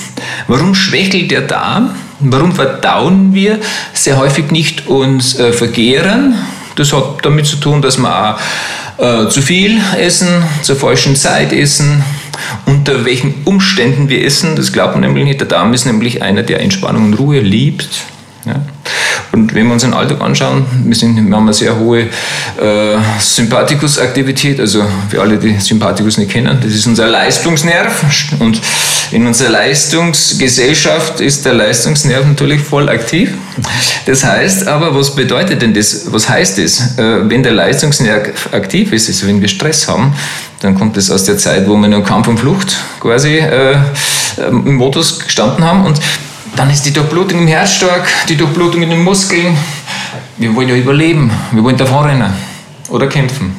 Warum 0.47 0.75
schwächelt 0.75 1.31
der 1.31 1.41
Darm? 1.41 1.91
Warum 2.19 2.53
verdauen 2.53 3.33
wir 3.33 3.59
sehr 3.93 4.17
häufig 4.17 4.51
nicht 4.51 4.87
und 4.87 5.39
äh, 5.39 5.53
vergehren? 5.53 6.35
Das 6.75 6.93
hat 6.93 7.23
damit 7.23 7.45
zu 7.45 7.57
tun, 7.57 7.81
dass 7.81 7.97
wir 7.97 8.09
auch 8.09 8.39
äh, 8.99 9.29
zu 9.29 9.41
viel 9.41 9.79
essen, 9.97 10.27
zur 10.61 10.75
falschen 10.75 11.15
Zeit 11.15 11.53
essen, 11.53 12.03
unter 12.65 13.05
welchen 13.05 13.33
Umständen 13.45 14.09
wir 14.09 14.25
essen. 14.25 14.55
Das 14.55 14.73
glaubt 14.73 14.93
man 14.93 15.01
nämlich 15.01 15.25
nicht. 15.25 15.39
Der 15.39 15.47
Darm 15.47 15.73
ist 15.73 15.85
nämlich 15.85 16.21
einer, 16.21 16.43
der 16.43 16.59
Entspannung 16.61 17.05
und 17.05 17.13
Ruhe 17.13 17.39
liebt. 17.39 17.89
Ja. 18.45 18.55
Und 19.31 19.53
wenn 19.53 19.67
wir 19.67 19.73
uns 19.73 19.83
den 19.83 19.93
Alltag 19.93 20.21
anschauen, 20.21 20.65
wir, 20.85 20.95
sind, 20.95 21.15
wir 21.15 21.35
haben 21.35 21.43
eine 21.43 21.53
sehr 21.53 21.77
hohe 21.77 22.01
äh, 22.01 22.97
Sympathikusaktivität, 23.19 24.59
also 24.59 24.83
für 25.09 25.21
alle, 25.21 25.37
die 25.37 25.59
Sympathikus 25.59 26.17
nicht 26.17 26.31
kennen, 26.31 26.57
das 26.61 26.73
ist 26.73 26.87
unser 26.87 27.07
Leistungsnerv. 27.07 28.03
Und 28.39 28.59
in 29.11 29.25
unserer 29.25 29.49
Leistungsgesellschaft 29.49 31.19
ist 31.19 31.45
der 31.45 31.53
Leistungsnerv 31.53 32.25
natürlich 32.25 32.61
voll 32.61 32.89
aktiv. 32.89 33.31
Das 34.05 34.23
heißt 34.23 34.67
aber, 34.67 34.95
was 34.95 35.15
bedeutet 35.15 35.61
denn 35.61 35.73
das? 35.73 36.11
Was 36.11 36.29
heißt 36.29 36.59
das? 36.59 36.97
Äh, 36.97 37.29
wenn 37.29 37.41
der 37.41 37.53
Leistungsnerv 37.53 38.49
aktiv 38.51 38.93
ist, 38.93 39.07
also 39.09 39.27
wenn 39.27 39.41
wir 39.41 39.47
Stress 39.47 39.87
haben, 39.87 40.13
dann 40.61 40.75
kommt 40.75 40.97
das 40.97 41.09
aus 41.09 41.23
der 41.23 41.37
Zeit, 41.37 41.67
wo 41.67 41.75
wir 41.75 41.87
noch 41.87 42.03
Kampf 42.03 42.27
und 42.27 42.39
Flucht 42.39 42.77
quasi 42.99 43.37
äh, 43.37 43.77
im 44.37 44.75
Modus 44.75 45.19
gestanden 45.19 45.63
haben. 45.63 45.85
Und 45.85 45.99
dann 46.55 46.69
ist 46.69 46.85
die 46.85 46.93
Durchblutung 46.93 47.39
im 47.39 47.47
Herz 47.47 47.73
stark, 47.73 48.07
die 48.27 48.35
Durchblutung 48.35 48.83
in 48.83 48.89
den 48.89 49.03
Muskeln. 49.03 49.57
Wir 50.37 50.55
wollen 50.55 50.69
ja 50.69 50.75
überleben, 50.75 51.31
wir 51.51 51.63
wollen 51.63 51.77
davon 51.77 52.05
rennen 52.05 52.33
oder 52.89 53.07
kämpfen. 53.07 53.55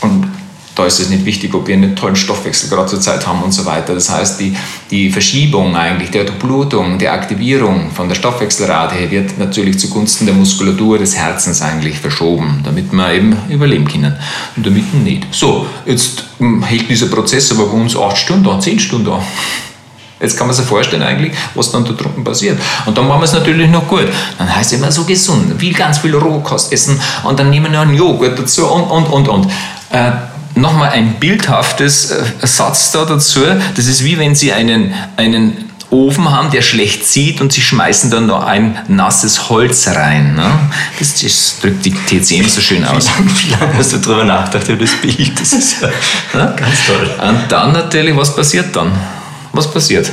Und 0.00 0.35
da 0.76 0.84
ist 0.84 1.00
es 1.00 1.08
nicht 1.08 1.24
wichtig, 1.24 1.54
ob 1.54 1.66
wir 1.66 1.74
einen 1.74 1.96
tollen 1.96 2.16
Stoffwechsel 2.16 2.68
gerade 2.68 2.86
zur 2.86 3.00
Zeit 3.00 3.26
haben 3.26 3.42
und 3.42 3.52
so 3.52 3.64
weiter. 3.64 3.94
Das 3.94 4.10
heißt, 4.10 4.38
die, 4.38 4.54
die 4.90 5.10
Verschiebung 5.10 5.74
eigentlich 5.74 6.10
der 6.10 6.24
Durchblutung, 6.24 6.98
der 6.98 7.14
Aktivierung 7.14 7.90
von 7.90 8.08
der 8.08 8.14
Stoffwechselrate 8.14 9.10
wird 9.10 9.38
natürlich 9.38 9.78
zugunsten 9.78 10.26
der 10.26 10.34
Muskulatur 10.34 10.98
des 10.98 11.16
Herzens 11.16 11.62
eigentlich 11.62 11.98
verschoben, 11.98 12.60
damit 12.62 12.92
wir 12.92 13.10
eben 13.10 13.36
überleben 13.48 13.88
können 13.88 14.16
und 14.54 14.66
damit 14.66 14.92
nicht. 14.92 15.26
So, 15.30 15.66
jetzt 15.86 16.24
hm, 16.38 16.62
hält 16.62 16.90
dieser 16.90 17.06
Prozess 17.06 17.50
aber 17.52 17.66
bei 17.66 17.78
uns 17.78 17.96
acht 17.96 18.18
Stunden 18.18 18.46
an, 18.46 18.60
zehn 18.60 18.78
Stunden 18.78 19.10
an. 19.10 19.22
Jetzt 20.20 20.36
kann 20.36 20.46
man 20.46 20.56
sich 20.56 20.66
vorstellen 20.66 21.02
eigentlich, 21.02 21.32
was 21.54 21.72
dann 21.72 21.84
da 21.84 21.92
drunten 21.92 22.22
passiert. 22.22 22.58
Und 22.84 22.96
dann 22.96 23.06
machen 23.06 23.20
wir 23.20 23.24
es 23.24 23.32
natürlich 23.32 23.70
noch 23.70 23.86
gut. 23.88 24.08
Dann 24.38 24.54
heißt 24.54 24.72
es 24.72 24.78
immer 24.78 24.92
so 24.92 25.04
gesund, 25.04 25.58
will 25.60 25.72
ganz 25.72 25.98
viel 25.98 26.14
Rohkost 26.14 26.70
essen 26.70 27.00
und 27.24 27.38
dann 27.38 27.48
nehmen 27.48 27.72
wir 27.72 27.78
noch 27.78 27.86
einen 27.86 27.94
Joghurt 27.94 28.38
dazu 28.38 28.66
und, 28.66 28.84
und, 28.84 29.06
und, 29.08 29.28
und. 29.28 29.46
Äh, 29.90 30.12
Nochmal 30.56 30.90
ein 30.90 31.14
bildhaftes 31.20 32.10
äh, 32.10 32.24
Satz 32.42 32.90
da 32.90 33.04
dazu. 33.04 33.40
Das 33.76 33.86
ist 33.86 34.02
wie 34.04 34.18
wenn 34.18 34.34
Sie 34.34 34.52
einen, 34.52 34.92
einen 35.16 35.70
Ofen 35.90 36.30
haben, 36.30 36.50
der 36.50 36.62
schlecht 36.62 37.06
zieht 37.06 37.40
und 37.40 37.52
Sie 37.52 37.60
schmeißen 37.60 38.10
dann 38.10 38.26
noch 38.26 38.44
ein 38.44 38.76
nasses 38.88 39.48
Holz 39.48 39.86
rein. 39.86 40.34
Ne? 40.34 40.50
Das, 40.98 41.20
das, 41.20 41.58
drückt 41.60 41.84
die 41.84 41.92
TCM 41.92 42.48
so 42.48 42.60
schön 42.60 42.84
aus. 42.84 43.08
Wie 43.18 43.50
lange 43.50 43.76
hast 43.76 43.92
du 43.92 43.98
darüber 43.98 44.24
nachgedacht 44.24 44.68
über 44.68 44.84
das 44.84 44.94
Bild? 44.96 45.38
Das 45.38 45.52
ist 45.52 45.82
ja 45.82 45.88
ganz 46.32 46.86
toll. 46.86 47.10
Und 47.28 47.52
dann 47.52 47.72
natürlich, 47.72 48.16
was 48.16 48.34
passiert 48.34 48.74
dann? 48.74 48.92
was 49.56 49.70
passiert? 49.70 50.10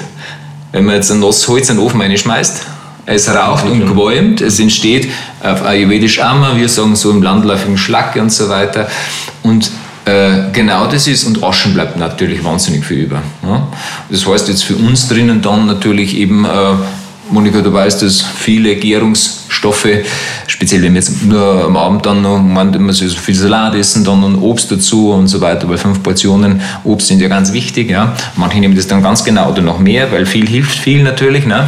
Wenn 0.72 0.86
man 0.86 0.96
jetzt 0.96 1.12
ein 1.12 1.20
nasses 1.20 1.48
Holz 1.48 1.70
in 1.70 1.78
den 1.78 1.86
Ofen 1.86 2.02
reinschmeißt, 2.02 2.66
es 3.06 3.30
raucht 3.30 3.66
und 3.66 3.94
qualmt, 3.94 4.42
es 4.42 4.60
entsteht 4.60 5.10
auf 5.42 5.64
Ayurvedisch 5.64 6.20
Amma, 6.20 6.56
wir 6.56 6.70
sagen 6.70 6.96
so 6.96 7.12
im 7.12 7.22
landläufigen 7.22 7.78
Schlacke 7.78 8.22
und 8.22 8.32
so 8.32 8.50
weiter. 8.50 8.88
Und 9.44 9.70
genau 10.06 10.88
das 10.88 11.08
ist, 11.08 11.24
und 11.24 11.44
Aschen 11.44 11.74
bleibt 11.74 11.98
natürlich 11.98 12.44
wahnsinnig 12.44 12.86
viel 12.86 13.06
über. 13.06 13.22
Das 14.10 14.28
heißt 14.28 14.50
jetzt 14.50 14.64
für 14.64 14.76
uns 14.76 15.08
drinnen 15.08 15.42
dann 15.42 15.66
natürlich 15.66 16.18
eben, 16.18 16.46
äh, 16.46 16.50
Monika, 17.34 17.62
du 17.62 17.72
weißt 17.72 18.02
dass 18.02 18.22
viele 18.22 18.76
Gärungsstoffe, 18.76 19.88
speziell 20.48 20.82
wenn 20.82 20.94
wir 20.94 21.00
jetzt 21.00 21.24
nur 21.24 21.66
am 21.66 21.78
Abend 21.78 22.06
dann 22.06 22.22
noch 22.22 22.42
man 22.42 22.74
immer 22.74 22.94
so 22.94 23.08
viel 23.08 23.36
Salat 23.36 23.76
essen, 23.76 24.04
dann 24.04 24.24
und 24.24 24.36
Obst 24.36 24.72
dazu 24.72 25.12
und 25.12 25.28
so 25.28 25.40
weiter, 25.40 25.70
weil 25.70 25.78
fünf 25.78 26.04
Portionen 26.04 26.62
Obst 26.84 27.08
sind 27.08 27.22
ja 27.22 27.28
ganz 27.28 27.54
wichtig. 27.54 27.90
Ja. 27.90 28.14
Manche 28.36 28.60
nehmen 28.60 28.76
das 28.76 28.88
dann 28.88 29.02
ganz 29.02 29.24
genau 29.24 29.52
oder 29.52 29.62
noch 29.62 29.80
mehr, 29.80 30.12
weil 30.12 30.26
viel 30.26 30.48
hilft 30.48 30.78
viel 30.78 31.04
natürlich. 31.04 31.46
Ne. 31.46 31.68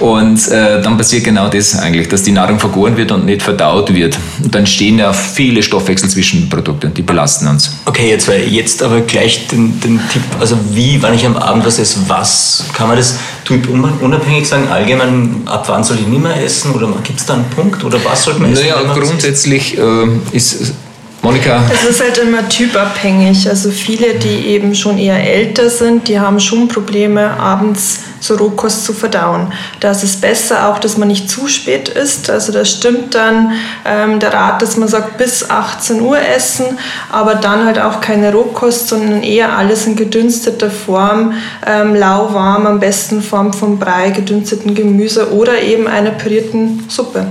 Und 0.00 0.48
äh, 0.48 0.82
dann 0.82 0.96
passiert 0.96 1.24
genau 1.24 1.48
das 1.48 1.78
eigentlich, 1.78 2.08
dass 2.08 2.22
die 2.22 2.32
Nahrung 2.32 2.58
vergoren 2.58 2.96
wird 2.96 3.12
und 3.12 3.24
nicht 3.24 3.42
verdaut 3.42 3.94
wird. 3.94 4.18
Und 4.42 4.54
dann 4.54 4.66
stehen 4.66 4.98
ja 4.98 5.12
viele 5.12 5.62
Stoffwechselzwischenprodukte 5.62 6.88
und 6.88 6.98
die 6.98 7.02
belasten 7.02 7.46
uns. 7.46 7.76
Okay. 7.84 8.02
Okay, 8.02 8.10
jetzt, 8.10 8.28
jetzt 8.50 8.82
aber 8.82 9.02
gleich 9.02 9.46
den, 9.46 9.78
den 9.78 10.00
Tipp, 10.10 10.22
also 10.40 10.58
wie, 10.72 11.00
wann 11.02 11.14
ich 11.14 11.24
am 11.24 11.36
Abend 11.36 11.64
was 11.64 11.78
esse, 11.78 12.00
was, 12.08 12.64
kann 12.72 12.88
man 12.88 12.96
das 12.96 13.16
unabhängig 13.50 14.48
sagen, 14.48 14.68
allgemein, 14.68 15.42
ab 15.46 15.64
wann 15.68 15.82
soll 15.84 15.98
ich 15.98 16.06
nicht 16.06 16.22
mehr 16.22 16.42
essen 16.42 16.72
oder 16.72 16.88
gibt 17.02 17.20
es 17.20 17.26
da 17.26 17.34
einen 17.34 17.44
Punkt 17.50 17.82
oder 17.84 17.98
was 18.04 18.24
sollte 18.24 18.40
man 18.40 18.52
essen? 18.52 18.66
Naja, 18.68 18.94
grundsätzlich 18.94 19.78
äh, 19.78 20.06
ist 20.32 20.74
Monika? 21.22 21.62
Es 21.72 21.88
ist 21.88 22.02
halt 22.02 22.18
immer 22.18 22.48
typabhängig. 22.48 23.48
Also 23.48 23.70
viele, 23.70 24.14
die 24.14 24.46
eben 24.48 24.74
schon 24.74 24.98
eher 24.98 25.22
älter 25.22 25.70
sind, 25.70 26.08
die 26.08 26.18
haben 26.18 26.40
schon 26.40 26.66
Probleme, 26.66 27.38
abends 27.38 28.00
so 28.18 28.34
Rohkost 28.34 28.84
zu 28.84 28.92
verdauen. 28.92 29.52
Da 29.78 29.92
ist 29.92 30.02
es 30.02 30.16
besser 30.16 30.68
auch, 30.68 30.80
dass 30.80 30.96
man 30.96 31.06
nicht 31.06 31.30
zu 31.30 31.46
spät 31.46 31.88
isst. 31.88 32.28
Also 32.28 32.52
da 32.52 32.64
stimmt 32.64 33.14
dann 33.14 33.52
ähm, 33.84 34.18
der 34.18 34.32
Rat, 34.32 34.62
dass 34.62 34.76
man 34.76 34.88
sagt, 34.88 35.16
bis 35.16 35.48
18 35.48 36.00
Uhr 36.00 36.18
essen, 36.18 36.78
aber 37.10 37.36
dann 37.36 37.66
halt 37.66 37.78
auch 37.78 38.00
keine 38.00 38.32
Rohkost, 38.32 38.88
sondern 38.88 39.22
eher 39.22 39.56
alles 39.56 39.86
in 39.86 39.94
gedünsteter 39.94 40.70
Form, 40.72 41.34
ähm, 41.64 41.94
lauwarm, 41.94 42.66
am 42.66 42.80
besten 42.80 43.22
Form 43.22 43.52
von 43.52 43.78
Brei, 43.78 44.10
gedünsteten 44.10 44.74
Gemüse 44.74 45.32
oder 45.32 45.62
eben 45.62 45.86
einer 45.86 46.10
pürierten 46.10 46.84
Suppe. 46.88 47.26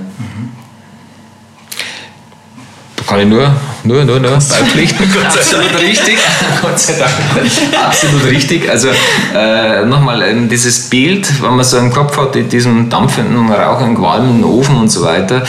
Kann 3.12 3.20
ich 3.20 3.28
nur, 3.28 3.51
nur, 3.84 4.05
nur, 4.05 4.20
nur 4.22 4.32
beipflichten. 4.32 5.05
Absolut 5.26 5.82
richtig. 5.82 6.18
Gott 6.62 6.80
sei 6.80 6.93
Dank. 6.97 7.12
Absolut 7.86 8.26
richtig. 8.26 8.70
Also 8.70 8.88
äh, 9.36 9.84
nochmal 9.84 10.22
ähm, 10.22 10.47
dieses 10.47 10.89
Bild, 10.89 11.28
wenn 11.41 11.55
man 11.55 11.66
so 11.66 11.78
im 11.78 11.91
Kopf 11.91 12.16
hat, 12.16 12.38
in 12.38 12.47
diesem 12.47 12.89
dampfenden, 12.89 13.51
rauchenden, 13.51 13.97
qualmenden 13.97 14.45
Ofen 14.45 14.78
und 14.78 14.89
so 14.89 15.03
weiter, 15.03 15.43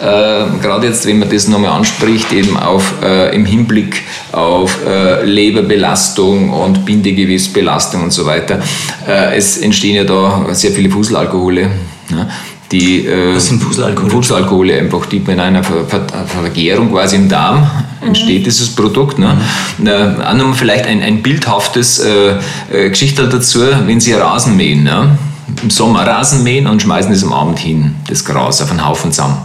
äh, 0.00 0.44
gerade 0.62 0.86
jetzt, 0.86 1.06
wenn 1.06 1.18
man 1.18 1.28
das 1.28 1.48
nochmal 1.48 1.72
anspricht, 1.72 2.32
eben 2.32 2.56
auf, 2.56 2.94
äh, 3.02 3.34
im 3.34 3.44
Hinblick 3.44 4.04
auf 4.30 4.78
äh, 4.86 5.24
Leberbelastung 5.24 6.50
und 6.50 6.86
Bindegewebsbelastung 6.86 8.04
und 8.04 8.12
so 8.12 8.26
weiter, 8.26 8.60
äh, 9.08 9.36
es 9.36 9.58
entstehen 9.58 9.96
ja 9.96 10.04
da 10.04 10.46
sehr 10.52 10.70
viele 10.70 10.88
Fuselalkohole. 10.88 11.68
Ja 12.10 12.28
die 12.72 13.06
äh, 13.06 13.34
Was 13.34 13.46
sind 13.46 13.62
Fußalkohole? 13.62 14.10
Fußalkohole 14.10 14.78
einfach, 14.78 15.06
die 15.06 15.18
in 15.18 15.40
einer 15.40 15.64
Ver 15.64 15.86
Ver 15.86 16.06
Vergärung 16.26 16.90
quasi 16.92 17.16
im 17.16 17.28
Darm 17.28 17.60
mhm. 18.00 18.08
entsteht 18.08 18.46
dieses 18.46 18.74
Produkt. 18.74 19.18
Ne? 19.18 19.38
Mhm. 19.78 19.84
nochmal 19.84 20.54
vielleicht 20.54 20.86
ein, 20.86 21.02
ein 21.02 21.22
bildhaftes 21.22 21.98
äh, 21.98 22.38
äh, 22.70 22.90
Geschichte 22.90 23.28
dazu, 23.28 23.60
wenn 23.86 24.00
Sie 24.00 24.12
Rasen 24.12 24.56
mähen. 24.56 24.84
Ne? 24.84 25.18
Im 25.62 25.70
Sommer 25.70 26.06
Rasen 26.06 26.42
mähen 26.42 26.66
und 26.66 26.82
schmeißen 26.82 27.10
es 27.10 27.24
am 27.24 27.32
Abend 27.32 27.58
hin, 27.58 27.96
das 28.06 28.24
Gras 28.24 28.60
auf 28.60 28.70
einen 28.70 28.86
Haufen 28.86 29.12
zusammen. 29.12 29.38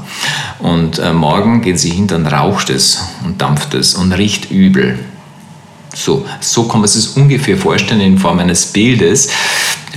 Und 0.60 1.00
äh, 1.00 1.14
morgen 1.14 1.62
gehen 1.62 1.78
Sie 1.78 1.90
hin, 1.92 2.08
dann 2.08 2.28
raucht 2.28 2.70
es 2.70 3.00
und 3.26 3.42
dampft 3.42 3.74
es 3.74 3.96
und 3.96 4.12
riecht 4.12 4.52
übel. 4.52 5.00
So, 5.96 6.26
so 6.42 6.68
kann 6.68 6.82
man 6.82 6.90
sich 6.90 7.06
das 7.06 7.14
ungefähr 7.14 7.58
vorstellen 7.58 8.02
in 8.02 8.18
Form 8.18 8.40
eines 8.40 8.66
Bildes. 8.66 9.30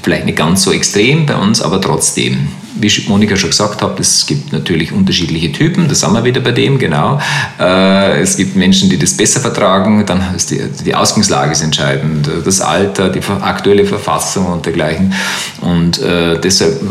Vielleicht 0.03 0.27
nicht 0.27 0.39
ganz 0.39 0.63
so 0.63 0.73
extrem 0.73 1.27
bei 1.27 1.35
uns, 1.35 1.61
aber 1.61 1.81
trotzdem 1.81 2.49
wie 2.79 3.09
Monika 3.09 3.37
schon 3.37 3.51
gesagt 3.51 3.83
hat, 3.83 3.99
es 4.01 4.27
gibt 4.27 4.53
natürlich 4.53 4.93
unterschiedliche 4.93 5.53
Typen, 5.53 5.89
da 5.89 5.95
sind 5.95 6.13
wir 6.13 6.25
wieder 6.25 6.41
bei 6.41 6.53
dem, 6.53 6.79
genau. 6.79 7.21
Äh, 7.59 8.21
es 8.21 8.37
gibt 8.37 8.57
Menschen, 8.57 8.91
die 8.91 8.99
das 8.99 9.17
besser 9.17 9.41
vertragen, 9.41 10.05
dann 10.07 10.35
ist 10.35 10.51
die, 10.51 10.61
die 10.85 10.95
Ausgangslage 10.95 11.53
ist 11.53 11.63
entscheidend, 11.63 12.29
das 12.45 12.61
Alter, 12.61 13.09
die 13.09 13.21
aktuelle 13.41 13.85
Verfassung 13.85 14.47
und 14.47 14.67
dergleichen. 14.67 15.13
Und 15.61 16.01
äh, 16.01 16.39
deshalb 16.41 16.83
äh, 16.83 16.87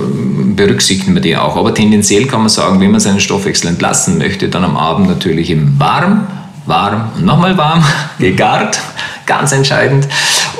berücksichtigen 0.56 1.14
wir 1.14 1.22
die 1.22 1.38
auch. 1.38 1.56
Aber 1.56 1.74
tendenziell 1.74 2.26
kann 2.26 2.42
man 2.42 2.50
sagen, 2.50 2.80
wenn 2.80 2.92
man 2.92 3.00
seinen 3.00 3.20
Stoffwechsel 3.20 3.70
entlassen 3.70 4.18
möchte, 4.18 4.50
dann 4.50 4.64
am 4.64 4.78
Abend 4.78 5.08
natürlich 5.08 5.50
im 5.50 5.80
warm, 5.80 6.28
warm 6.66 7.12
und 7.16 7.26
nochmal 7.26 7.58
warm, 7.58 7.84
gegart, 8.20 8.80
ganz 9.26 9.52
entscheidend. 9.52 10.08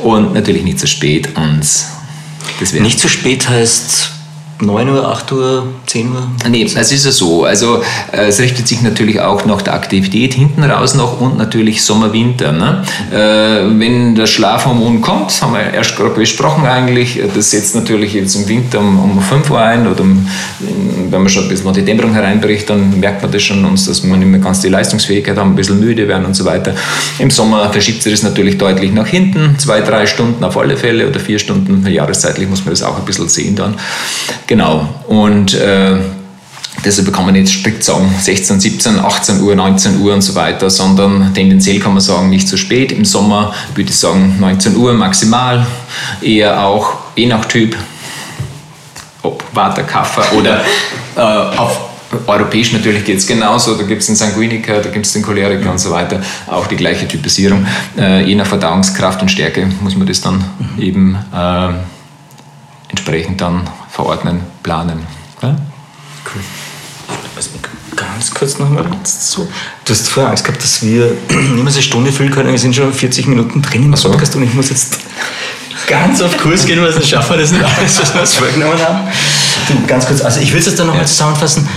Und 0.04 0.34
natürlich 0.34 0.64
nicht 0.64 0.80
zu 0.80 0.88
spät. 0.88 1.30
Und 1.36 1.62
das 2.60 2.74
nicht 2.74 3.00
zu 3.00 3.10
spät 3.10 3.50
heißt 3.50 4.15
9 4.62 4.90
Uhr, 4.90 5.08
8 5.08 5.32
Uhr, 5.34 5.68
10 5.86 6.12
Uhr? 6.12 6.28
Nee, 6.50 6.64
es 6.64 6.92
ist 6.92 7.06
ja 7.06 7.12
so. 7.12 7.44
Also 7.44 7.82
äh, 8.14 8.28
es 8.28 8.40
richtet 8.40 8.68
sich 8.68 8.82
natürlich 8.82 9.20
auch 9.20 9.46
nach 9.46 9.62
der 9.62 9.74
Aktivität 9.74 10.34
hinten 10.34 10.64
raus 10.64 10.96
noch 10.96 11.20
und 11.20 11.38
natürlich 11.38 11.84
Sommer, 11.84 12.14
Winter. 12.14 12.54
Ne? 12.54 12.84
Äh, 13.12 13.80
wenn 13.80 14.16
der 14.16 14.28
Schlafhormon 14.28 15.02
kommt, 15.02 15.42
haben 15.42 15.54
wir 15.54 15.74
erst 15.74 15.98
gerade 15.98 16.12
besprochen 16.12 16.66
eigentlich, 16.66 17.20
das 17.34 17.52
setzt 17.52 17.76
natürlich 17.76 18.14
jetzt 18.14 18.36
im 18.36 18.48
Winter 18.48 18.80
um, 18.80 18.98
um 18.98 19.22
5 19.22 19.50
Uhr 19.52 19.60
ein 19.60 19.88
oder 19.88 20.02
um, 20.02 20.26
wenn 21.10 21.22
man 21.22 21.30
schon 21.30 21.44
ein 21.44 21.50
bisschen 21.50 21.74
die 21.74 21.84
Dämmerung 21.84 22.14
hereinbricht, 22.14 22.70
dann 22.70 23.00
merkt 23.00 23.22
man 23.24 23.32
das 23.32 23.44
schon 23.44 23.64
uns, 23.66 23.86
dass 23.86 24.04
wir 24.04 24.16
nicht 24.16 24.28
mehr 24.28 24.40
ganz 24.40 24.62
die 24.62 24.70
Leistungsfähigkeit 24.70 25.38
haben, 25.38 25.52
ein 25.52 25.56
bisschen 25.56 25.80
müde 25.82 26.08
werden 26.08 26.26
und 26.26 26.36
so 26.36 26.46
weiter. 26.46 26.74
Im 27.20 27.30
Sommer 27.30 27.72
verschiebt 27.72 28.04
sich 28.04 28.14
das 28.14 28.24
natürlich 28.24 28.58
deutlich 28.58 28.94
nach 28.94 29.08
hinten, 29.08 29.60
zwei, 29.60 29.82
drei 29.82 30.06
Stunden 30.06 30.44
auf 30.44 30.58
alle 30.58 30.78
Fälle 30.78 31.08
oder 31.10 31.20
vier 31.20 31.40
Stunden, 31.40 31.86
jahreszeitlich 31.86 32.48
muss 32.50 32.64
man 32.64 32.74
das 32.74 32.84
auch 32.84 32.98
ein 32.98 33.06
bisschen 33.06 33.28
sehen 33.28 33.56
dann. 33.56 33.76
Genau. 34.48 34.88
Und 35.08 35.54
äh, 35.56 35.98
deshalb 36.84 37.12
kann 37.14 37.26
man 37.26 37.34
nicht 37.34 37.50
strikt 37.50 37.84
sagen 37.84 38.14
16, 38.20 38.60
17, 38.60 39.00
18 39.00 39.42
Uhr, 39.42 39.56
19 39.56 40.02
Uhr 40.02 40.14
und 40.14 40.22
so 40.22 40.36
weiter, 40.36 40.70
sondern 40.70 41.34
tendenziell 41.34 41.80
kann 41.80 41.94
man 41.94 42.02
sagen 42.02 42.30
nicht 42.30 42.48
zu 42.48 42.58
spät. 42.58 42.92
Im 42.92 43.06
Sommer 43.06 43.54
würde 43.74 43.90
ich 43.90 43.98
sagen 43.98 44.38
19 44.40 44.76
Uhr 44.76 44.94
maximal, 44.94 45.66
eher 46.22 46.64
auch 46.64 46.94
je 47.16 47.26
nach 47.28 47.46
Typ, 47.46 47.76
ob 49.24 49.44
Water, 49.54 49.84
Kaffee 49.84 50.36
oder 50.38 50.62
äh, 51.16 51.20
auf 51.20 51.80
Europäisch 52.28 52.72
natürlich 52.72 53.04
geht 53.04 53.18
es 53.18 53.28
genauso, 53.28 53.76
da 53.76 53.84
gibt 53.84 54.02
es 54.02 54.08
den 54.08 54.16
Sanguiniker, 54.16 54.80
da 54.80 54.90
gibt 54.90 55.06
es 55.06 55.14
den 55.14 55.22
Choleriker 55.22 55.70
und 55.70 55.80
so 55.80 55.92
weiter, 55.92 56.22
auch 56.48 56.68
die 56.68 56.76
gleiche 56.76 57.08
Typisierung. 57.08 57.66
Äh, 57.98 58.24
je 58.24 58.36
nach 58.36 58.46
Verdauungskraft 58.46 59.22
und 59.22 59.30
Stärke 59.30 59.68
muss 59.82 59.98
man 59.98 60.08
das 60.08 60.22
dann 60.22 60.44
eben 60.78 61.18
äh, 61.36 61.70
entsprechend 62.90 63.42
dann 63.42 63.68
verordnen, 63.96 64.42
planen. 64.62 65.00
Ja? 65.42 65.56
Cool. 66.26 66.42
Also 67.36 67.50
ganz 67.96 68.34
kurz 68.34 68.60
nochmal 68.60 68.86
so. 69.04 69.48
Du 69.86 69.94
hast 69.94 70.10
vorher 70.10 70.32
Angst 70.32 70.44
gehabt, 70.44 70.62
dass 70.62 70.84
wir 70.84 71.06
nicht 71.30 71.64
mehr 71.64 71.72
so 71.72 71.78
eine 71.78 71.82
Stunde 71.82 72.12
füllen 72.12 72.32
können. 72.32 72.52
Wir 72.52 72.60
sind 72.60 72.76
schon 72.76 72.92
40 72.92 73.28
Minuten 73.28 73.62
drin 73.62 73.86
im 73.86 73.96
so. 73.96 74.10
Podcast 74.12 74.36
und 74.36 74.44
ich 74.44 74.54
muss 74.54 74.70
jetzt 74.70 74.98
ganz 75.88 76.22
auf 76.22 76.38
Kurs 76.38 76.66
gehen, 76.66 76.82
weil 76.82 76.92
sonst 76.92 77.10
schaffen 77.10 77.36
wir 77.36 77.42
das 77.42 77.52
nicht 77.52 77.64
alles, 77.64 78.02
was 78.02 78.14
wir 78.14 78.22
uns 78.22 78.34
vorgenommen 78.34 78.80
haben. 78.80 79.08
Du, 79.70 79.88
ganz 79.88 80.06
kurz, 80.06 80.22
also 80.22 80.42
ich 80.42 80.52
will 80.52 80.60
es 80.60 80.66
jetzt 80.66 80.78
dann 80.78 80.88
nochmal 80.88 81.04
ja. 81.04 81.08
zusammenfassen. 81.08 81.68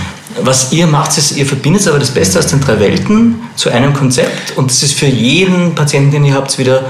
Was 0.41 0.73
ihr 0.73 0.87
macht, 0.87 1.17
ist, 1.17 1.37
ihr 1.37 1.45
verbindet 1.45 1.87
aber 1.87 1.99
das 1.99 2.11
Beste 2.11 2.39
aus 2.39 2.47
den 2.47 2.59
drei 2.59 2.79
Welten 2.79 3.35
zu 3.55 3.69
einem 3.69 3.93
Konzept 3.93 4.57
und 4.57 4.69
das 4.69 4.83
ist 4.83 4.93
für 4.93 5.05
jeden 5.05 5.73
Patienten, 5.73 6.11
den 6.11 6.25
ihr 6.25 6.33
habt, 6.33 6.57
wieder 6.57 6.83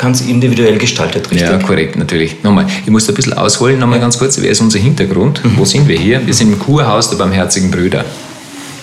ganz 0.00 0.22
individuell 0.22 0.78
gestaltet, 0.78 1.30
richtig? 1.30 1.48
Ja, 1.48 1.58
korrekt, 1.58 1.96
natürlich. 1.96 2.42
Nochmal, 2.42 2.66
ich 2.84 2.90
muss 2.90 3.06
da 3.06 3.12
ein 3.12 3.16
bisschen 3.16 3.34
ausholen, 3.34 3.78
nochmal 3.78 3.98
ja. 3.98 4.04
ganz 4.04 4.18
kurz, 4.18 4.40
wer 4.40 4.50
ist 4.50 4.60
unser 4.60 4.78
Hintergrund? 4.78 5.44
Mhm. 5.44 5.58
Wo 5.58 5.64
sind 5.66 5.86
wir 5.88 5.98
hier? 5.98 6.26
Wir 6.26 6.32
sind 6.32 6.52
im 6.52 6.58
Kurhaus 6.58 7.10
der 7.10 7.18
Barmherzigen 7.18 7.70
Brüder. 7.70 8.04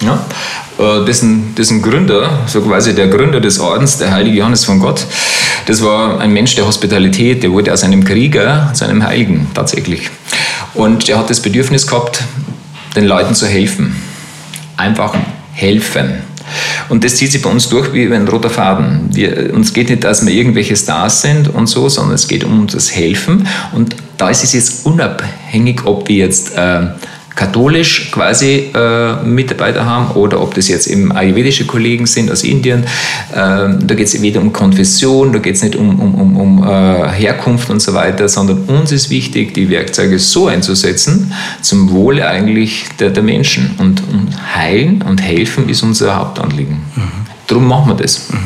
Ja? 0.01 0.25
Äh, 0.77 1.05
dessen, 1.05 1.55
dessen 1.55 1.81
Gründer, 1.81 2.41
so 2.45 2.61
quasi 2.61 2.93
der 2.93 3.07
Gründer 3.07 3.41
des 3.41 3.59
Ordens, 3.59 3.97
der 3.97 4.11
heilige 4.11 4.37
Johannes 4.37 4.63
von 4.63 4.79
Gott, 4.79 5.05
das 5.65 5.83
war 5.83 6.19
ein 6.19 6.31
Mensch 6.31 6.55
der 6.55 6.67
Hospitalität, 6.67 7.41
der 7.41 7.51
wurde 7.51 7.73
aus 7.73 7.83
einem 7.83 8.03
Krieger 8.03 8.71
zu 8.75 8.85
einem 8.85 9.03
Heiligen 9.03 9.47
tatsächlich. 9.55 10.11
Und 10.75 11.07
der 11.07 11.17
hat 11.17 11.31
das 11.31 11.41
Bedürfnis 11.41 11.87
gehabt, 11.87 12.23
den 12.95 13.05
Leuten 13.05 13.33
zu 13.33 13.47
helfen. 13.47 13.95
Einfach 14.77 15.15
helfen. 15.53 16.26
Und 16.89 17.03
das 17.03 17.15
zieht 17.15 17.31
sich 17.31 17.41
bei 17.41 17.49
uns 17.49 17.69
durch 17.69 17.93
wie 17.93 18.11
ein 18.13 18.27
roter 18.27 18.49
Faden. 18.49 19.09
Wir, 19.13 19.53
uns 19.53 19.73
geht 19.73 19.89
nicht, 19.89 20.03
dass 20.03 20.25
wir 20.25 20.33
irgendwelche 20.33 20.75
Stars 20.75 21.21
sind 21.21 21.53
und 21.53 21.67
so, 21.67 21.89
sondern 21.89 22.15
es 22.15 22.27
geht 22.27 22.43
um 22.43 22.67
das 22.67 22.95
Helfen. 22.95 23.47
Und 23.73 23.95
da 24.17 24.29
ist 24.29 24.43
es 24.43 24.53
jetzt 24.53 24.85
unabhängig, 24.85 25.85
ob 25.85 26.07
wir 26.07 26.17
jetzt 26.17 26.55
äh, 26.55 26.87
katholisch 27.37 28.11
quasi 28.11 28.71
äh, 28.73 29.23
Mitarbeiter 29.23 29.85
haben 29.85 30.11
oder 30.15 30.41
ob 30.41 30.55
das 30.55 30.67
jetzt 30.67 30.87
eben 30.87 31.11
ayurvedische 31.11 31.65
Kollegen 31.65 32.07
sind 32.07 32.31
aus 32.31 32.43
Indien. 32.43 32.83
Äh, 33.31 33.35
da 33.35 33.95
geht 33.95 34.07
es 34.07 34.21
weder 34.21 34.41
um 34.41 34.51
Konfession, 34.51 35.31
da 35.31 35.39
geht 35.39 35.55
es 35.55 35.63
nicht 35.63 35.75
um, 35.75 35.99
um, 35.99 36.15
um, 36.15 36.35
um 36.35 36.63
äh, 36.63 37.09
Herkunft 37.11 37.69
und 37.69 37.79
so 37.79 37.93
weiter, 37.93 38.27
sondern 38.27 38.63
uns 38.63 38.91
ist 38.91 39.11
wichtig, 39.11 39.53
die 39.53 39.69
Werkzeuge 39.69 40.17
so 40.17 40.47
einzusetzen, 40.47 41.31
zum 41.61 41.91
Wohle 41.91 42.27
eigentlich 42.27 42.85
der, 42.99 43.11
der 43.11 43.23
Menschen. 43.23 43.75
Und, 43.77 44.01
und 44.11 44.55
heilen 44.55 45.03
und 45.03 45.21
helfen 45.21 45.69
ist 45.69 45.83
unser 45.83 46.15
Hauptanliegen. 46.15 46.77
Mhm. 46.95 47.01
Darum 47.45 47.67
machen 47.67 47.91
wir 47.91 47.95
das. 47.95 48.29
Mhm. 48.31 48.37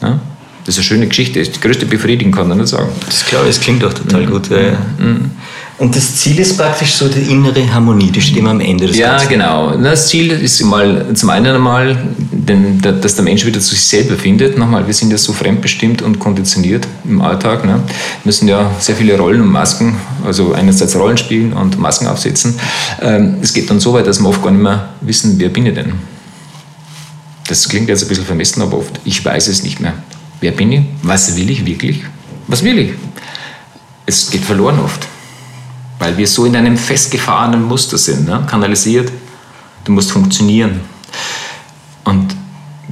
Ja? 0.00 0.20
Das 0.64 0.74
ist 0.74 0.78
eine 0.78 0.84
schöne 0.84 1.06
Geschichte, 1.06 1.38
das 1.38 1.48
ist 1.48 1.56
die 1.56 1.60
größte 1.60 1.84
Befriedigung, 1.84 2.32
kann 2.32 2.48
man 2.48 2.56
nicht 2.56 2.68
sagen. 2.68 2.88
Das 3.04 3.26
glaube 3.26 3.44
ich, 3.44 3.56
es 3.56 3.60
klingt 3.60 3.84
auch 3.84 3.92
total 3.92 4.22
mhm. 4.22 4.30
gut. 4.30 4.48
Ja. 4.48 4.78
Mhm. 4.98 5.32
Und 5.78 5.94
das 5.94 6.16
Ziel 6.16 6.40
ist 6.40 6.56
praktisch 6.58 6.94
so 6.94 7.08
die 7.08 7.30
innere 7.30 7.72
Harmonie, 7.72 8.10
die 8.10 8.20
steht 8.20 8.38
immer 8.38 8.50
am 8.50 8.58
Ende 8.60 8.88
des 8.88 8.96
Ja, 8.96 9.10
Ganzen. 9.12 9.28
genau. 9.28 9.76
Das 9.76 10.08
Ziel 10.08 10.32
ist 10.32 10.60
mal, 10.64 11.06
zum 11.14 11.30
einen 11.30 11.54
einmal, 11.54 11.96
dass 12.82 13.14
der 13.14 13.22
Mensch 13.24 13.46
wieder 13.46 13.60
zu 13.60 13.76
sich 13.76 13.86
selber 13.86 14.16
findet. 14.16 14.58
Nochmal, 14.58 14.84
wir 14.88 14.94
sind 14.94 15.12
ja 15.12 15.18
so 15.18 15.32
fremdbestimmt 15.32 16.02
und 16.02 16.18
konditioniert 16.18 16.86
im 17.04 17.20
Alltag. 17.20 17.64
Ne? 17.64 17.74
Wir 17.74 17.80
müssen 18.24 18.48
ja 18.48 18.68
sehr 18.80 18.96
viele 18.96 19.16
Rollen 19.16 19.40
und 19.40 19.52
Masken, 19.52 19.96
also 20.26 20.52
einerseits 20.52 20.96
Rollen 20.96 21.16
spielen 21.16 21.52
und 21.52 21.78
Masken 21.78 22.08
aufsetzen. 22.08 22.58
Ähm, 23.00 23.36
es 23.40 23.52
geht 23.52 23.70
dann 23.70 23.78
so 23.78 23.92
weit, 23.92 24.08
dass 24.08 24.18
wir 24.18 24.28
oft 24.28 24.42
gar 24.42 24.50
nicht 24.50 24.62
mehr 24.62 24.88
wissen, 25.00 25.34
wer 25.38 25.48
bin 25.48 25.64
ich 25.66 25.74
denn? 25.74 25.92
Das 27.46 27.68
klingt 27.68 27.88
jetzt 27.88 28.02
ein 28.02 28.08
bisschen 28.08 28.26
vermessen, 28.26 28.62
aber 28.62 28.78
oft, 28.78 28.98
ich 29.04 29.24
weiß 29.24 29.46
es 29.46 29.62
nicht 29.62 29.78
mehr. 29.80 29.94
Wer 30.40 30.50
bin 30.52 30.72
ich? 30.72 30.80
Was 31.02 31.36
will 31.36 31.48
ich 31.50 31.64
wirklich? 31.64 32.00
Was 32.48 32.62
will 32.64 32.78
ich? 32.78 32.90
Es 34.06 34.28
geht 34.30 34.42
verloren 34.44 34.78
oft, 34.80 35.06
weil 35.98 36.16
wir 36.16 36.26
so 36.26 36.44
in 36.44 36.56
einem 36.56 36.76
festgefahrenen 36.76 37.62
Muster 37.62 37.98
sind, 37.98 38.26
ne? 38.26 38.44
kanalisiert. 38.48 39.10
Du 39.84 39.92
musst 39.92 40.10
funktionieren. 40.10 40.80
Und 42.04 42.36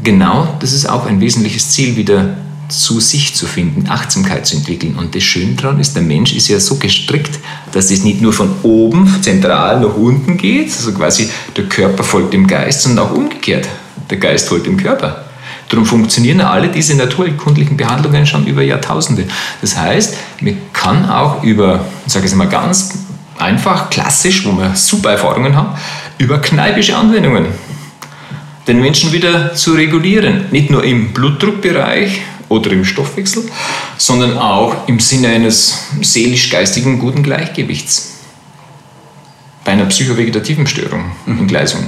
genau 0.03 0.57
das 0.61 0.73
ist 0.73 0.89
auch 0.89 1.07
ein 1.07 1.21
wesentliches 1.21 1.71
Ziel, 1.71 1.97
wieder 1.97 2.37
zu 2.69 3.01
sich 3.01 3.35
zu 3.35 3.47
finden, 3.47 3.89
Achtsamkeit 3.89 4.47
zu 4.47 4.57
entwickeln. 4.57 4.97
Und 4.97 5.15
das 5.15 5.23
Schöne 5.23 5.55
daran 5.55 5.79
ist, 5.79 5.95
der 5.95 6.03
Mensch 6.03 6.35
ist 6.35 6.49
ja 6.49 6.59
so 6.59 6.77
gestrickt, 6.77 7.39
dass 7.73 7.91
es 7.91 8.03
nicht 8.03 8.21
nur 8.21 8.33
von 8.33 8.51
oben 8.63 9.23
zentral 9.23 9.81
nach 9.81 9.95
unten 9.97 10.37
geht, 10.37 10.67
also 10.67 10.93
quasi 10.93 11.29
der 11.57 11.65
Körper 11.65 12.03
folgt 12.03 12.33
dem 12.33 12.47
Geist, 12.47 12.83
sondern 12.83 13.07
auch 13.07 13.13
umgekehrt. 13.13 13.69
Der 14.11 14.19
Geist 14.19 14.49
folgt 14.49 14.67
dem 14.67 14.77
Körper. 14.77 15.26
Darum 15.69 15.85
funktionieren 15.85 16.41
alle 16.41 16.69
diese 16.69 16.95
naturkundlichen 16.95 17.77
Behandlungen 17.77 18.27
schon 18.27 18.47
über 18.47 18.63
Jahrtausende. 18.63 19.27
Das 19.61 19.77
heißt, 19.77 20.17
man 20.41 20.59
kann 20.73 21.11
auch 21.11 21.43
über, 21.43 21.85
ich 22.07 22.13
sage 22.13 22.27
es 22.27 22.35
mal 22.35 22.49
ganz 22.49 22.99
einfach, 23.39 23.91
klassisch, 23.91 24.47
wo 24.47 24.53
wir 24.53 24.75
super 24.77 25.11
Erfahrungen 25.13 25.57
haben, 25.57 25.77
über 26.19 26.39
kneipische 26.39 26.97
Anwendungen 26.97 27.47
den 28.67 28.81
Menschen 28.81 29.13
wieder 29.13 29.55
zu 29.55 29.75
regulieren. 29.75 30.47
Nicht 30.51 30.71
nur 30.71 30.85
im 30.85 31.13
Blutdruckbereich 31.13 32.21
oder 32.49 32.71
im 32.71 32.85
Stoffwechsel, 32.85 33.45
sondern 33.97 34.39
auch 34.39 34.89
im 34.89 35.01
Sinne 35.01 35.29
eines 35.29 35.87
seelisch-geistigen 36.01 36.99
guten 36.99 37.23
Gleichgewichts. 37.23 38.15
Bei 39.65 39.73
einer 39.73 39.87
psychovegetativen 39.87 40.67
Störung, 40.67 41.13
mhm. 41.27 41.41
Entgleisung. 41.41 41.87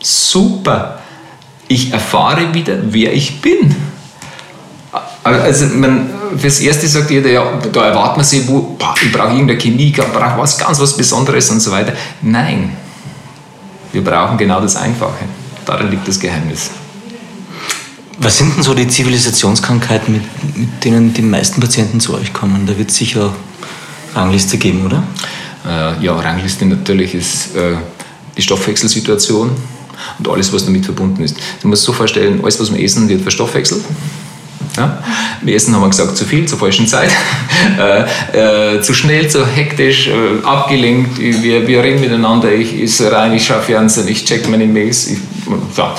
Super! 0.00 0.99
Ich 1.72 1.92
erfahre 1.92 2.52
wieder, 2.52 2.78
wer 2.82 3.12
ich 3.12 3.40
bin. 3.40 3.72
Also 5.22 5.66
man, 5.66 6.10
fürs 6.36 6.58
Erste 6.58 6.88
sagt 6.88 7.12
jeder, 7.12 7.30
ja, 7.30 7.44
da 7.72 7.84
erwartet 7.84 8.16
man 8.16 8.26
sich, 8.26 8.48
wo, 8.48 8.74
boah, 8.76 8.92
ich 9.00 9.12
brauche 9.12 9.28
irgendeine 9.28 9.56
Chemie, 9.56 9.90
ich 9.90 9.96
brauche 9.96 10.36
was 10.36 10.58
ganz 10.58 10.80
was 10.80 10.96
Besonderes 10.96 11.48
und 11.48 11.60
so 11.60 11.70
weiter. 11.70 11.92
Nein, 12.22 12.76
wir 13.92 14.02
brauchen 14.02 14.36
genau 14.36 14.60
das 14.60 14.74
Einfache. 14.74 15.26
Darin 15.64 15.92
liegt 15.92 16.08
das 16.08 16.18
Geheimnis. 16.18 16.70
Was 18.18 18.38
sind 18.38 18.56
denn 18.56 18.64
so 18.64 18.74
die 18.74 18.88
Zivilisationskrankheiten, 18.88 20.12
mit, 20.12 20.56
mit 20.56 20.84
denen 20.84 21.14
die 21.14 21.22
meisten 21.22 21.60
Patienten 21.60 22.00
zu 22.00 22.14
euch 22.14 22.32
kommen? 22.32 22.66
Da 22.66 22.76
wird 22.76 22.90
es 22.90 22.96
sicher 22.96 23.32
Rangliste 24.16 24.58
geben, 24.58 24.86
oder? 24.86 25.04
Äh, 25.64 26.04
ja, 26.04 26.18
Rangliste 26.18 26.66
natürlich 26.66 27.14
ist 27.14 27.54
äh, 27.54 27.76
die 28.36 28.42
Stoffwechselsituation 28.42 29.52
und 30.18 30.28
alles, 30.28 30.52
was 30.52 30.64
damit 30.64 30.84
verbunden 30.84 31.22
ist. 31.22 31.36
Du 31.62 31.68
musst 31.68 31.84
so 31.84 31.92
vorstellen, 31.92 32.40
alles, 32.42 32.60
was 32.60 32.72
wir 32.72 32.82
essen, 32.82 33.08
wird 33.08 33.22
verstoffwechselt. 33.22 33.84
Ja? 34.76 35.02
Wir 35.42 35.56
essen, 35.56 35.74
haben 35.74 35.82
wir 35.82 35.90
gesagt, 35.90 36.16
zu 36.16 36.24
viel, 36.24 36.46
zur 36.46 36.58
falschen 36.58 36.86
Zeit, 36.86 37.10
äh, 37.78 38.76
äh, 38.76 38.82
zu 38.82 38.94
schnell, 38.94 39.28
zu 39.28 39.46
hektisch, 39.46 40.08
äh, 40.08 40.44
abgelenkt. 40.44 41.18
Wir, 41.18 41.66
wir 41.66 41.82
reden 41.82 42.00
miteinander, 42.00 42.52
ich 42.52 42.80
esse 42.80 43.10
rein, 43.10 43.32
ich 43.32 43.44
schaue 43.44 43.62
Fernsehen, 43.62 44.08
ich 44.08 44.24
check 44.24 44.48
meine 44.48 44.66
Mails. 44.66 45.08
Ich, 45.08 45.18
ja, 45.76 45.94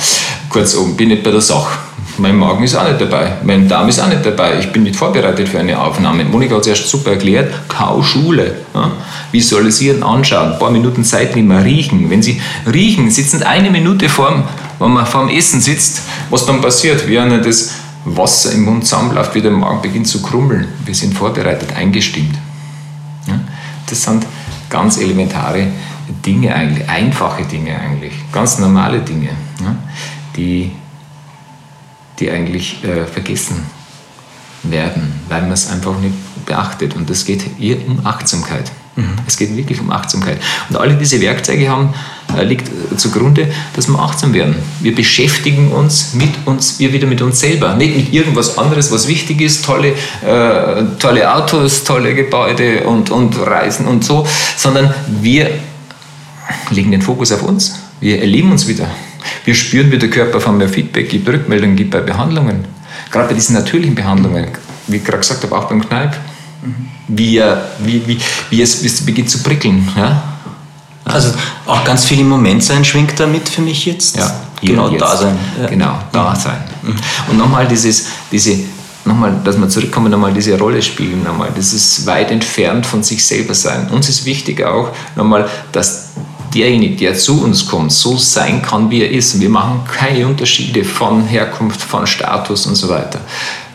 kurzum, 0.48 0.96
bin 0.96 1.08
nicht 1.08 1.22
bei 1.22 1.30
der 1.30 1.40
Sache. 1.40 1.78
Mein 2.22 2.36
Magen 2.36 2.62
ist 2.62 2.76
auch 2.76 2.86
nicht 2.86 3.00
dabei, 3.00 3.32
mein 3.42 3.66
Darm 3.66 3.88
ist 3.88 3.98
auch 3.98 4.06
nicht 4.06 4.24
dabei. 4.24 4.56
Ich 4.60 4.70
bin 4.70 4.84
nicht 4.84 4.94
vorbereitet 4.94 5.48
für 5.48 5.58
eine 5.58 5.76
Aufnahme. 5.76 6.24
Monika 6.24 6.54
hat 6.54 6.62
es 6.62 6.68
erst 6.68 6.88
super 6.88 7.10
erklärt. 7.10 7.52
Kauschule. 7.66 8.60
Ja? 8.72 8.92
Visualisieren, 9.32 10.04
anschauen, 10.04 10.52
ein 10.52 10.58
paar 10.60 10.70
Minuten 10.70 11.02
Zeit 11.02 11.34
nehmen, 11.34 11.58
riechen. 11.58 12.08
Wenn 12.10 12.22
Sie 12.22 12.40
riechen, 12.72 13.10
sitzen 13.10 13.42
eine 13.42 13.72
Minute 13.72 14.08
vorm, 14.08 14.44
wenn 14.78 14.92
man 14.92 15.04
vorm 15.04 15.30
Essen 15.30 15.60
sitzt, 15.60 16.02
was 16.30 16.46
dann 16.46 16.60
passiert, 16.60 17.08
während 17.08 17.44
das 17.44 17.74
Wasser 18.04 18.52
im 18.52 18.66
Mund 18.66 18.86
zusammenläuft, 18.86 19.34
wie 19.34 19.40
der 19.40 19.50
Magen 19.50 19.82
beginnt 19.82 20.06
zu 20.06 20.22
krummeln. 20.22 20.68
Wir 20.84 20.94
sind 20.94 21.18
vorbereitet, 21.18 21.74
eingestimmt. 21.74 22.36
Ja? 23.26 23.40
Das 23.90 24.00
sind 24.00 24.24
ganz 24.70 24.96
elementare 24.96 25.66
Dinge 26.24 26.54
eigentlich, 26.54 26.88
einfache 26.88 27.42
Dinge 27.42 27.76
eigentlich, 27.76 28.12
ganz 28.30 28.60
normale 28.60 29.00
Dinge, 29.00 29.30
ja? 29.60 29.74
die 30.36 30.70
die 32.18 32.30
eigentlich 32.30 32.82
äh, 32.84 33.06
vergessen 33.06 33.66
werden, 34.62 35.20
weil 35.28 35.42
man 35.42 35.52
es 35.52 35.70
einfach 35.70 35.98
nicht 35.98 36.14
beachtet. 36.46 36.94
Und 36.94 37.10
es 37.10 37.24
geht 37.24 37.42
hier 37.58 37.78
um 37.86 38.04
Achtsamkeit. 38.04 38.70
Mhm. 38.94 39.14
Es 39.26 39.36
geht 39.36 39.56
wirklich 39.56 39.80
um 39.80 39.90
Achtsamkeit. 39.90 40.38
Und 40.68 40.76
alle 40.76 40.94
diese 40.94 41.20
Werkzeuge 41.20 41.68
haben, 41.68 41.94
äh, 42.36 42.44
liegt 42.44 42.68
äh, 42.68 42.96
zugrunde, 42.96 43.48
dass 43.74 43.88
wir 43.88 43.98
achtsam 43.98 44.34
werden. 44.34 44.56
Wir 44.80 44.94
beschäftigen 44.94 45.72
uns 45.72 46.12
mit 46.14 46.30
uns, 46.44 46.78
wir 46.78 46.92
wieder 46.92 47.06
mit 47.06 47.22
uns 47.22 47.40
selber. 47.40 47.74
Nicht 47.74 47.96
mit 47.96 48.12
irgendwas 48.12 48.58
anderes, 48.58 48.92
was 48.92 49.08
wichtig 49.08 49.40
ist, 49.40 49.64
tolle, 49.64 49.88
äh, 50.22 50.84
tolle 50.98 51.34
Autos, 51.34 51.84
tolle 51.84 52.14
Gebäude 52.14 52.84
und, 52.84 53.10
und 53.10 53.38
Reisen 53.38 53.86
und 53.86 54.04
so, 54.04 54.26
sondern 54.56 54.94
wir 55.20 55.50
legen 56.70 56.90
den 56.90 57.02
Fokus 57.02 57.32
auf 57.32 57.42
uns. 57.42 57.80
Wir 58.00 58.20
erleben 58.20 58.52
uns 58.52 58.66
wieder. 58.66 58.88
Wir 59.44 59.54
spüren, 59.54 59.90
wie 59.90 59.98
der 59.98 60.10
Körper 60.10 60.40
von 60.40 60.56
mir 60.56 60.68
Feedback 60.68 61.08
gibt, 61.08 61.28
Rückmeldungen 61.28 61.76
gibt 61.76 61.90
bei 61.90 62.00
Behandlungen. 62.00 62.64
Gerade 63.10 63.28
bei 63.28 63.34
diesen 63.34 63.54
natürlichen 63.54 63.94
Behandlungen, 63.94 64.48
wie 64.86 64.96
ich 64.96 65.04
gerade 65.04 65.18
gesagt 65.18 65.42
habe, 65.42 65.56
auch 65.56 65.64
beim 65.64 65.86
Kneipp, 65.86 66.16
wie, 67.08 67.42
wie, 67.80 68.06
wie, 68.06 68.18
wie, 68.50 68.62
es, 68.62 68.82
wie 68.82 68.86
es 68.86 69.04
beginnt 69.04 69.30
zu 69.30 69.42
prickeln. 69.42 69.88
Ja? 69.96 70.22
Also 71.04 71.30
auch 71.66 71.84
ganz 71.84 72.04
viel 72.04 72.20
im 72.20 72.28
Moment 72.28 72.62
sein 72.62 72.84
schwingt 72.84 73.18
damit 73.18 73.48
für 73.48 73.62
mich 73.62 73.86
jetzt. 73.86 74.16
Ja, 74.16 74.40
genau 74.60 74.88
jetzt. 74.88 75.00
da 75.00 75.16
sein. 75.16 75.36
Ja. 75.60 75.66
Genau, 75.66 75.98
da 76.12 76.30
mhm. 76.30 76.36
sein. 76.36 76.64
Mhm. 76.82 76.94
Und 77.28 77.38
nochmal 77.38 77.66
dieses, 77.66 78.06
diese, 78.30 78.58
nochmal, 79.04 79.34
dass 79.44 79.58
wir 79.58 79.68
zurückkommen, 79.68 80.10
nochmal 80.10 80.32
diese 80.32 80.56
Rolle 80.58 80.80
spielen, 80.80 81.22
nochmal, 81.24 81.50
das 81.54 81.72
ist 81.72 82.06
weit 82.06 82.30
entfernt 82.30 82.86
von 82.86 83.02
sich 83.02 83.26
selber 83.26 83.54
sein. 83.54 83.88
Uns 83.90 84.08
ist 84.08 84.24
wichtig 84.24 84.62
auch 84.64 84.90
nochmal, 85.16 85.48
dass 85.72 86.10
derjenige, 86.54 86.96
der 86.96 87.14
zu 87.14 87.42
uns 87.42 87.66
kommt, 87.66 87.92
so 87.92 88.16
sein 88.16 88.62
kann, 88.62 88.90
wie 88.90 89.02
er 89.02 89.10
ist. 89.10 89.40
Wir 89.40 89.48
machen 89.48 89.80
keine 89.84 90.26
Unterschiede 90.26 90.84
von 90.84 91.26
Herkunft, 91.26 91.80
von 91.80 92.06
Status 92.06 92.66
und 92.66 92.74
so 92.74 92.88
weiter. 92.88 93.20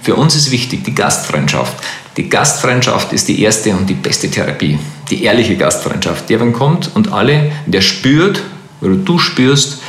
Für 0.02 0.16
uns 0.16 0.36
ist 0.36 0.52
wichtig 0.52 0.84
die 0.84 0.96
Gastfreundschaft. 0.96 1.74
Die 2.16 2.30
Gastfreundschaft 2.30 3.14
ist 3.14 3.28
die 3.28 3.42
erste 3.42 3.72
und 3.76 3.90
die 3.90 3.94
beste 3.94 4.30
Therapie. 4.30 4.80
Die 5.10 5.24
ehrliche 5.24 5.58
Gastfreundschaft. 5.58 6.30
Der, 6.30 6.40
wenn 6.40 6.54
kommt 6.54 6.90
und 6.96 7.12
alle, 7.12 7.52
der 7.66 7.82
spürt, 7.82 8.42
oder 8.82 8.96
du 8.96 9.20
spürst, 9.20 9.80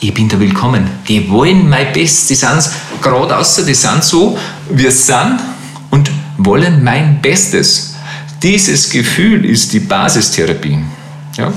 ich 0.00 0.12
bin 0.12 0.28
da 0.28 0.38
willkommen. 0.38 0.88
Die 1.08 1.28
wollen 1.30 1.68
mein 1.68 1.92
Bestes. 1.92 2.28
Die 2.28 2.34
sind 2.34 2.70
gerade 3.02 3.36
außer, 3.36 3.64
die 3.64 3.74
sind 3.74 4.04
so, 4.04 4.38
wir 4.70 4.90
sind 4.90 5.40
und 5.90 6.10
wollen 6.38 6.84
mein 6.84 7.20
Bestes. 7.20 7.94
Dieses 8.42 8.90
Gefühl 8.90 9.44
ist 9.44 9.72
die 9.72 9.80
Basistherapie. 9.80 10.78
Ja? 11.36 11.52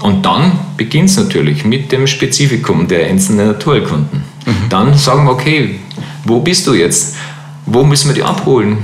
Und 0.00 0.24
dann 0.24 0.58
beginnt 0.76 1.10
es 1.10 1.16
natürlich 1.16 1.64
mit 1.64 1.90
dem 1.90 2.06
Spezifikum 2.06 2.86
der 2.86 3.06
einzelnen 3.06 3.46
Naturerkunden. 3.48 4.22
Mhm. 4.44 4.68
Dann 4.68 4.96
sagen 4.96 5.24
wir, 5.24 5.32
okay, 5.32 5.80
wo 6.24 6.40
bist 6.40 6.66
du 6.66 6.74
jetzt? 6.74 7.16
Wo 7.64 7.82
müssen 7.82 8.08
wir 8.08 8.14
dich 8.14 8.24
abholen? 8.24 8.78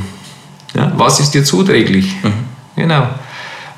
Ja, 0.75 0.93
was 0.97 1.21
ist 1.21 1.33
dir 1.33 1.45
zuträglich? 1.45 2.07
Mhm. 2.23 2.33
Genau. 2.77 3.09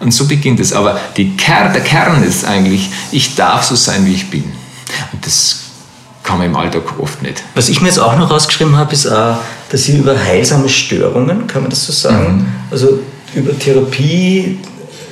Und 0.01 0.13
so 0.13 0.27
beginnt 0.27 0.61
es. 0.61 0.73
Aber 0.73 0.99
Ker 1.37 1.71
der 1.71 1.83
Kern 1.83 2.23
ist 2.23 2.45
eigentlich, 2.45 2.91
ich 3.11 3.35
darf 3.35 3.65
so 3.65 3.75
sein, 3.75 4.07
wie 4.07 4.15
ich 4.15 4.31
bin. 4.31 4.45
Und 5.13 5.27
das 5.27 5.61
kann 6.23 6.39
man 6.39 6.47
im 6.47 6.57
Alltag 6.57 6.99
oft 6.99 7.23
nicht. 7.23 7.43
Was 7.55 7.69
ich 7.69 7.81
mir 7.81 7.89
jetzt 7.89 7.99
auch 7.99 8.17
noch 8.17 8.31
rausgeschrieben 8.31 8.77
habe, 8.77 8.93
ist, 8.93 9.07
auch, 9.07 9.37
dass 9.71 9.85
Sie 9.85 9.99
über 9.99 10.19
heilsame 10.19 10.69
Störungen, 10.69 11.47
kann 11.47 11.63
man 11.63 11.71
das 11.71 11.87
so 11.87 11.93
sagen, 11.93 12.39
mhm. 12.39 12.47
also 12.71 13.01
über 13.35 13.59
Therapie 13.59 14.59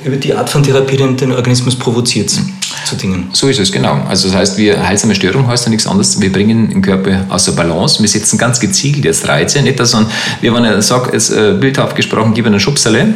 über 0.03 0.17
die 0.17 0.33
Art 0.33 0.49
von 0.49 0.63
Therapie 0.63 0.97
den, 0.97 1.17
den 1.17 1.31
Organismus 1.31 1.75
provoziert 1.77 2.39
zu 2.85 2.95
Dingen. 2.95 3.29
So 3.33 3.47
ist 3.47 3.59
es, 3.59 3.71
genau. 3.71 4.01
Also 4.07 4.27
das 4.27 4.37
heißt, 4.37 4.57
wir 4.57 4.85
heilsame 4.85 5.15
Störung 5.15 5.47
heißt 5.47 5.65
ja 5.65 5.69
nichts 5.69 5.87
anderes. 5.87 6.19
Wir 6.19 6.31
bringen 6.31 6.69
den 6.69 6.81
Körper 6.81 7.25
außer 7.29 7.53
Balance. 7.53 8.01
Wir 8.01 8.09
setzen 8.09 8.37
ganz 8.37 8.59
gezielt 8.59 9.03
jetzt 9.05 9.27
Reize. 9.27 9.61
Nicht, 9.61 9.79
dass 9.79 9.93
man, 9.93 10.07
wie 10.41 10.49
man 10.49 10.63
ja 10.63 10.81
sagt, 10.81 11.13
es, 11.13 11.29
äh, 11.29 11.53
bildhaft 11.59 11.95
gesprochen, 11.95 12.33
gib 12.33 12.45
einen 12.45 12.59
Schubserle, 12.59 13.13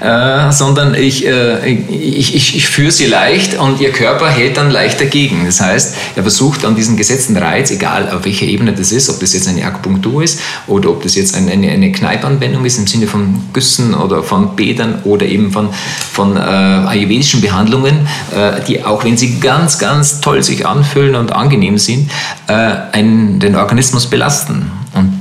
äh, 0.00 0.52
sondern 0.52 0.94
ich, 0.94 1.26
äh, 1.26 1.68
ich, 1.68 2.34
ich, 2.34 2.56
ich 2.56 2.66
führe 2.68 2.90
sie 2.90 3.06
leicht 3.06 3.58
und 3.58 3.80
ihr 3.80 3.92
Körper 3.92 4.28
hält 4.28 4.56
dann 4.56 4.70
leicht 4.70 5.00
dagegen. 5.00 5.44
Das 5.46 5.60
heißt, 5.60 5.94
er 6.16 6.22
versucht 6.22 6.64
an 6.64 6.76
diesen 6.76 6.96
gesetzten 6.96 7.36
Reiz, 7.36 7.70
egal 7.70 8.10
auf 8.10 8.24
welcher 8.24 8.46
Ebene 8.46 8.72
das 8.72 8.92
ist, 8.92 9.08
ob 9.10 9.20
das 9.20 9.32
jetzt 9.32 9.48
eine 9.48 9.64
Akupunktur 9.64 10.22
ist 10.22 10.40
oder 10.66 10.90
ob 10.90 11.02
das 11.02 11.14
jetzt 11.14 11.36
eine, 11.36 11.52
eine, 11.52 11.70
eine 11.70 11.92
Kneipanwendung 11.92 12.64
ist 12.64 12.78
im 12.78 12.86
Sinne 12.86 13.06
von 13.06 13.40
Güssen 13.52 13.94
oder 13.94 14.22
von 14.22 14.56
Bädern 14.56 15.00
oder 15.04 15.26
eben 15.26 15.52
von, 15.52 15.68
von 16.12 16.36
äh, 16.36 16.40
ayurvedischen 16.40 17.40
Behandlungen, 17.40 18.06
äh, 18.34 18.60
die 18.66 18.82
auch 18.84 19.04
wenn 19.04 19.16
sie 19.16 19.40
ganz, 19.40 19.78
ganz 19.78 20.20
toll 20.20 20.42
sich 20.42 20.66
anfühlen 20.66 21.14
und 21.14 21.32
angenehm 21.32 21.78
sind, 21.78 22.10
äh, 22.46 22.52
einen, 22.92 23.40
den 23.40 23.56
Organismus 23.56 24.06
belasten. 24.06 24.70
Und 24.94 25.18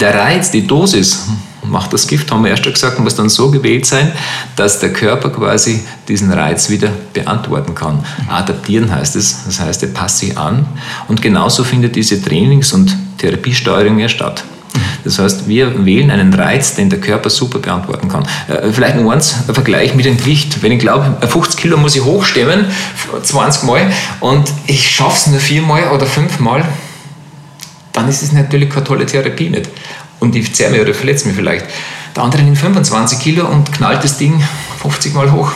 der 0.00 0.14
Reiz, 0.14 0.50
die 0.50 0.66
Dosis, 0.66 1.26
macht 1.62 1.92
das 1.92 2.06
Gift, 2.06 2.30
haben 2.30 2.44
wir 2.44 2.50
erst 2.50 2.62
gesagt, 2.64 2.98
muss 2.98 3.14
dann 3.14 3.28
so 3.28 3.50
gewählt 3.50 3.86
sein, 3.86 4.12
dass 4.56 4.78
der 4.80 4.92
Körper 4.92 5.30
quasi 5.30 5.80
diesen 6.06 6.32
Reiz 6.32 6.70
wieder 6.70 6.90
beantworten 7.12 7.74
kann. 7.74 8.04
Adaptieren 8.28 8.90
heißt 8.90 9.16
es, 9.16 9.44
das 9.44 9.60
heißt, 9.60 9.82
er 9.82 9.90
passt 9.90 10.18
sich 10.18 10.36
an. 10.36 10.66
Und 11.08 11.22
genauso 11.22 11.64
findet 11.64 11.96
diese 11.96 12.22
Trainings- 12.22 12.72
und 12.72 12.96
Therapiesteuerung 13.18 13.98
ja 13.98 14.08
statt. 14.08 14.44
Das 15.04 15.18
heißt, 15.18 15.48
wir 15.48 15.84
wählen 15.86 16.10
einen 16.10 16.34
Reiz, 16.34 16.74
den 16.74 16.90
der 16.90 17.00
Körper 17.00 17.30
super 17.30 17.58
beantworten 17.58 18.08
kann. 18.08 18.26
Äh, 18.48 18.72
vielleicht 18.72 18.96
nur 18.96 19.12
eins, 19.12 19.36
ein 19.46 19.54
Vergleich 19.54 19.94
mit 19.94 20.04
dem 20.04 20.16
Gewicht. 20.16 20.62
Wenn 20.62 20.72
ich 20.72 20.80
glaube, 20.80 21.16
50 21.26 21.60
Kilo 21.60 21.76
muss 21.76 21.96
ich 21.96 22.04
hochstemmen, 22.04 22.66
20 23.22 23.62
Mal, 23.64 23.90
und 24.20 24.52
ich 24.66 24.88
schaffe 24.88 25.16
es 25.16 25.26
nur 25.28 25.40
viermal 25.40 25.88
oder 25.88 26.06
fünfmal, 26.06 26.64
dann 27.92 28.08
ist 28.08 28.22
es 28.22 28.32
natürlich 28.32 28.70
keine 28.70 28.84
tolle 28.84 29.06
Therapie 29.06 29.50
nicht. 29.50 29.68
Und 30.20 30.34
ich 30.34 30.54
zerre 30.54 30.72
mich 30.72 30.80
oder 30.80 30.94
verletze 30.94 31.26
mich 31.26 31.36
vielleicht. 31.36 31.66
Der 32.14 32.22
andere 32.22 32.42
nimmt 32.42 32.58
25 32.58 33.18
Kilo 33.18 33.46
und 33.46 33.72
knallt 33.72 34.02
das 34.02 34.18
Ding 34.18 34.42
50 34.82 35.14
Mal 35.14 35.32
hoch. 35.32 35.52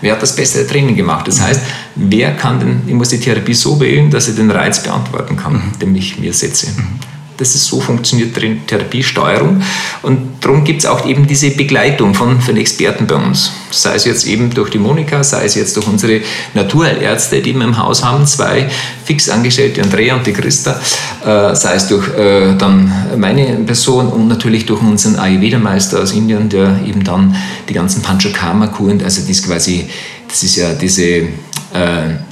Wer 0.00 0.12
hat 0.12 0.22
das 0.22 0.34
bessere 0.34 0.66
Training 0.66 0.96
gemacht? 0.96 1.28
Das 1.28 1.40
heißt, 1.40 1.60
wer 1.94 2.34
kann 2.36 2.58
denn, 2.58 2.82
ich 2.86 2.94
muss 2.94 3.10
die 3.10 3.20
Therapie 3.20 3.54
so 3.54 3.80
wählen, 3.80 4.10
dass 4.10 4.28
ich 4.28 4.34
den 4.34 4.50
Reiz 4.50 4.82
beantworten 4.82 5.36
kann, 5.36 5.54
mhm. 5.54 5.78
den 5.80 5.94
ich 5.94 6.18
mir 6.18 6.32
setze. 6.32 6.68
Mhm. 6.70 7.11
Das 7.36 7.54
ist 7.54 7.66
so 7.66 7.80
funktioniert 7.80 8.36
Therapiesteuerung. 8.66 9.62
Und 10.02 10.18
darum 10.40 10.64
gibt 10.64 10.80
es 10.80 10.86
auch 10.86 11.06
eben 11.06 11.26
diese 11.26 11.50
Begleitung 11.50 12.14
von, 12.14 12.40
von 12.40 12.56
Experten 12.56 13.06
bei 13.06 13.16
uns. 13.16 13.52
Sei 13.70 13.94
es 13.94 14.04
jetzt 14.04 14.26
eben 14.26 14.50
durch 14.50 14.70
die 14.70 14.78
Monika, 14.78 15.24
sei 15.24 15.44
es 15.44 15.54
jetzt 15.54 15.76
durch 15.76 15.86
unsere 15.86 16.20
Naturheilärzte, 16.54 17.40
die 17.40 17.54
wir 17.54 17.64
im 17.64 17.78
Haus 17.78 18.04
haben, 18.04 18.26
zwei 18.26 18.68
fix 19.04 19.28
angestellte, 19.28 19.82
Andrea 19.82 20.16
und 20.16 20.26
die 20.26 20.32
Christa, 20.32 20.80
äh, 21.24 21.54
sei 21.54 21.74
es 21.74 21.88
durch 21.88 22.08
äh, 22.16 22.54
dann 22.56 22.92
meine 23.16 23.56
Person 23.64 24.08
und 24.08 24.28
natürlich 24.28 24.66
durch 24.66 24.80
unseren 24.80 25.16
Ayurveda-Meister 25.16 26.02
aus 26.02 26.12
Indien, 26.12 26.48
der 26.48 26.80
eben 26.86 27.02
dann 27.04 27.34
die 27.68 27.74
ganzen 27.74 28.02
Panchakarma-Kuren, 28.02 29.02
also 29.02 29.22
das 29.26 29.42
quasi, 29.42 29.86
das 30.28 30.42
ist 30.42 30.56
ja 30.56 30.74
diese 30.74 31.02
äh, 31.02 31.28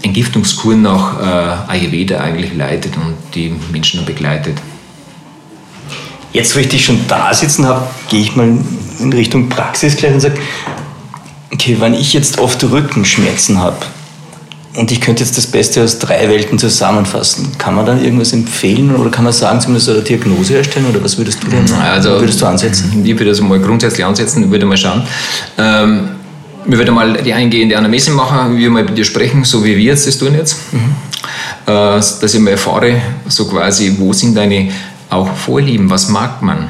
Entgiftungskuren 0.02 0.82
nach 0.82 1.20
äh, 1.20 1.70
Ayurveda 1.70 2.20
eigentlich 2.20 2.54
leitet 2.54 2.96
und 2.96 3.14
die 3.34 3.52
Menschen 3.72 3.98
dann 3.98 4.06
begleitet. 4.06 4.56
Jetzt, 6.32 6.54
wo 6.54 6.60
ich 6.60 6.68
dich 6.68 6.84
schon 6.84 7.00
da 7.08 7.34
sitzen 7.34 7.66
habe, 7.66 7.86
gehe 8.08 8.20
ich 8.20 8.36
mal 8.36 8.48
in 9.00 9.12
Richtung 9.12 9.48
Praxis 9.48 9.96
gleich 9.96 10.14
und 10.14 10.20
sage, 10.20 10.38
okay, 11.52 11.76
wenn 11.80 11.94
ich 11.94 12.12
jetzt 12.12 12.38
oft 12.38 12.62
Rückenschmerzen 12.62 13.58
habe 13.58 13.76
und 14.76 14.92
ich 14.92 15.00
könnte 15.00 15.24
jetzt 15.24 15.36
das 15.36 15.48
Beste 15.48 15.82
aus 15.82 15.98
drei 15.98 16.28
Welten 16.28 16.58
zusammenfassen, 16.58 17.58
kann 17.58 17.74
man 17.74 17.84
dann 17.84 18.04
irgendwas 18.04 18.32
empfehlen 18.32 18.94
oder 18.94 19.10
kann 19.10 19.24
man 19.24 19.32
sagen, 19.32 19.60
zumindest 19.60 19.88
eine 19.88 20.02
Diagnose 20.02 20.56
erstellen 20.58 20.86
oder 20.86 21.02
was 21.02 21.18
würdest 21.18 21.42
du 21.42 21.48
denn 21.48 21.66
also, 21.72 22.20
würdest 22.20 22.40
du 22.40 22.46
ansetzen? 22.46 23.02
Ich 23.04 23.10
würde 23.10 23.26
das 23.26 23.40
mal 23.40 23.58
grundsätzlich 23.58 24.04
ansetzen, 24.04 24.50
würde 24.50 24.66
mal 24.66 24.76
schauen. 24.76 25.02
Ähm, 25.58 26.10
wir 26.64 26.78
würden 26.78 26.94
mal 26.94 27.14
die 27.14 27.32
eingehende 27.32 27.76
Anamnese 27.76 28.12
machen, 28.12 28.56
wir 28.56 28.70
mal 28.70 28.84
mit 28.84 28.96
dir 28.96 29.04
sprechen, 29.04 29.44
so 29.44 29.64
wie 29.64 29.76
wir 29.76 29.84
jetzt 29.84 30.06
das 30.06 30.18
tun 30.18 30.34
jetzt. 30.34 30.72
Mhm. 30.72 30.94
Äh, 31.66 31.72
dass 31.96 32.34
ich 32.34 32.40
mal 32.40 32.50
erfahre, 32.50 33.00
so 33.26 33.46
quasi, 33.46 33.94
wo 33.98 34.12
sind 34.12 34.36
deine 34.36 34.70
auch 35.10 35.36
Vorlieben, 35.36 35.90
was 35.90 36.08
mag 36.08 36.42
man. 36.42 36.68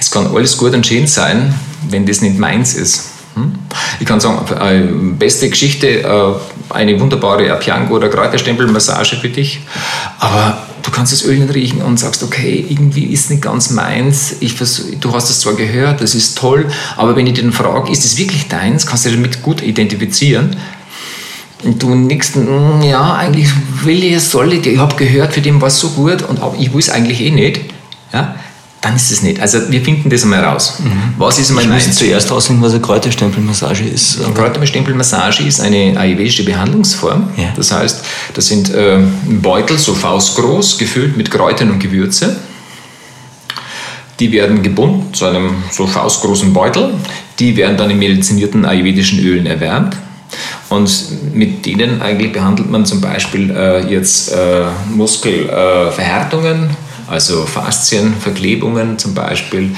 Es 0.00 0.10
kann 0.10 0.26
alles 0.34 0.56
gut 0.56 0.74
und 0.74 0.86
schön 0.86 1.06
sein, 1.06 1.54
wenn 1.90 2.06
das 2.06 2.22
nicht 2.22 2.38
meins 2.38 2.74
ist. 2.74 3.10
Hm? 3.34 3.52
Ich 4.00 4.06
kann 4.06 4.20
sagen, 4.20 4.38
äh, 4.60 4.80
beste 5.18 5.50
Geschichte, 5.50 6.02
äh, 6.02 6.34
eine 6.70 6.98
wunderbare 6.98 7.52
Apiango- 7.52 7.96
oder 7.96 8.08
Kräuterstempelmassage 8.08 9.16
für 9.16 9.28
dich, 9.28 9.60
aber 10.18 10.62
du 10.82 10.90
kannst 10.90 11.12
das 11.12 11.24
Öl 11.24 11.38
nicht 11.38 11.54
riechen 11.54 11.82
und 11.82 11.98
sagst, 11.98 12.22
okay, 12.22 12.64
irgendwie 12.68 13.04
ist 13.04 13.30
nicht 13.30 13.42
ganz 13.42 13.70
meins, 13.70 14.36
ich 14.40 14.56
du 14.56 15.12
hast 15.12 15.28
das 15.28 15.40
zwar 15.40 15.54
gehört, 15.54 16.00
das 16.00 16.14
ist 16.14 16.38
toll, 16.38 16.66
aber 16.96 17.14
wenn 17.16 17.26
ich 17.26 17.38
dann 17.38 17.52
frage, 17.52 17.92
ist 17.92 18.04
es 18.04 18.16
wirklich 18.16 18.48
deins, 18.48 18.86
kannst 18.86 19.04
du 19.04 19.10
dich 19.10 19.18
damit 19.18 19.42
gut 19.42 19.62
identifizieren, 19.62 20.56
und 21.64 21.82
du 21.82 21.94
nächsten, 21.94 22.46
hm, 22.46 22.82
ja, 22.82 23.14
eigentlich 23.14 23.48
will 23.82 24.04
ich 24.04 24.12
es, 24.12 24.30
soll 24.30 24.52
ich, 24.52 24.66
ich 24.66 24.78
habe 24.78 24.94
gehört, 24.96 25.32
für 25.32 25.40
den 25.40 25.60
war 25.60 25.68
es 25.68 25.78
so 25.78 25.90
gut, 25.90 26.22
und 26.22 26.40
aber 26.42 26.56
ich 26.58 26.72
will 26.72 26.80
es 26.80 26.90
eigentlich 26.90 27.20
eh 27.20 27.30
nicht, 27.30 27.60
ja, 28.12 28.36
dann 28.82 28.94
ist 28.94 29.10
es 29.10 29.22
nicht. 29.22 29.40
Also 29.40 29.58
wir 29.70 29.80
finden 29.80 30.10
das 30.10 30.22
einmal 30.22 30.44
raus. 30.44 30.74
Mhm. 30.78 31.14
Was 31.18 31.38
ist 31.38 31.50
einmal 31.50 31.64
Ich 31.64 31.86
muss 31.86 31.96
zuerst 31.96 32.30
rausfinden, 32.30 32.64
was 32.64 32.72
eine 32.72 32.82
Kräuterstempelmassage 32.82 33.82
ist. 33.84 34.22
Eine 34.22 34.32
Kräuterstempelmassage 34.32 35.42
ist 35.42 35.60
eine 35.60 35.98
ayurvedische 35.98 36.44
Behandlungsform. 36.44 37.30
Ja. 37.36 37.52
Das 37.56 37.72
heißt, 37.72 38.04
das 38.34 38.46
sind 38.46 38.72
äh, 38.72 38.98
Beutel, 39.24 39.78
so 39.78 39.94
faustgroß, 39.94 40.78
gefüllt 40.78 41.16
mit 41.16 41.30
Kräutern 41.30 41.70
und 41.70 41.80
Gewürze. 41.80 42.36
Die 44.20 44.30
werden 44.30 44.62
gebunden 44.62 45.12
zu 45.12 45.26
einem 45.26 45.64
so 45.72 45.86
faustgroßen 45.86 46.52
Beutel. 46.52 46.94
Die 47.38 47.56
werden 47.56 47.76
dann 47.76 47.90
in 47.90 47.98
medizinierten 47.98 48.64
ayurvedischen 48.64 49.18
Ölen 49.18 49.46
erwärmt. 49.46 49.96
Und 50.68 51.34
mit 51.34 51.64
denen 51.64 52.02
eigentlich 52.02 52.32
behandelt 52.32 52.70
man 52.70 52.84
zum 52.84 53.00
Beispiel 53.00 53.50
äh, 53.50 53.86
jetzt 53.88 54.32
äh, 54.32 54.64
Muskelverhärtungen, 54.90 56.70
also 57.08 57.46
Faszienverklebungen 57.46 58.98
zum 58.98 59.14
Beispiel, 59.14 59.70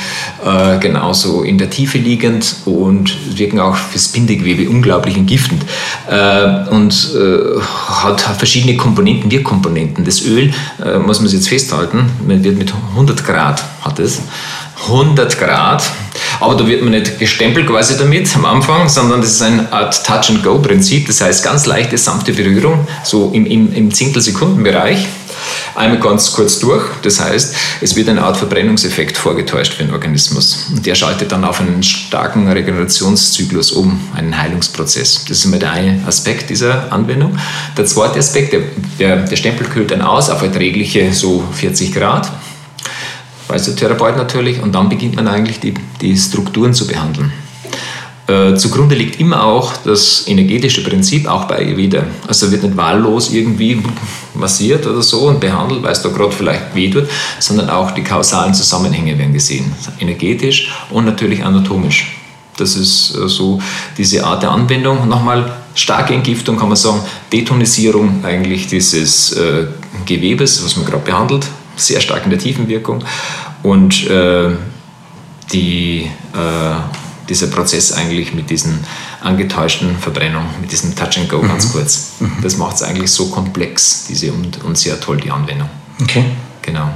äh, 0.43 0.79
genauso 0.79 1.43
in 1.43 1.59
der 1.59 1.69
Tiefe 1.69 1.99
liegend 1.99 2.57
und 2.65 3.39
wirken 3.39 3.61
auch 3.61 3.77
fürs 3.77 4.09
Bindegewebe 4.09 4.71
unglaublich 4.71 5.17
entgiftend 5.17 5.63
äh, 6.11 6.71
und 6.71 7.15
äh, 7.15 7.61
hat 7.61 8.23
verschiedene 8.23 8.77
Komponenten, 8.79 9.31
Wirkkomponenten. 9.31 10.07
Das 10.07 10.25
Öl, 10.25 10.55
äh, 10.83 10.99
muss 10.99 11.21
man 11.21 11.31
jetzt 11.31 11.49
festhalten, 11.49 12.07
man 12.27 12.43
wird 12.43 12.57
mit 12.57 12.73
100 12.93 13.27
Grad 13.27 13.63
hat 13.83 13.99
es 13.99 14.23
100 14.87 15.39
Grad. 15.39 15.83
Aber 16.41 16.55
da 16.55 16.67
wird 16.67 16.83
man 16.83 16.93
nicht 16.93 17.19
gestempelt 17.19 17.67
quasi 17.67 17.97
damit 17.97 18.35
am 18.37 18.45
Anfang, 18.45 18.89
sondern 18.89 19.21
das 19.21 19.33
ist 19.33 19.43
eine 19.43 19.73
Art 19.73 20.05
Touch-and-Go-Prinzip. 20.05 21.07
Das 21.07 21.21
heißt, 21.21 21.45
ganz 21.45 21.67
leichte, 21.67 21.99
sanfte 21.99 22.33
Berührung, 22.33 22.87
so 23.05 23.31
im, 23.33 23.47
im, 23.47 23.73
im 23.73 23.93
Zehntelsekundenbereich. 23.93 25.07
Einmal 25.75 26.01
ganz 26.01 26.33
kurz 26.33 26.59
durch. 26.59 26.83
Das 27.03 27.21
heißt, 27.21 27.55
es 27.81 27.97
wird 27.97 28.09
eine 28.09 28.23
Art 28.23 28.37
Verbrennungseffekt 28.37 29.17
vorgetäuscht 29.17 29.75
für 29.75 29.85
den 29.85 29.93
Organismus. 29.93 30.67
Und 30.71 30.85
der 30.85 30.95
schaltet 30.95 31.31
dann 31.33 31.45
auf 31.45 31.61
einen 31.61 31.83
starken 31.83 32.49
Regenerationszyklus 32.49 33.73
um, 33.73 34.01
einen 34.15 34.37
Heilungsprozess. 34.37 35.25
Das 35.29 35.39
ist 35.39 35.45
immer 35.45 35.59
der 35.59 35.73
eine 35.73 36.05
Aspekt 36.07 36.51
dieser 36.51 36.93
Anwendung. 36.93 37.39
Der 37.77 37.87
zweite 37.87 38.19
Aspekt, 38.19 38.53
der, 38.53 38.63
der, 38.99 39.17
der 39.25 39.37
Stempel 39.37 39.69
kühlt 39.69 39.91
dann 39.91 40.03
aus 40.03 40.31
auf 40.31 40.43
erträgliche 40.43 41.13
so 41.13 41.45
40 41.53 41.95
Grad 41.95 42.31
Therapeut 43.57 44.17
natürlich, 44.17 44.63
und 44.63 44.75
dann 44.75 44.89
beginnt 44.89 45.17
man 45.17 45.29
eigentlich 45.29 45.61
die, 45.61 45.75
die 46.01 46.17
Strukturen 46.17 46.75
zu 46.75 46.87
behandeln. 46.87 47.33
Äh, 48.29 48.57
zugrunde 48.57 48.95
liegt 48.95 49.19
immer 49.21 49.43
auch 49.43 49.73
das 49.85 50.29
energetische 50.29 50.85
Prinzip, 50.85 51.27
auch 51.27 51.45
bei 51.45 51.61
Ayurveda. 51.61 52.05
Also 52.27 52.53
wird 52.53 52.63
nicht 52.63 52.77
wahllos 52.77 53.33
irgendwie 53.33 53.83
massiert 54.35 54.87
oder 54.87 55.01
so 55.01 55.29
und 55.29 55.41
behandelt, 55.41 55.83
weil 55.83 55.93
es 55.93 56.03
da 56.03 56.11
gerade 56.11 56.31
vielleicht 56.31 56.75
weh 56.75 56.91
tut, 56.91 57.09
sondern 57.39 57.71
auch 57.71 57.93
die 57.93 58.05
kausalen 58.05 58.53
Zusammenhänge 58.53 59.17
werden 59.19 59.33
gesehen. 59.33 59.73
Energetisch 59.99 60.71
und 60.91 61.07
natürlich 61.07 61.43
anatomisch. 61.43 62.19
Das 62.59 62.77
ist 62.77 63.17
äh, 63.17 63.29
so 63.29 63.63
diese 63.97 64.23
Art 64.27 64.43
der 64.43 64.51
Anwendung. 64.51 65.09
Nochmal 65.09 65.51
starke 65.75 66.13
Entgiftung 66.13 66.59
kann 66.59 66.69
man 66.69 66.77
sagen, 66.77 67.01
Detonisierung 67.33 68.23
eigentlich 68.25 68.67
dieses 68.67 69.33
äh, 69.33 69.69
Gewebes, 70.05 70.63
was 70.63 70.77
man 70.77 70.85
gerade 70.85 71.05
behandelt, 71.05 71.47
sehr 71.81 72.01
stark 72.01 72.25
in 72.25 72.31
der 72.31 72.39
Tiefenwirkung. 72.39 73.05
Und 73.63 74.07
äh, 74.09 74.51
die, 75.53 76.11
äh, 76.35 77.29
dieser 77.29 77.49
Prozess 77.49 77.93
eigentlich 77.93 78.33
mit 78.35 78.51
diesen 78.51 78.79
angetäuschten 79.21 79.99
Verbrennungen, 79.99 80.49
mit 80.61 80.73
diesem 80.73 80.95
Touch 80.95 81.19
and 81.19 81.29
Go 81.29 81.43
mhm. 81.43 81.49
ganz 81.49 81.73
kurz, 81.73 82.13
mhm. 82.21 82.39
das 82.43 82.57
macht 82.57 82.77
es 82.77 82.83
eigentlich 82.83 83.11
so 83.11 83.27
komplex 83.27 84.07
diese 84.09 84.33
und, 84.33 84.65
und 84.65 84.79
sehr 84.79 85.01
toll 85.01 85.19
die 85.19 85.31
Anwendung. 85.31 85.69
Okay. 86.03 86.25
Genau. 86.63 86.91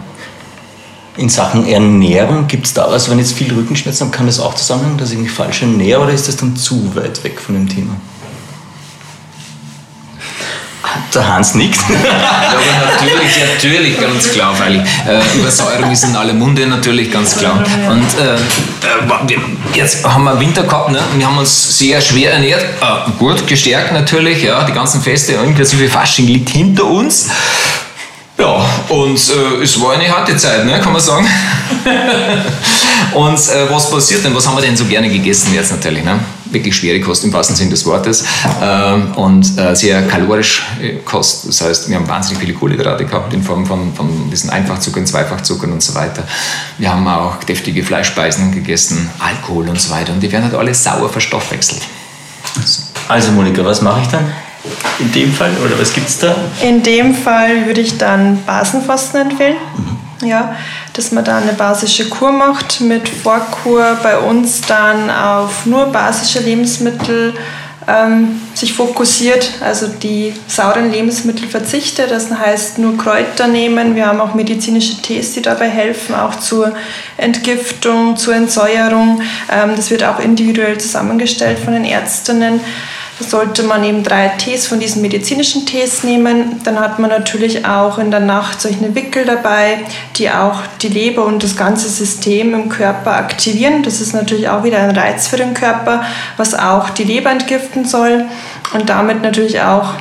In 1.16 1.28
Sachen 1.28 1.66
Ernährung, 1.66 2.46
gibt 2.46 2.66
es 2.66 2.72
da 2.72 2.90
was, 2.90 3.10
wenn 3.10 3.18
ich 3.18 3.26
jetzt 3.26 3.36
viel 3.36 3.52
Rückenschmerzen 3.52 4.06
habe, 4.06 4.16
kann 4.16 4.26
das 4.26 4.40
auch 4.40 4.54
zusammenhängen, 4.54 4.96
dass 4.96 5.10
ich 5.10 5.18
mich 5.18 5.30
falsch 5.30 5.62
ernähre 5.62 6.00
oder 6.00 6.12
ist 6.12 6.28
das 6.28 6.36
dann 6.36 6.56
zu 6.56 6.94
weit 6.96 7.22
weg 7.22 7.38
von 7.38 7.54
dem 7.54 7.68
Thema? 7.68 7.96
Der 11.14 11.28
Hans 11.28 11.55
nickt. 11.55 11.80
ja, 11.88 11.97
aber 12.51 12.93
natürlich, 12.93 13.32
natürlich, 13.55 14.01
ganz 14.01 14.30
klar, 14.30 14.55
weil 14.59 14.76
äh, 14.76 15.38
Übersäuerung 15.38 15.90
ist 15.90 16.05
in 16.05 16.16
aller 16.16 16.34
Munde 16.34 16.66
natürlich 16.66 17.11
ganz 17.11 17.36
klar. 17.36 17.62
Und 17.88 18.07
äh, 18.18 18.34
äh 18.34 19.38
jetzt 19.74 20.05
haben 20.05 20.24
wir 20.24 20.38
Winter 20.40 20.62
gehabt, 20.62 20.90
ne? 20.90 21.01
wir 21.16 21.26
haben 21.26 21.38
uns 21.38 21.78
sehr 21.78 22.01
schwer 22.01 22.32
ernährt, 22.32 22.62
äh, 22.62 23.11
gut 23.18 23.47
gestärkt 23.47 23.93
natürlich, 23.93 24.43
ja, 24.43 24.64
die 24.64 24.72
ganzen 24.72 25.03
Feste 25.03 25.32
inklusive 25.32 25.88
Fasching 25.88 26.26
liegt 26.26 26.51
hinter 26.51 26.84
uns. 26.84 27.28
Ja, 28.38 28.64
und 28.88 29.16
äh, 29.16 29.62
es 29.62 29.80
war 29.80 29.93
eine 29.93 30.09
harte 30.09 30.36
Zeit, 30.36 30.64
ne, 30.64 30.80
kann 30.80 30.93
man 30.93 31.01
sagen. 31.01 31.26
und 33.14 33.38
äh, 33.38 33.70
was 33.70 33.90
passiert 33.90 34.24
denn? 34.24 34.34
Was 34.34 34.47
haben 34.47 34.57
wir 34.57 34.62
denn 34.62 34.76
so 34.76 34.84
gerne 34.84 35.09
gegessen 35.09 35.55
jetzt 35.55 35.70
natürlich? 35.70 36.03
Ne? 36.03 36.18
Wirklich 36.53 36.76
schwere 36.76 37.00
Kost 37.00 37.24
im 37.24 37.32
wahrsten 37.32 37.57
Sinne 37.57 37.70
des 37.70 37.84
Wortes 37.86 38.24
ähm, 38.62 39.12
und 39.14 39.59
äh, 39.59 39.74
sehr 39.74 40.03
kalorisch 40.07 40.62
äh, 40.80 40.96
Kost. 41.05 41.48
Das 41.48 41.61
heißt, 41.61 41.88
wir 41.88 41.96
haben 41.96 42.09
wahnsinnig 42.09 42.40
viele 42.40 42.55
Kohlenhydrate 42.55 43.05
gehabt 43.05 43.32
in 43.32 43.42
Form 43.42 43.66
von, 43.66 43.94
von 43.94 44.30
diesen 44.30 44.50
Einfachzuckern, 44.50 45.07
Zweifachzuckern 45.07 45.72
und 45.72 45.82
so 45.82 45.94
weiter. 45.94 46.24
Wir 46.78 46.92
haben 46.92 47.07
auch 47.09 47.42
deftige 47.44 47.82
Fleischspeisen 47.82 48.53
gegessen, 48.53 49.11
Alkohol 49.18 49.68
und 49.68 49.80
so 49.80 49.90
weiter. 49.90 50.12
Und 50.12 50.20
die 50.22 50.30
werden 50.30 50.44
halt 50.44 50.55
alle 50.55 50.74
sauer 50.74 51.09
verstoffwechselt. 51.09 51.82
Also 53.09 53.32
Monika, 53.32 53.64
was 53.64 53.82
mache 53.82 54.03
ich 54.03 54.09
dann? 54.09 54.30
in 54.98 55.12
dem 55.12 55.32
Fall? 55.32 55.50
Oder 55.64 55.78
was 55.78 55.92
gibt 55.92 56.09
es 56.09 56.18
da? 56.18 56.34
In 56.62 56.82
dem 56.82 57.14
Fall 57.14 57.66
würde 57.66 57.80
ich 57.80 57.98
dann 57.98 58.42
Basenfasten 58.44 59.30
empfehlen. 59.30 59.57
Mhm. 59.76 60.01
Ja, 60.22 60.54
dass 60.92 61.10
man 61.10 61.24
da 61.24 61.38
eine 61.38 61.52
basische 61.52 62.08
Kur 62.08 62.30
macht, 62.30 62.80
mit 62.80 63.08
Vorkur 63.08 63.98
bei 64.02 64.18
uns 64.18 64.60
dann 64.60 65.10
auf 65.10 65.66
nur 65.66 65.86
basische 65.86 66.38
Lebensmittel 66.38 67.34
ähm, 67.88 68.40
sich 68.54 68.74
fokussiert, 68.74 69.54
also 69.60 69.88
die 69.88 70.34
sauren 70.46 70.92
Lebensmittel 70.92 71.48
verzichtet. 71.48 72.10
Das 72.10 72.30
heißt 72.30 72.78
nur 72.78 72.96
Kräuter 72.96 73.48
nehmen. 73.48 73.96
Wir 73.96 74.06
haben 74.06 74.20
auch 74.20 74.34
medizinische 74.34 75.02
Tees, 75.02 75.32
die 75.32 75.42
dabei 75.42 75.68
helfen, 75.68 76.14
auch 76.14 76.36
zur 76.36 76.74
Entgiftung, 77.16 78.16
zur 78.16 78.34
Entsäuerung. 78.34 79.22
Ähm, 79.50 79.72
das 79.74 79.90
wird 79.90 80.04
auch 80.04 80.20
individuell 80.20 80.78
zusammengestellt 80.78 81.58
von 81.58 81.72
den 81.72 81.84
Ärztinnen 81.84 82.60
sollte 83.22 83.62
man 83.62 83.84
eben 83.84 84.02
drei 84.02 84.28
Tees 84.28 84.66
von 84.66 84.80
diesen 84.80 85.02
medizinischen 85.02 85.66
Tees 85.66 86.02
nehmen. 86.02 86.60
Dann 86.64 86.78
hat 86.78 86.98
man 86.98 87.10
natürlich 87.10 87.66
auch 87.66 87.98
in 87.98 88.10
der 88.10 88.20
Nacht 88.20 88.60
solche 88.60 88.94
Wickel 88.94 89.24
dabei, 89.24 89.78
die 90.16 90.30
auch 90.30 90.60
die 90.80 90.88
Leber 90.88 91.24
und 91.24 91.42
das 91.42 91.56
ganze 91.56 91.88
System 91.88 92.54
im 92.54 92.68
Körper 92.68 93.12
aktivieren. 93.12 93.82
Das 93.82 94.00
ist 94.00 94.12
natürlich 94.12 94.48
auch 94.48 94.64
wieder 94.64 94.78
ein 94.78 94.96
Reiz 94.96 95.28
für 95.28 95.36
den 95.36 95.54
Körper, 95.54 96.04
was 96.36 96.54
auch 96.54 96.90
die 96.90 97.04
Leber 97.04 97.30
entgiften 97.30 97.84
soll 97.84 98.26
und 98.74 98.88
damit 98.88 99.22
natürlich 99.22 99.60
auch 99.60 99.94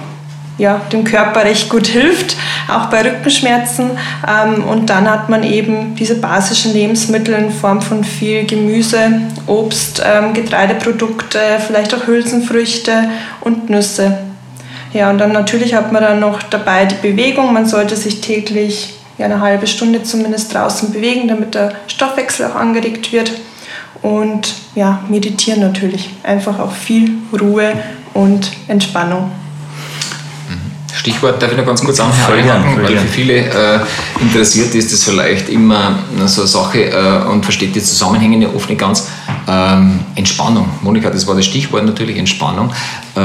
ja, 0.57 0.81
dem 0.91 1.03
Körper 1.03 1.43
recht 1.43 1.69
gut 1.69 1.87
hilft, 1.87 2.35
auch 2.69 2.85
bei 2.87 3.01
Rückenschmerzen. 3.01 3.91
Ähm, 4.27 4.63
und 4.63 4.89
dann 4.89 5.09
hat 5.09 5.29
man 5.29 5.43
eben 5.43 5.95
diese 5.95 6.15
basischen 6.15 6.73
Lebensmittel 6.73 7.33
in 7.33 7.51
Form 7.51 7.81
von 7.81 8.03
viel 8.03 8.45
Gemüse, 8.45 9.21
Obst, 9.47 10.01
ähm, 10.05 10.33
Getreideprodukte, 10.33 11.39
vielleicht 11.65 11.93
auch 11.93 12.07
Hülsenfrüchte 12.07 13.09
und 13.41 13.69
Nüsse. 13.69 14.17
Ja, 14.93 15.09
und 15.09 15.19
dann 15.19 15.31
natürlich 15.31 15.73
hat 15.73 15.91
man 15.91 16.03
dann 16.03 16.19
noch 16.19 16.43
dabei 16.43 16.85
die 16.85 16.95
Bewegung. 16.95 17.53
Man 17.53 17.65
sollte 17.65 17.95
sich 17.95 18.19
täglich 18.21 18.95
ja, 19.17 19.25
eine 19.25 19.39
halbe 19.39 19.67
Stunde 19.67 20.03
zumindest 20.03 20.53
draußen 20.53 20.91
bewegen, 20.91 21.27
damit 21.27 21.55
der 21.55 21.73
Stoffwechsel 21.87 22.47
auch 22.47 22.55
angeregt 22.55 23.11
wird. 23.13 23.31
Und 24.01 24.53
ja, 24.75 25.01
meditieren 25.07 25.61
natürlich. 25.61 26.09
Einfach 26.23 26.59
auch 26.59 26.71
viel 26.71 27.13
Ruhe 27.39 27.71
und 28.13 28.51
Entspannung. 28.67 29.31
Stichwort 31.01 31.41
darf 31.41 31.51
ich 31.51 31.57
noch 31.57 31.65
ganz 31.65 31.83
kurz 31.83 31.99
anfangen, 31.99 32.79
weil 32.83 32.95
für 32.95 33.07
viele 33.07 33.33
äh, 33.33 33.79
interessiert 34.19 34.75
ist 34.75 34.93
das 34.93 35.03
vielleicht 35.03 35.49
immer 35.49 35.97
so 36.27 36.41
eine 36.41 36.47
Sache 36.47 36.91
äh, 36.91 37.27
und 37.27 37.43
versteht 37.43 37.75
die 37.75 37.81
Zusammenhänge 37.81 38.37
ja 38.37 38.49
oft 38.55 38.69
nicht 38.69 38.77
ganz. 38.77 39.07
Ähm, 39.47 40.01
Entspannung, 40.13 40.69
Monika, 40.83 41.09
das 41.09 41.25
war 41.25 41.33
das 41.33 41.45
Stichwort 41.45 41.85
natürlich, 41.85 42.17
Entspannung. 42.17 42.71
Äh, 43.15 43.19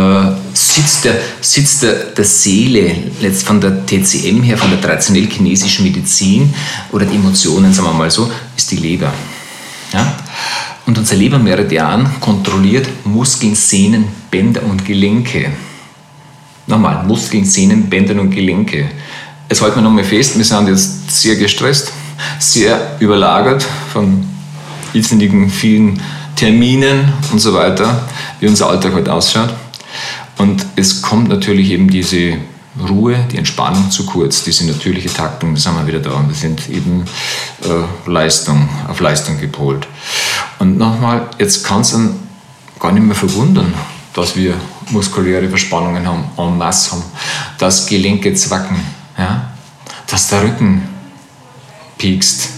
sitzt 0.54 1.04
der, 1.04 1.16
sitzt 1.42 1.82
der, 1.82 1.92
der 2.16 2.24
Seele 2.24 2.96
jetzt 3.20 3.46
von 3.46 3.60
der 3.60 3.84
TCM 3.84 4.42
her, 4.42 4.56
von 4.56 4.70
der 4.70 4.80
traditionell 4.80 5.26
chinesischen 5.26 5.84
Medizin 5.84 6.54
oder 6.92 7.04
die 7.04 7.16
Emotionen, 7.16 7.74
sagen 7.74 7.88
wir 7.88 7.92
mal 7.92 8.10
so, 8.10 8.30
ist 8.56 8.70
die 8.70 8.76
Leber. 8.76 9.12
Ja? 9.92 10.14
Und 10.86 10.96
unser 10.96 11.16
Lebermeridian 11.16 12.20
kontrolliert 12.20 12.88
Muskeln, 13.04 13.54
Sehnen, 13.54 14.06
Bänder 14.30 14.62
und 14.62 14.86
Gelenke. 14.86 15.50
Nochmal, 16.66 17.04
Muskeln, 17.04 17.44
Sehnen, 17.44 17.88
Bänder 17.88 18.20
und 18.20 18.30
Gelenke. 18.30 18.90
Jetzt 19.48 19.62
halten 19.62 19.76
wir 19.76 19.82
nochmal 19.82 20.04
fest, 20.04 20.36
wir 20.36 20.44
sind 20.44 20.68
jetzt 20.68 21.10
sehr 21.10 21.36
gestresst, 21.36 21.92
sehr 22.40 22.96
überlagert 22.98 23.64
von 23.92 24.26
irrsinnigen 24.92 25.48
vielen 25.48 26.00
Terminen 26.34 27.12
und 27.30 27.38
so 27.38 27.54
weiter, 27.54 28.02
wie 28.40 28.48
unser 28.48 28.68
Alltag 28.68 28.94
heute 28.94 29.12
ausschaut. 29.12 29.50
Und 30.38 30.66
es 30.74 31.02
kommt 31.02 31.28
natürlich 31.28 31.70
eben 31.70 31.88
diese 31.88 32.38
Ruhe, 32.88 33.16
die 33.30 33.38
Entspannung 33.38 33.90
zu 33.90 34.04
kurz, 34.04 34.42
diese 34.42 34.66
natürliche 34.66 35.12
Taktung, 35.12 35.54
da 35.54 35.60
sind 35.60 35.76
wir 35.76 35.86
wieder 35.86 36.00
da. 36.00 36.22
Wir 36.26 36.34
sind 36.34 36.68
eben 36.68 37.04
äh, 37.62 38.10
Leistung, 38.10 38.68
auf 38.88 39.00
Leistung 39.00 39.38
gepolt. 39.38 39.86
Und 40.58 40.76
nochmal, 40.76 41.28
jetzt 41.38 41.64
kann 41.64 41.82
es 41.82 41.92
dann 41.92 42.16
gar 42.78 42.92
nicht 42.92 43.04
mehr 43.04 43.14
verwundern, 43.14 43.72
dass 44.12 44.36
wir 44.36 44.54
muskuläre 44.90 45.48
Verspannungen 45.48 46.06
haben, 46.06 46.24
en 46.36 46.58
masse 46.58 46.92
haben, 46.92 47.02
dass 47.58 47.86
Gelenke 47.86 48.34
zwacken, 48.34 48.76
ja? 49.18 49.50
dass 50.06 50.28
der 50.28 50.42
Rücken 50.42 50.82
piekst, 51.98 52.48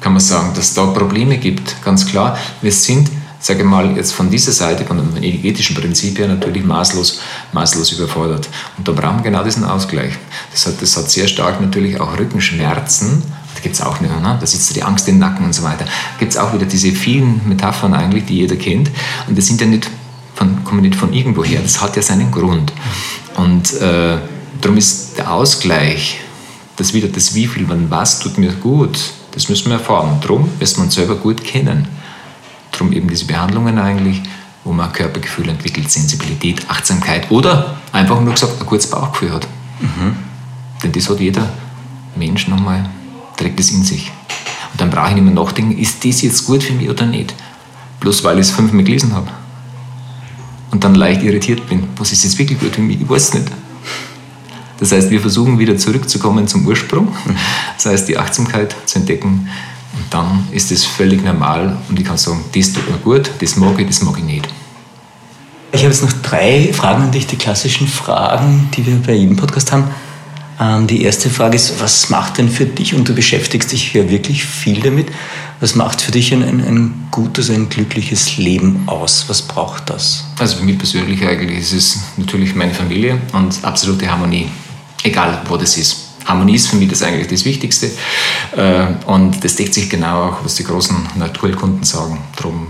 kann 0.00 0.12
man 0.12 0.20
sagen, 0.20 0.52
dass 0.54 0.74
da 0.74 0.86
Probleme 0.86 1.38
gibt, 1.38 1.82
ganz 1.84 2.06
klar. 2.06 2.36
Wir 2.60 2.72
sind, 2.72 3.10
sage 3.40 3.60
ich 3.60 3.66
mal, 3.66 3.96
jetzt 3.96 4.12
von 4.12 4.30
dieser 4.30 4.52
Seite, 4.52 4.84
von 4.84 4.98
dem 4.98 5.22
energetischen 5.22 5.76
Prinzip 5.76 6.18
her 6.18 6.28
natürlich 6.28 6.64
maßlos, 6.64 7.20
maßlos 7.52 7.92
überfordert. 7.92 8.48
Und 8.76 8.86
da 8.86 8.92
brauchen 8.92 9.18
wir 9.18 9.30
genau 9.30 9.44
diesen 9.44 9.64
Ausgleich. 9.64 10.12
Das 10.50 10.66
hat, 10.66 10.82
das 10.82 10.96
hat 10.96 11.10
sehr 11.10 11.28
stark 11.28 11.60
natürlich 11.60 12.00
auch 12.00 12.18
Rückenschmerzen, 12.18 13.22
da 13.54 13.60
gibt 13.60 13.74
es 13.74 13.80
auch 13.80 14.00
nicht, 14.00 14.10
ne? 14.10 14.36
da 14.40 14.46
sitzt 14.46 14.74
die 14.74 14.82
Angst 14.82 15.08
im 15.08 15.18
Nacken 15.18 15.44
und 15.44 15.52
so 15.52 15.62
weiter. 15.62 15.84
Da 15.84 16.18
gibt 16.18 16.32
es 16.32 16.38
auch 16.38 16.52
wieder 16.52 16.66
diese 16.66 16.90
vielen 16.92 17.46
Metaphern 17.46 17.94
eigentlich, 17.94 18.24
die 18.24 18.38
jeder 18.38 18.56
kennt. 18.56 18.90
Und 19.28 19.36
das 19.36 19.46
sind 19.46 19.60
ja 19.60 19.66
nicht 19.66 19.88
von, 20.34 20.64
kommen 20.64 20.82
nicht 20.82 20.94
von 20.94 21.12
irgendwoher. 21.12 21.60
Das 21.60 21.80
hat 21.80 21.96
ja 21.96 22.02
seinen 22.02 22.30
Grund. 22.30 22.72
Und 23.36 23.72
äh, 23.80 24.18
darum 24.60 24.76
ist 24.76 25.18
der 25.18 25.32
Ausgleich, 25.32 26.20
das 26.76 26.94
wieder 26.94 27.08
das 27.08 27.34
Wie 27.34 27.46
viel, 27.46 27.68
wann 27.68 27.90
was 27.90 28.20
tut 28.20 28.38
mir 28.38 28.52
gut, 28.52 28.98
das 29.32 29.48
müssen 29.48 29.66
wir 29.66 29.78
erfahren. 29.78 30.18
Darum 30.20 30.48
müssen 30.58 30.78
wir 30.78 30.84
uns 30.84 30.94
selber 30.94 31.16
gut 31.16 31.42
kennen. 31.44 31.88
Darum 32.70 32.92
eben 32.92 33.08
diese 33.08 33.26
Behandlungen 33.26 33.78
eigentlich, 33.78 34.22
wo 34.64 34.72
man 34.72 34.92
Körpergefühl 34.92 35.48
entwickelt, 35.48 35.90
Sensibilität, 35.90 36.68
Achtsamkeit 36.68 37.30
oder 37.30 37.76
einfach 37.92 38.20
nur 38.20 38.34
gesagt 38.34 38.60
ein 38.60 38.66
gutes 38.66 38.88
Bauchgefühl 38.88 39.32
hat. 39.32 39.46
Mhm. 39.80 40.16
Denn 40.82 40.92
das 40.92 41.08
hat 41.08 41.20
jeder 41.20 41.48
Mensch 42.16 42.48
nochmal, 42.48 42.88
trägt 43.36 43.60
es 43.60 43.70
in 43.70 43.84
sich. 43.84 44.10
Und 44.72 44.80
dann 44.80 44.90
brauche 44.90 45.08
ich 45.08 45.14
nicht 45.14 45.24
mehr 45.24 45.34
nachdenken, 45.34 45.78
ist 45.78 46.04
das 46.04 46.22
jetzt 46.22 46.46
gut 46.46 46.62
für 46.62 46.72
mich 46.72 46.88
oder 46.88 47.06
nicht? 47.06 47.34
Bloß 48.00 48.24
weil 48.24 48.38
ich 48.38 48.46
es 48.46 48.50
fünfmal 48.50 48.84
gelesen 48.84 49.14
habe 49.14 49.28
und 50.72 50.82
dann 50.82 50.96
leicht 50.96 51.22
irritiert 51.22 51.68
bin. 51.68 51.84
Was 51.96 52.10
ist 52.10 52.24
jetzt 52.24 52.38
wirklich 52.38 52.58
gut 52.58 52.74
für 52.74 52.80
mich? 52.80 53.00
Ich 53.00 53.08
weiß 53.08 53.28
es 53.28 53.34
nicht. 53.34 53.46
Das 54.80 54.90
heißt, 54.90 55.10
wir 55.10 55.20
versuchen 55.20 55.60
wieder 55.60 55.76
zurückzukommen 55.76 56.48
zum 56.48 56.66
Ursprung, 56.66 57.14
das 57.76 57.86
heißt 57.86 58.08
die 58.08 58.18
Achtsamkeit 58.18 58.74
zu 58.84 58.98
entdecken 58.98 59.48
und 59.96 60.04
dann 60.10 60.48
ist 60.50 60.72
es 60.72 60.84
völlig 60.84 61.22
normal 61.22 61.76
und 61.88 62.00
ich 62.00 62.04
kann 62.04 62.16
sagen, 62.16 62.44
das 62.52 62.72
tut 62.72 62.90
mir 62.90 62.98
gut, 62.98 63.30
das 63.38 63.54
mag 63.54 63.78
ich, 63.78 63.86
das 63.86 64.02
mag 64.02 64.18
ich 64.18 64.24
nicht. 64.24 64.48
Ich 65.70 65.82
habe 65.82 65.92
jetzt 65.92 66.02
noch 66.02 66.12
drei 66.22 66.72
Fragen 66.72 67.04
an 67.04 67.12
dich, 67.12 67.28
die 67.28 67.36
klassischen 67.36 67.86
Fragen, 67.86 68.68
die 68.76 68.84
wir 68.84 68.96
bei 68.96 69.12
jedem 69.12 69.36
Podcast 69.36 69.70
haben. 69.70 69.84
Ähm, 70.60 70.86
die 70.86 71.02
erste 71.02 71.30
Frage 71.30 71.56
ist, 71.56 71.80
was 71.80 72.10
macht 72.10 72.38
denn 72.38 72.48
für 72.48 72.66
dich, 72.66 72.94
und 72.94 73.08
du 73.08 73.14
beschäftigst 73.14 73.72
dich 73.72 73.92
ja 73.94 74.08
wirklich 74.10 74.44
viel 74.44 74.80
damit, 74.80 75.08
was 75.60 75.74
macht 75.74 76.00
für 76.00 76.10
dich 76.10 76.32
ein, 76.32 76.42
ein, 76.42 77.08
gutes, 77.10 77.48
ein 77.50 77.68
glückliches 77.68 78.36
Leben 78.36 78.82
aus? 78.86 79.26
Was 79.28 79.42
braucht 79.42 79.90
das? 79.90 80.24
Also 80.38 80.56
für 80.56 80.64
mich 80.64 80.76
persönlich 80.76 81.24
eigentlich 81.24 81.60
ist 81.60 81.72
es 81.72 82.00
natürlich 82.16 82.54
meine 82.54 82.74
Familie 82.74 83.20
und 83.32 83.64
absolute 83.64 84.10
Harmonie, 84.10 84.48
egal 85.04 85.40
wo 85.48 85.56
das 85.56 85.76
ist. 85.76 86.08
Harmonie 86.24 86.54
ist 86.54 86.68
für 86.68 86.76
mich 86.76 86.88
das 86.88 87.02
eigentlich 87.02 87.28
das 87.28 87.44
Wichtigste. 87.44 87.90
Äh, 88.56 88.86
und 89.06 89.42
das 89.44 89.56
deckt 89.56 89.74
sich 89.74 89.88
genau 89.88 90.28
auch, 90.28 90.44
was 90.44 90.56
die 90.56 90.64
großen 90.64 90.96
Naturkunden 91.16 91.84
sagen. 91.84 92.18
Darum 92.36 92.68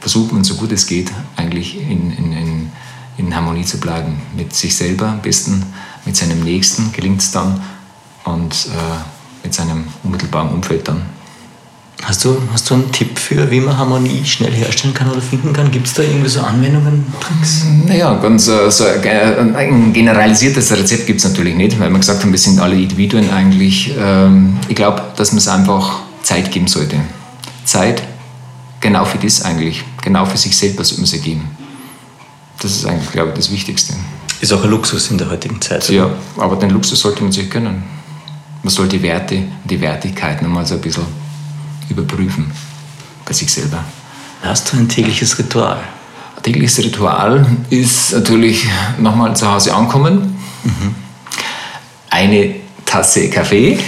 versucht 0.00 0.32
man, 0.32 0.44
so 0.44 0.54
gut 0.54 0.72
es 0.72 0.86
geht, 0.86 1.10
eigentlich 1.36 1.76
in, 1.80 2.12
in, 2.12 2.70
in 3.16 3.34
Harmonie 3.34 3.64
zu 3.64 3.78
bleiben. 3.78 4.20
Mit 4.36 4.54
sich 4.54 4.76
selber 4.76 5.08
am 5.08 5.20
besten, 5.22 5.64
mit 6.06 6.16
seinem 6.16 6.40
Nächsten 6.40 6.92
gelingt 6.92 7.20
es 7.20 7.32
dann 7.32 7.60
und 8.24 8.52
äh, 8.66 9.44
mit 9.44 9.52
seinem 9.52 9.84
unmittelbaren 10.02 10.50
Umfeld 10.50 10.88
dann. 10.88 11.02
Hast 12.02 12.24
du, 12.24 12.36
hast 12.52 12.68
du 12.68 12.74
einen 12.74 12.92
Tipp 12.92 13.18
für, 13.18 13.50
wie 13.50 13.58
man 13.58 13.76
Harmonie 13.76 14.24
schnell 14.24 14.52
herstellen 14.52 14.92
kann 14.92 15.10
oder 15.10 15.22
finden 15.22 15.52
kann? 15.52 15.70
Gibt 15.70 15.86
es 15.86 15.94
da 15.94 16.02
irgendwie 16.02 16.28
so 16.28 16.40
Anwendungen, 16.40 17.06
Tricks? 17.20 17.64
Naja, 17.86 18.14
ganz 18.16 18.48
äh, 18.48 18.70
so 18.70 18.84
ein 18.84 19.92
generalisiertes 19.92 20.72
Rezept 20.72 21.06
gibt 21.06 21.20
es 21.20 21.24
natürlich 21.24 21.56
nicht, 21.56 21.80
weil 21.80 21.90
wir 21.90 21.98
gesagt 21.98 22.22
haben, 22.22 22.32
wir 22.32 22.38
sind 22.38 22.60
alle 22.60 22.76
Individuen 22.76 23.30
eigentlich. 23.30 23.94
Ähm, 23.98 24.58
ich 24.68 24.76
glaube, 24.76 25.02
dass 25.16 25.32
man 25.32 25.38
es 25.38 25.48
einfach 25.48 26.00
Zeit 26.22 26.52
geben 26.52 26.66
sollte. 26.68 26.96
Zeit, 27.64 28.02
genau 28.80 29.04
für 29.04 29.18
das 29.18 29.42
eigentlich, 29.42 29.82
genau 30.02 30.26
für 30.26 30.36
sich 30.36 30.56
selber 30.56 30.84
sollte 30.84 31.00
man 31.00 31.06
sie 31.06 31.20
geben. 31.20 31.48
Das 32.60 32.72
ist 32.72 32.86
eigentlich, 32.86 33.10
glaube 33.10 33.30
ich, 33.30 33.36
das 33.36 33.50
Wichtigste. 33.50 33.94
Ist 34.40 34.52
auch 34.52 34.62
ein 34.62 34.70
Luxus 34.70 35.10
in 35.10 35.18
der 35.18 35.30
heutigen 35.30 35.60
Zeit. 35.60 35.88
Ja, 35.88 36.10
aber 36.36 36.56
den 36.56 36.70
Luxus 36.70 37.00
sollte 37.00 37.22
man 37.22 37.32
sich 37.32 37.48
gönnen. 37.48 37.82
Man 38.62 38.70
soll 38.70 38.88
die 38.88 39.02
Werte 39.02 39.36
und 39.36 39.70
die 39.70 39.80
Wertigkeit 39.80 40.42
nochmal 40.42 40.66
so 40.66 40.74
ein 40.74 40.80
bisschen 40.80 41.04
überprüfen 41.88 42.50
bei 43.24 43.32
sich 43.32 43.52
selber. 43.52 43.84
Hast 44.42 44.72
du 44.72 44.76
ein 44.76 44.88
tägliches 44.88 45.38
Ritual? 45.38 45.78
Ein 46.36 46.42
tägliches 46.42 46.78
Ritual 46.78 47.46
ist 47.70 48.12
natürlich 48.12 48.66
nochmal 48.98 49.34
zu 49.36 49.50
Hause 49.50 49.74
ankommen, 49.74 50.36
mhm. 50.64 50.94
eine 52.10 52.56
Tasse 52.84 53.28
Kaffee. 53.30 53.78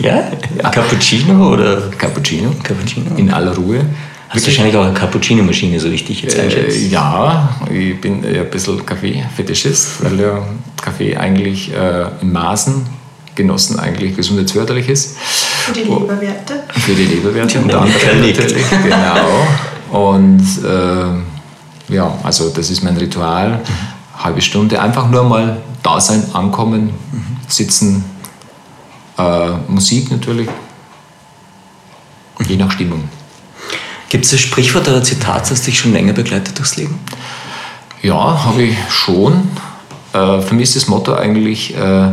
Ja? 0.00 0.30
ja? 0.60 0.70
Cappuccino 0.70 1.52
oder? 1.52 1.90
Cappuccino. 1.90 2.54
Cappuccino. 2.62 3.14
In 3.16 3.30
aller 3.30 3.54
Ruhe. 3.54 3.84
Hast 4.32 4.46
du 4.46 4.50
wahrscheinlich 4.50 4.76
auch 4.76 4.84
eine 4.84 4.94
Cappuccino-Maschine, 4.94 5.78
so 5.78 5.90
wie 5.90 5.94
ich 5.94 6.06
dich 6.06 6.22
jetzt 6.22 6.38
einschätze. 6.38 6.78
Äh, 6.78 6.88
ja, 6.88 7.54
ich 7.70 8.00
bin 8.00 8.24
ein 8.24 8.50
bisschen 8.50 8.84
Kaffee-Fetischist, 8.84 10.02
weil 10.02 10.18
ja 10.18 10.42
Kaffee 10.80 11.14
eigentlich 11.16 11.70
äh, 11.74 12.06
in 12.22 12.32
Maßen 12.32 12.86
genossen 13.34 13.78
eigentlich 13.78 14.16
gesundheitsförderliches. 14.16 15.16
Für 15.18 15.72
die 15.72 15.80
Leberwerte. 15.80 16.64
Für 16.70 16.94
die 16.94 17.04
Leberwerte 17.04 17.58
unter 17.58 17.82
anderem 17.82 18.20
natürlich, 18.20 18.64
genau. 18.82 20.08
Und 20.08 20.42
äh, 20.64 21.94
ja, 21.94 22.18
also 22.22 22.48
das 22.48 22.70
ist 22.70 22.82
mein 22.82 22.96
Ritual. 22.96 23.60
Halbe 24.16 24.40
Stunde, 24.40 24.80
einfach 24.80 25.10
nur 25.10 25.24
mal 25.24 25.60
da 25.82 26.00
sein, 26.00 26.24
ankommen, 26.32 26.94
sitzen, 27.48 28.04
äh, 29.18 29.50
Musik 29.68 30.10
natürlich, 30.10 30.48
je 32.46 32.56
nach 32.56 32.70
Stimmung. 32.70 33.08
Gibt 34.12 34.26
es 34.26 34.32
ein 34.34 34.38
Sprichwort 34.40 34.86
oder 34.88 34.98
ein 34.98 35.04
Zitat, 35.04 35.50
das 35.50 35.62
dich 35.62 35.78
schon 35.78 35.94
länger 35.94 36.12
begleitet 36.12 36.58
durchs 36.58 36.76
Leben? 36.76 36.98
Ja, 38.02 38.44
habe 38.44 38.64
ich 38.64 38.76
schon. 38.90 39.48
Äh, 40.12 40.42
für 40.42 40.54
mich 40.54 40.64
ist 40.64 40.76
das 40.76 40.86
Motto 40.86 41.14
eigentlich, 41.14 41.74
äh, 41.74 42.10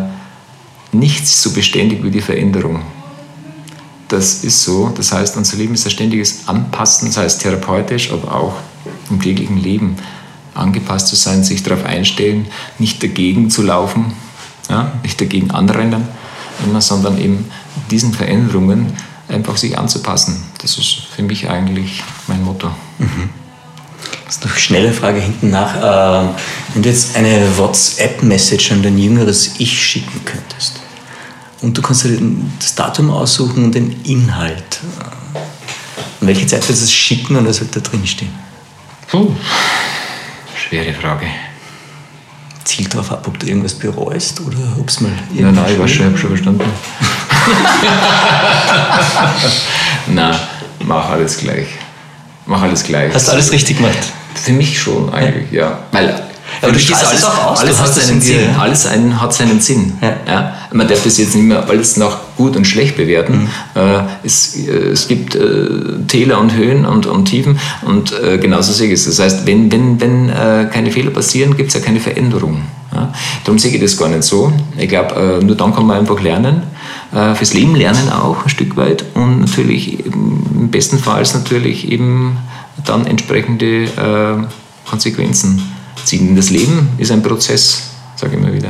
nichts 0.93 1.41
so 1.41 1.51
beständig 1.51 2.01
wie 2.01 2.09
die 2.09 2.21
Veränderung. 2.21 2.83
Das 4.07 4.45
ist 4.45 4.63
so. 4.63 4.93
Das 4.95 5.11
heißt, 5.11 5.35
unser 5.35 5.57
Leben 5.57 5.73
ist 5.73 5.85
ein 5.87 5.91
ständiges 5.91 6.47
Anpassen, 6.47 7.11
sei 7.11 7.25
es 7.25 7.37
therapeutisch, 7.37 8.13
aber 8.13 8.33
auch 8.33 8.53
im 9.09 9.21
täglichen 9.21 9.61
Leben 9.61 9.97
angepasst 10.55 11.09
zu 11.09 11.17
sein, 11.17 11.43
sich 11.43 11.63
darauf 11.63 11.83
einstellen, 11.83 12.47
nicht 12.77 13.03
dagegen 13.03 13.49
zu 13.49 13.61
laufen, 13.61 14.13
ja, 14.69 14.93
nicht 15.03 15.19
dagegen 15.19 15.51
anrennen, 15.51 16.07
sondern 16.79 17.19
eben 17.19 17.51
diesen 17.91 18.13
Veränderungen 18.13 18.93
einfach 19.29 19.57
sich 19.57 19.77
anzupassen. 19.77 20.43
Das 20.61 20.77
ist 20.77 21.03
für 21.15 21.23
mich 21.23 21.49
eigentlich 21.49 22.03
mein 22.27 22.43
Motto. 22.43 22.69
Mhm. 22.97 23.29
Das 24.25 24.35
ist 24.35 24.45
noch 24.45 24.51
eine 24.51 24.59
schnelle 24.59 24.93
Frage 24.93 25.19
hinten 25.19 25.49
nach. 25.49 25.75
Ähm, 25.75 26.29
wenn 26.73 26.83
du 26.83 26.89
jetzt 26.89 27.15
eine 27.15 27.57
WhatsApp-Message 27.57 28.71
an 28.71 28.83
dein 28.83 28.97
jüngeres 28.97 29.55
Ich 29.59 29.81
schicken 29.81 30.21
könntest 30.25 30.79
und 31.61 31.77
du 31.77 31.81
kannst 31.81 32.05
dir 32.05 32.19
das 32.59 32.75
Datum 32.75 33.09
aussuchen 33.09 33.65
und 33.65 33.75
den 33.75 34.03
Inhalt, 34.03 34.79
an 36.21 36.27
welche 36.27 36.45
Zeit 36.47 36.63
würdest 36.63 36.81
du 36.81 36.85
es 36.85 36.93
schicken 36.93 37.35
und 37.35 37.47
was 37.47 37.59
wird 37.59 37.75
da 37.75 37.79
drin 37.79 38.05
stehen? 38.05 38.33
Puh. 39.07 39.31
Schwere 40.55 40.93
Frage. 40.93 41.25
Zielt 42.63 42.93
darauf 42.93 43.11
ab, 43.11 43.25
ob 43.27 43.39
du 43.39 43.47
irgendwas 43.47 43.73
bereust 43.73 44.41
oder 44.41 44.77
ob 44.77 44.89
es 44.89 45.01
mal. 45.01 45.11
Nein, 45.33 45.55
nein, 45.55 45.73
ich 45.73 45.79
weiß 45.79 45.89
schon, 45.89 46.01
ich 46.01 46.11
habe 46.11 46.17
schon 46.17 46.29
verstanden. 46.29 46.63
nein, 50.07 50.35
mach 50.85 51.09
alles 51.09 51.37
gleich. 51.37 51.67
Mach 52.45 52.61
alles 52.61 52.83
gleich. 52.83 53.13
Hast 53.13 53.27
du 53.27 53.31
alles 53.33 53.51
richtig 53.51 53.77
gemacht? 53.77 53.97
Für 54.35 54.53
mich 54.53 54.79
schon 54.79 55.13
eigentlich, 55.13 55.51
ja. 55.51 55.61
ja. 55.61 55.79
Weil 55.91 56.23
aber 56.61 56.71
du 56.71 56.79
stehst 56.79 57.05
alles, 57.05 57.23
auch 57.23 57.51
aus. 57.51 57.59
Alles 57.59 57.79
hat 57.79 57.93
seinen 57.93 58.21
Sinn. 58.21 58.55
Alles 58.57 58.85
einen, 58.85 59.21
hat 59.21 59.33
seinen 59.33 59.59
Sinn. 59.59 59.93
Ja. 60.01 60.13
ja. 60.27 60.55
Man 60.71 60.87
darf 60.87 61.03
das 61.03 61.17
jetzt 61.17 61.35
nicht 61.35 61.45
mehr 61.45 61.67
alles 61.67 61.97
nach 61.97 62.17
gut 62.37 62.55
und 62.55 62.65
schlecht 62.65 62.97
bewerten. 62.97 63.49
Mhm. 63.75 63.81
Äh, 63.81 64.01
es, 64.23 64.55
äh, 64.55 64.71
es 64.71 65.07
gibt 65.07 65.35
äh, 65.35 65.67
Täler 66.07 66.39
und 66.39 66.53
Höhen 66.53 66.85
und, 66.85 67.05
und 67.05 67.25
Tiefen 67.25 67.59
und 67.83 68.13
äh, 68.19 68.37
genauso 68.37 68.73
sehe 68.73 68.87
ich 68.87 68.93
es. 68.93 69.05
Das 69.05 69.19
heißt, 69.19 69.45
wenn, 69.45 69.71
wenn, 69.71 69.99
wenn 70.01 70.29
äh, 70.29 70.67
keine 70.71 70.91
Fehler 70.91 71.11
passieren, 71.11 71.55
gibt 71.55 71.69
es 71.69 71.75
ja 71.75 71.81
keine 71.81 71.99
Veränderung. 71.99 72.63
Ja? 72.93 73.13
Darum 73.43 73.59
sehe 73.59 73.73
ich 73.73 73.81
das 73.81 73.97
gar 73.97 74.09
nicht 74.09 74.23
so. 74.23 74.51
Ich 74.77 74.89
glaube, 74.89 75.39
äh, 75.41 75.43
nur 75.43 75.55
dann 75.55 75.73
kann 75.73 75.85
man 75.85 75.99
einfach 75.99 76.19
lernen. 76.21 76.63
Fürs 77.11 77.53
Leben 77.53 77.75
lernen 77.75 78.09
auch 78.11 78.43
ein 78.43 78.49
Stück 78.49 78.77
weit 78.77 79.03
und 79.15 79.39
natürlich 79.39 80.05
im 80.05 80.69
besten 80.69 80.99
Fall 80.99 81.23
natürlich 81.33 81.91
eben 81.91 82.37
dann 82.85 83.07
entsprechende 83.07 84.47
Konsequenzen 84.87 85.61
ziehen. 86.05 86.35
Das 86.35 86.49
Leben 86.49 86.89
ist 86.97 87.11
ein 87.11 87.23
Prozess, 87.23 87.89
sage 88.15 88.35
ich 88.35 88.41
immer 88.43 88.53
wieder. 88.53 88.69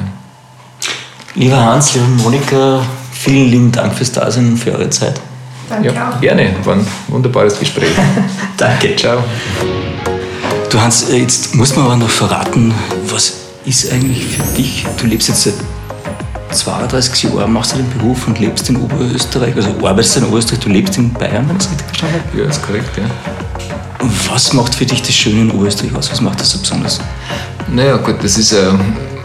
Lieber 1.36 1.58
Hans, 1.58 1.94
liebe 1.94 2.08
Monika, 2.08 2.82
vielen 3.12 3.50
lieben 3.50 3.72
Dank 3.72 3.94
fürs 3.94 4.12
Dasein 4.12 4.48
und 4.48 4.58
für 4.58 4.72
eure 4.72 4.90
Zeit. 4.90 5.20
Danke 5.70 5.94
ja, 5.94 6.10
auch. 6.10 6.20
Gerne, 6.20 6.54
war 6.64 6.76
ein 6.76 6.88
wunderbares 7.08 7.60
Gespräch. 7.60 7.92
Danke. 8.58 8.96
Ciao. 8.96 9.24
Du 10.70 10.82
Hans, 10.82 11.10
äh, 11.10 11.18
jetzt 11.18 11.56
muss 11.56 11.76
man 11.76 11.86
aber 11.86 11.98
noch 11.98 12.10
verraten, 12.10 12.74
was 13.08 13.34
ist 13.66 13.92
eigentlich 13.92 14.26
für 14.26 14.44
dich? 14.56 14.86
Du 15.00 15.06
lebst 15.06 15.28
jetzt 15.28 15.44
seit 15.44 15.54
32 16.52 17.24
Jahren, 17.24 17.54
machst 17.54 17.74
du 17.74 17.78
den 17.78 17.90
Beruf 17.98 18.28
und 18.28 18.40
lebst 18.40 18.70
in 18.70 18.78
Oberösterreich, 18.78 19.56
also 19.56 19.70
arbeitest 19.86 20.18
in 20.18 20.26
Oberösterreich, 20.26 20.60
du 20.60 20.70
lebst 20.70 20.98
in 20.98 21.14
Bayern, 21.14 21.48
wenn 21.48 21.58
ich 21.58 21.64
das 21.64 21.72
richtig 21.72 21.88
verstanden 21.88 22.16
habe? 22.28 22.42
Ja, 22.42 22.50
ist 22.50 22.62
korrekt, 22.62 22.98
ja. 22.98 23.04
Was 24.32 24.54
macht 24.54 24.76
für 24.76 24.86
dich 24.86 25.02
das 25.02 25.14
Schöne 25.14 25.42
in 25.42 25.52
Oberösterreich 25.52 25.96
aus? 25.96 26.12
Was 26.12 26.22
macht 26.22 26.40
das 26.40 26.52
so 26.52 26.60
besonders? 26.60 27.00
Naja, 27.68 27.98
gut, 27.98 28.16
das 28.24 28.38
ist, 28.38 28.52
äh, 28.54 28.72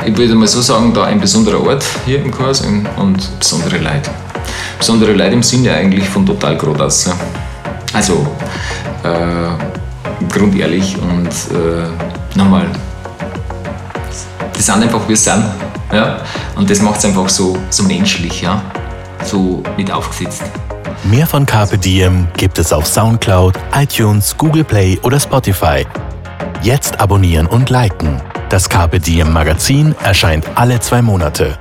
ich 0.05 0.17
würde 0.17 0.35
mal 0.35 0.49
so 0.49 0.61
sagen, 0.61 0.93
da 0.93 1.05
ein 1.05 1.21
besonderer 1.21 1.63
Ort 1.65 1.85
hier 2.05 2.23
im 2.23 2.31
Kurs 2.31 2.61
und 2.61 3.39
besondere 3.39 3.79
Leute. 3.79 4.11
Besondere 4.79 5.13
Leute 5.13 5.35
im 5.35 5.43
Sinne 5.43 5.73
eigentlich 5.73 6.09
von 6.09 6.27
total 6.27 6.57
Grodas. 6.57 7.07
Ja. 7.07 7.15
Also, 7.95 8.27
äh, 9.03 10.29
grundehrlich 10.33 10.97
und 11.01 11.29
äh, 11.29 12.37
nochmal, 12.37 12.67
die 14.57 14.63
sind 14.63 14.83
einfach, 14.83 15.01
sie 15.09 15.17
sind. 15.17 15.45
Ja? 15.93 16.19
Und 16.57 16.69
das 16.69 16.81
macht 16.81 16.99
es 16.99 17.05
einfach 17.05 17.29
so, 17.29 17.57
so 17.71 17.83
menschlich, 17.85 18.43
ja? 18.43 18.63
so 19.25 19.63
mit 19.77 19.91
aufgesetzt. 19.91 20.43
Mehr 21.05 21.27
von 21.27 21.45
Carpe 21.45 21.77
Diem 21.77 22.29
gibt 22.37 22.59
es 22.59 22.73
auf 22.73 22.87
Soundcloud, 22.87 23.59
iTunes, 23.75 24.37
Google 24.37 24.65
Play 24.65 24.99
oder 25.03 25.21
Spotify. 25.21 25.87
Jetzt 26.63 27.01
abonnieren 27.01 27.47
und 27.47 27.69
liken. 27.69 28.21
Das 28.49 28.69
Carpe 28.69 29.01
Diem 29.01 29.33
Magazin 29.33 29.95
erscheint 30.03 30.47
alle 30.55 30.81
zwei 30.81 31.03
Monate. 31.03 31.59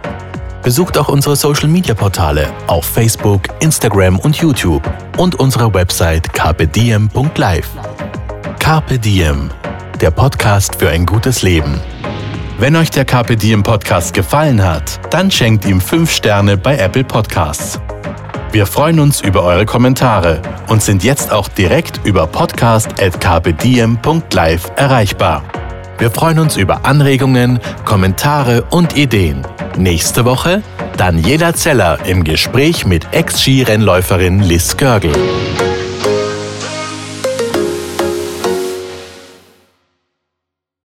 Besucht 0.61 0.97
auch 0.97 1.09
unsere 1.09 1.35
Social 1.35 1.67
Media 1.67 1.93
Portale 1.93 2.47
auf 2.67 2.85
Facebook, 2.85 3.41
Instagram 3.59 4.17
und 4.19 4.37
YouTube 4.37 4.83
und 5.17 5.35
unsere 5.35 5.73
Website 5.73 6.31
carpediem.live. 6.33 7.67
Carpe 8.59 8.97
Diem, 8.97 9.49
der 9.99 10.11
Podcast 10.11 10.77
für 10.77 10.89
ein 10.89 11.05
gutes 11.05 11.41
Leben. 11.41 11.81
Wenn 12.63 12.77
euch 12.77 12.91
der 12.91 13.03
Carpe 13.03 13.35
Diem 13.35 13.61
Podcast 13.61 14.13
gefallen 14.13 14.63
hat, 14.63 15.01
dann 15.13 15.29
schenkt 15.29 15.65
ihm 15.65 15.81
5 15.81 16.09
Sterne 16.09 16.55
bei 16.55 16.77
Apple 16.77 17.03
Podcasts 17.03 17.77
wir 18.53 18.65
freuen 18.67 18.99
uns 18.99 19.19
über 19.19 19.43
eure 19.43 19.65
Kommentare 19.65 20.39
und 20.67 20.83
sind 20.83 21.03
jetzt 21.03 21.31
auch 21.31 21.47
direkt 21.47 22.01
über 22.03 22.27
podcast.kpdm.live 22.27 24.71
erreichbar. 24.75 25.43
Wir 25.97 26.11
freuen 26.11 26.37
uns 26.37 26.55
über 26.55 26.85
Anregungen, 26.85 27.59
Kommentare 27.83 28.65
und 28.69 28.95
Ideen. 28.95 29.41
Nächste 29.75 30.25
Woche 30.25 30.61
Daniela 30.97 31.55
Zeller 31.55 31.97
im 32.05 32.23
Gespräch 32.23 32.85
mit 32.85 33.07
Ex-Skirennläuferin 33.11 34.39
Liz 34.39 34.77
Görgel. 34.77 35.13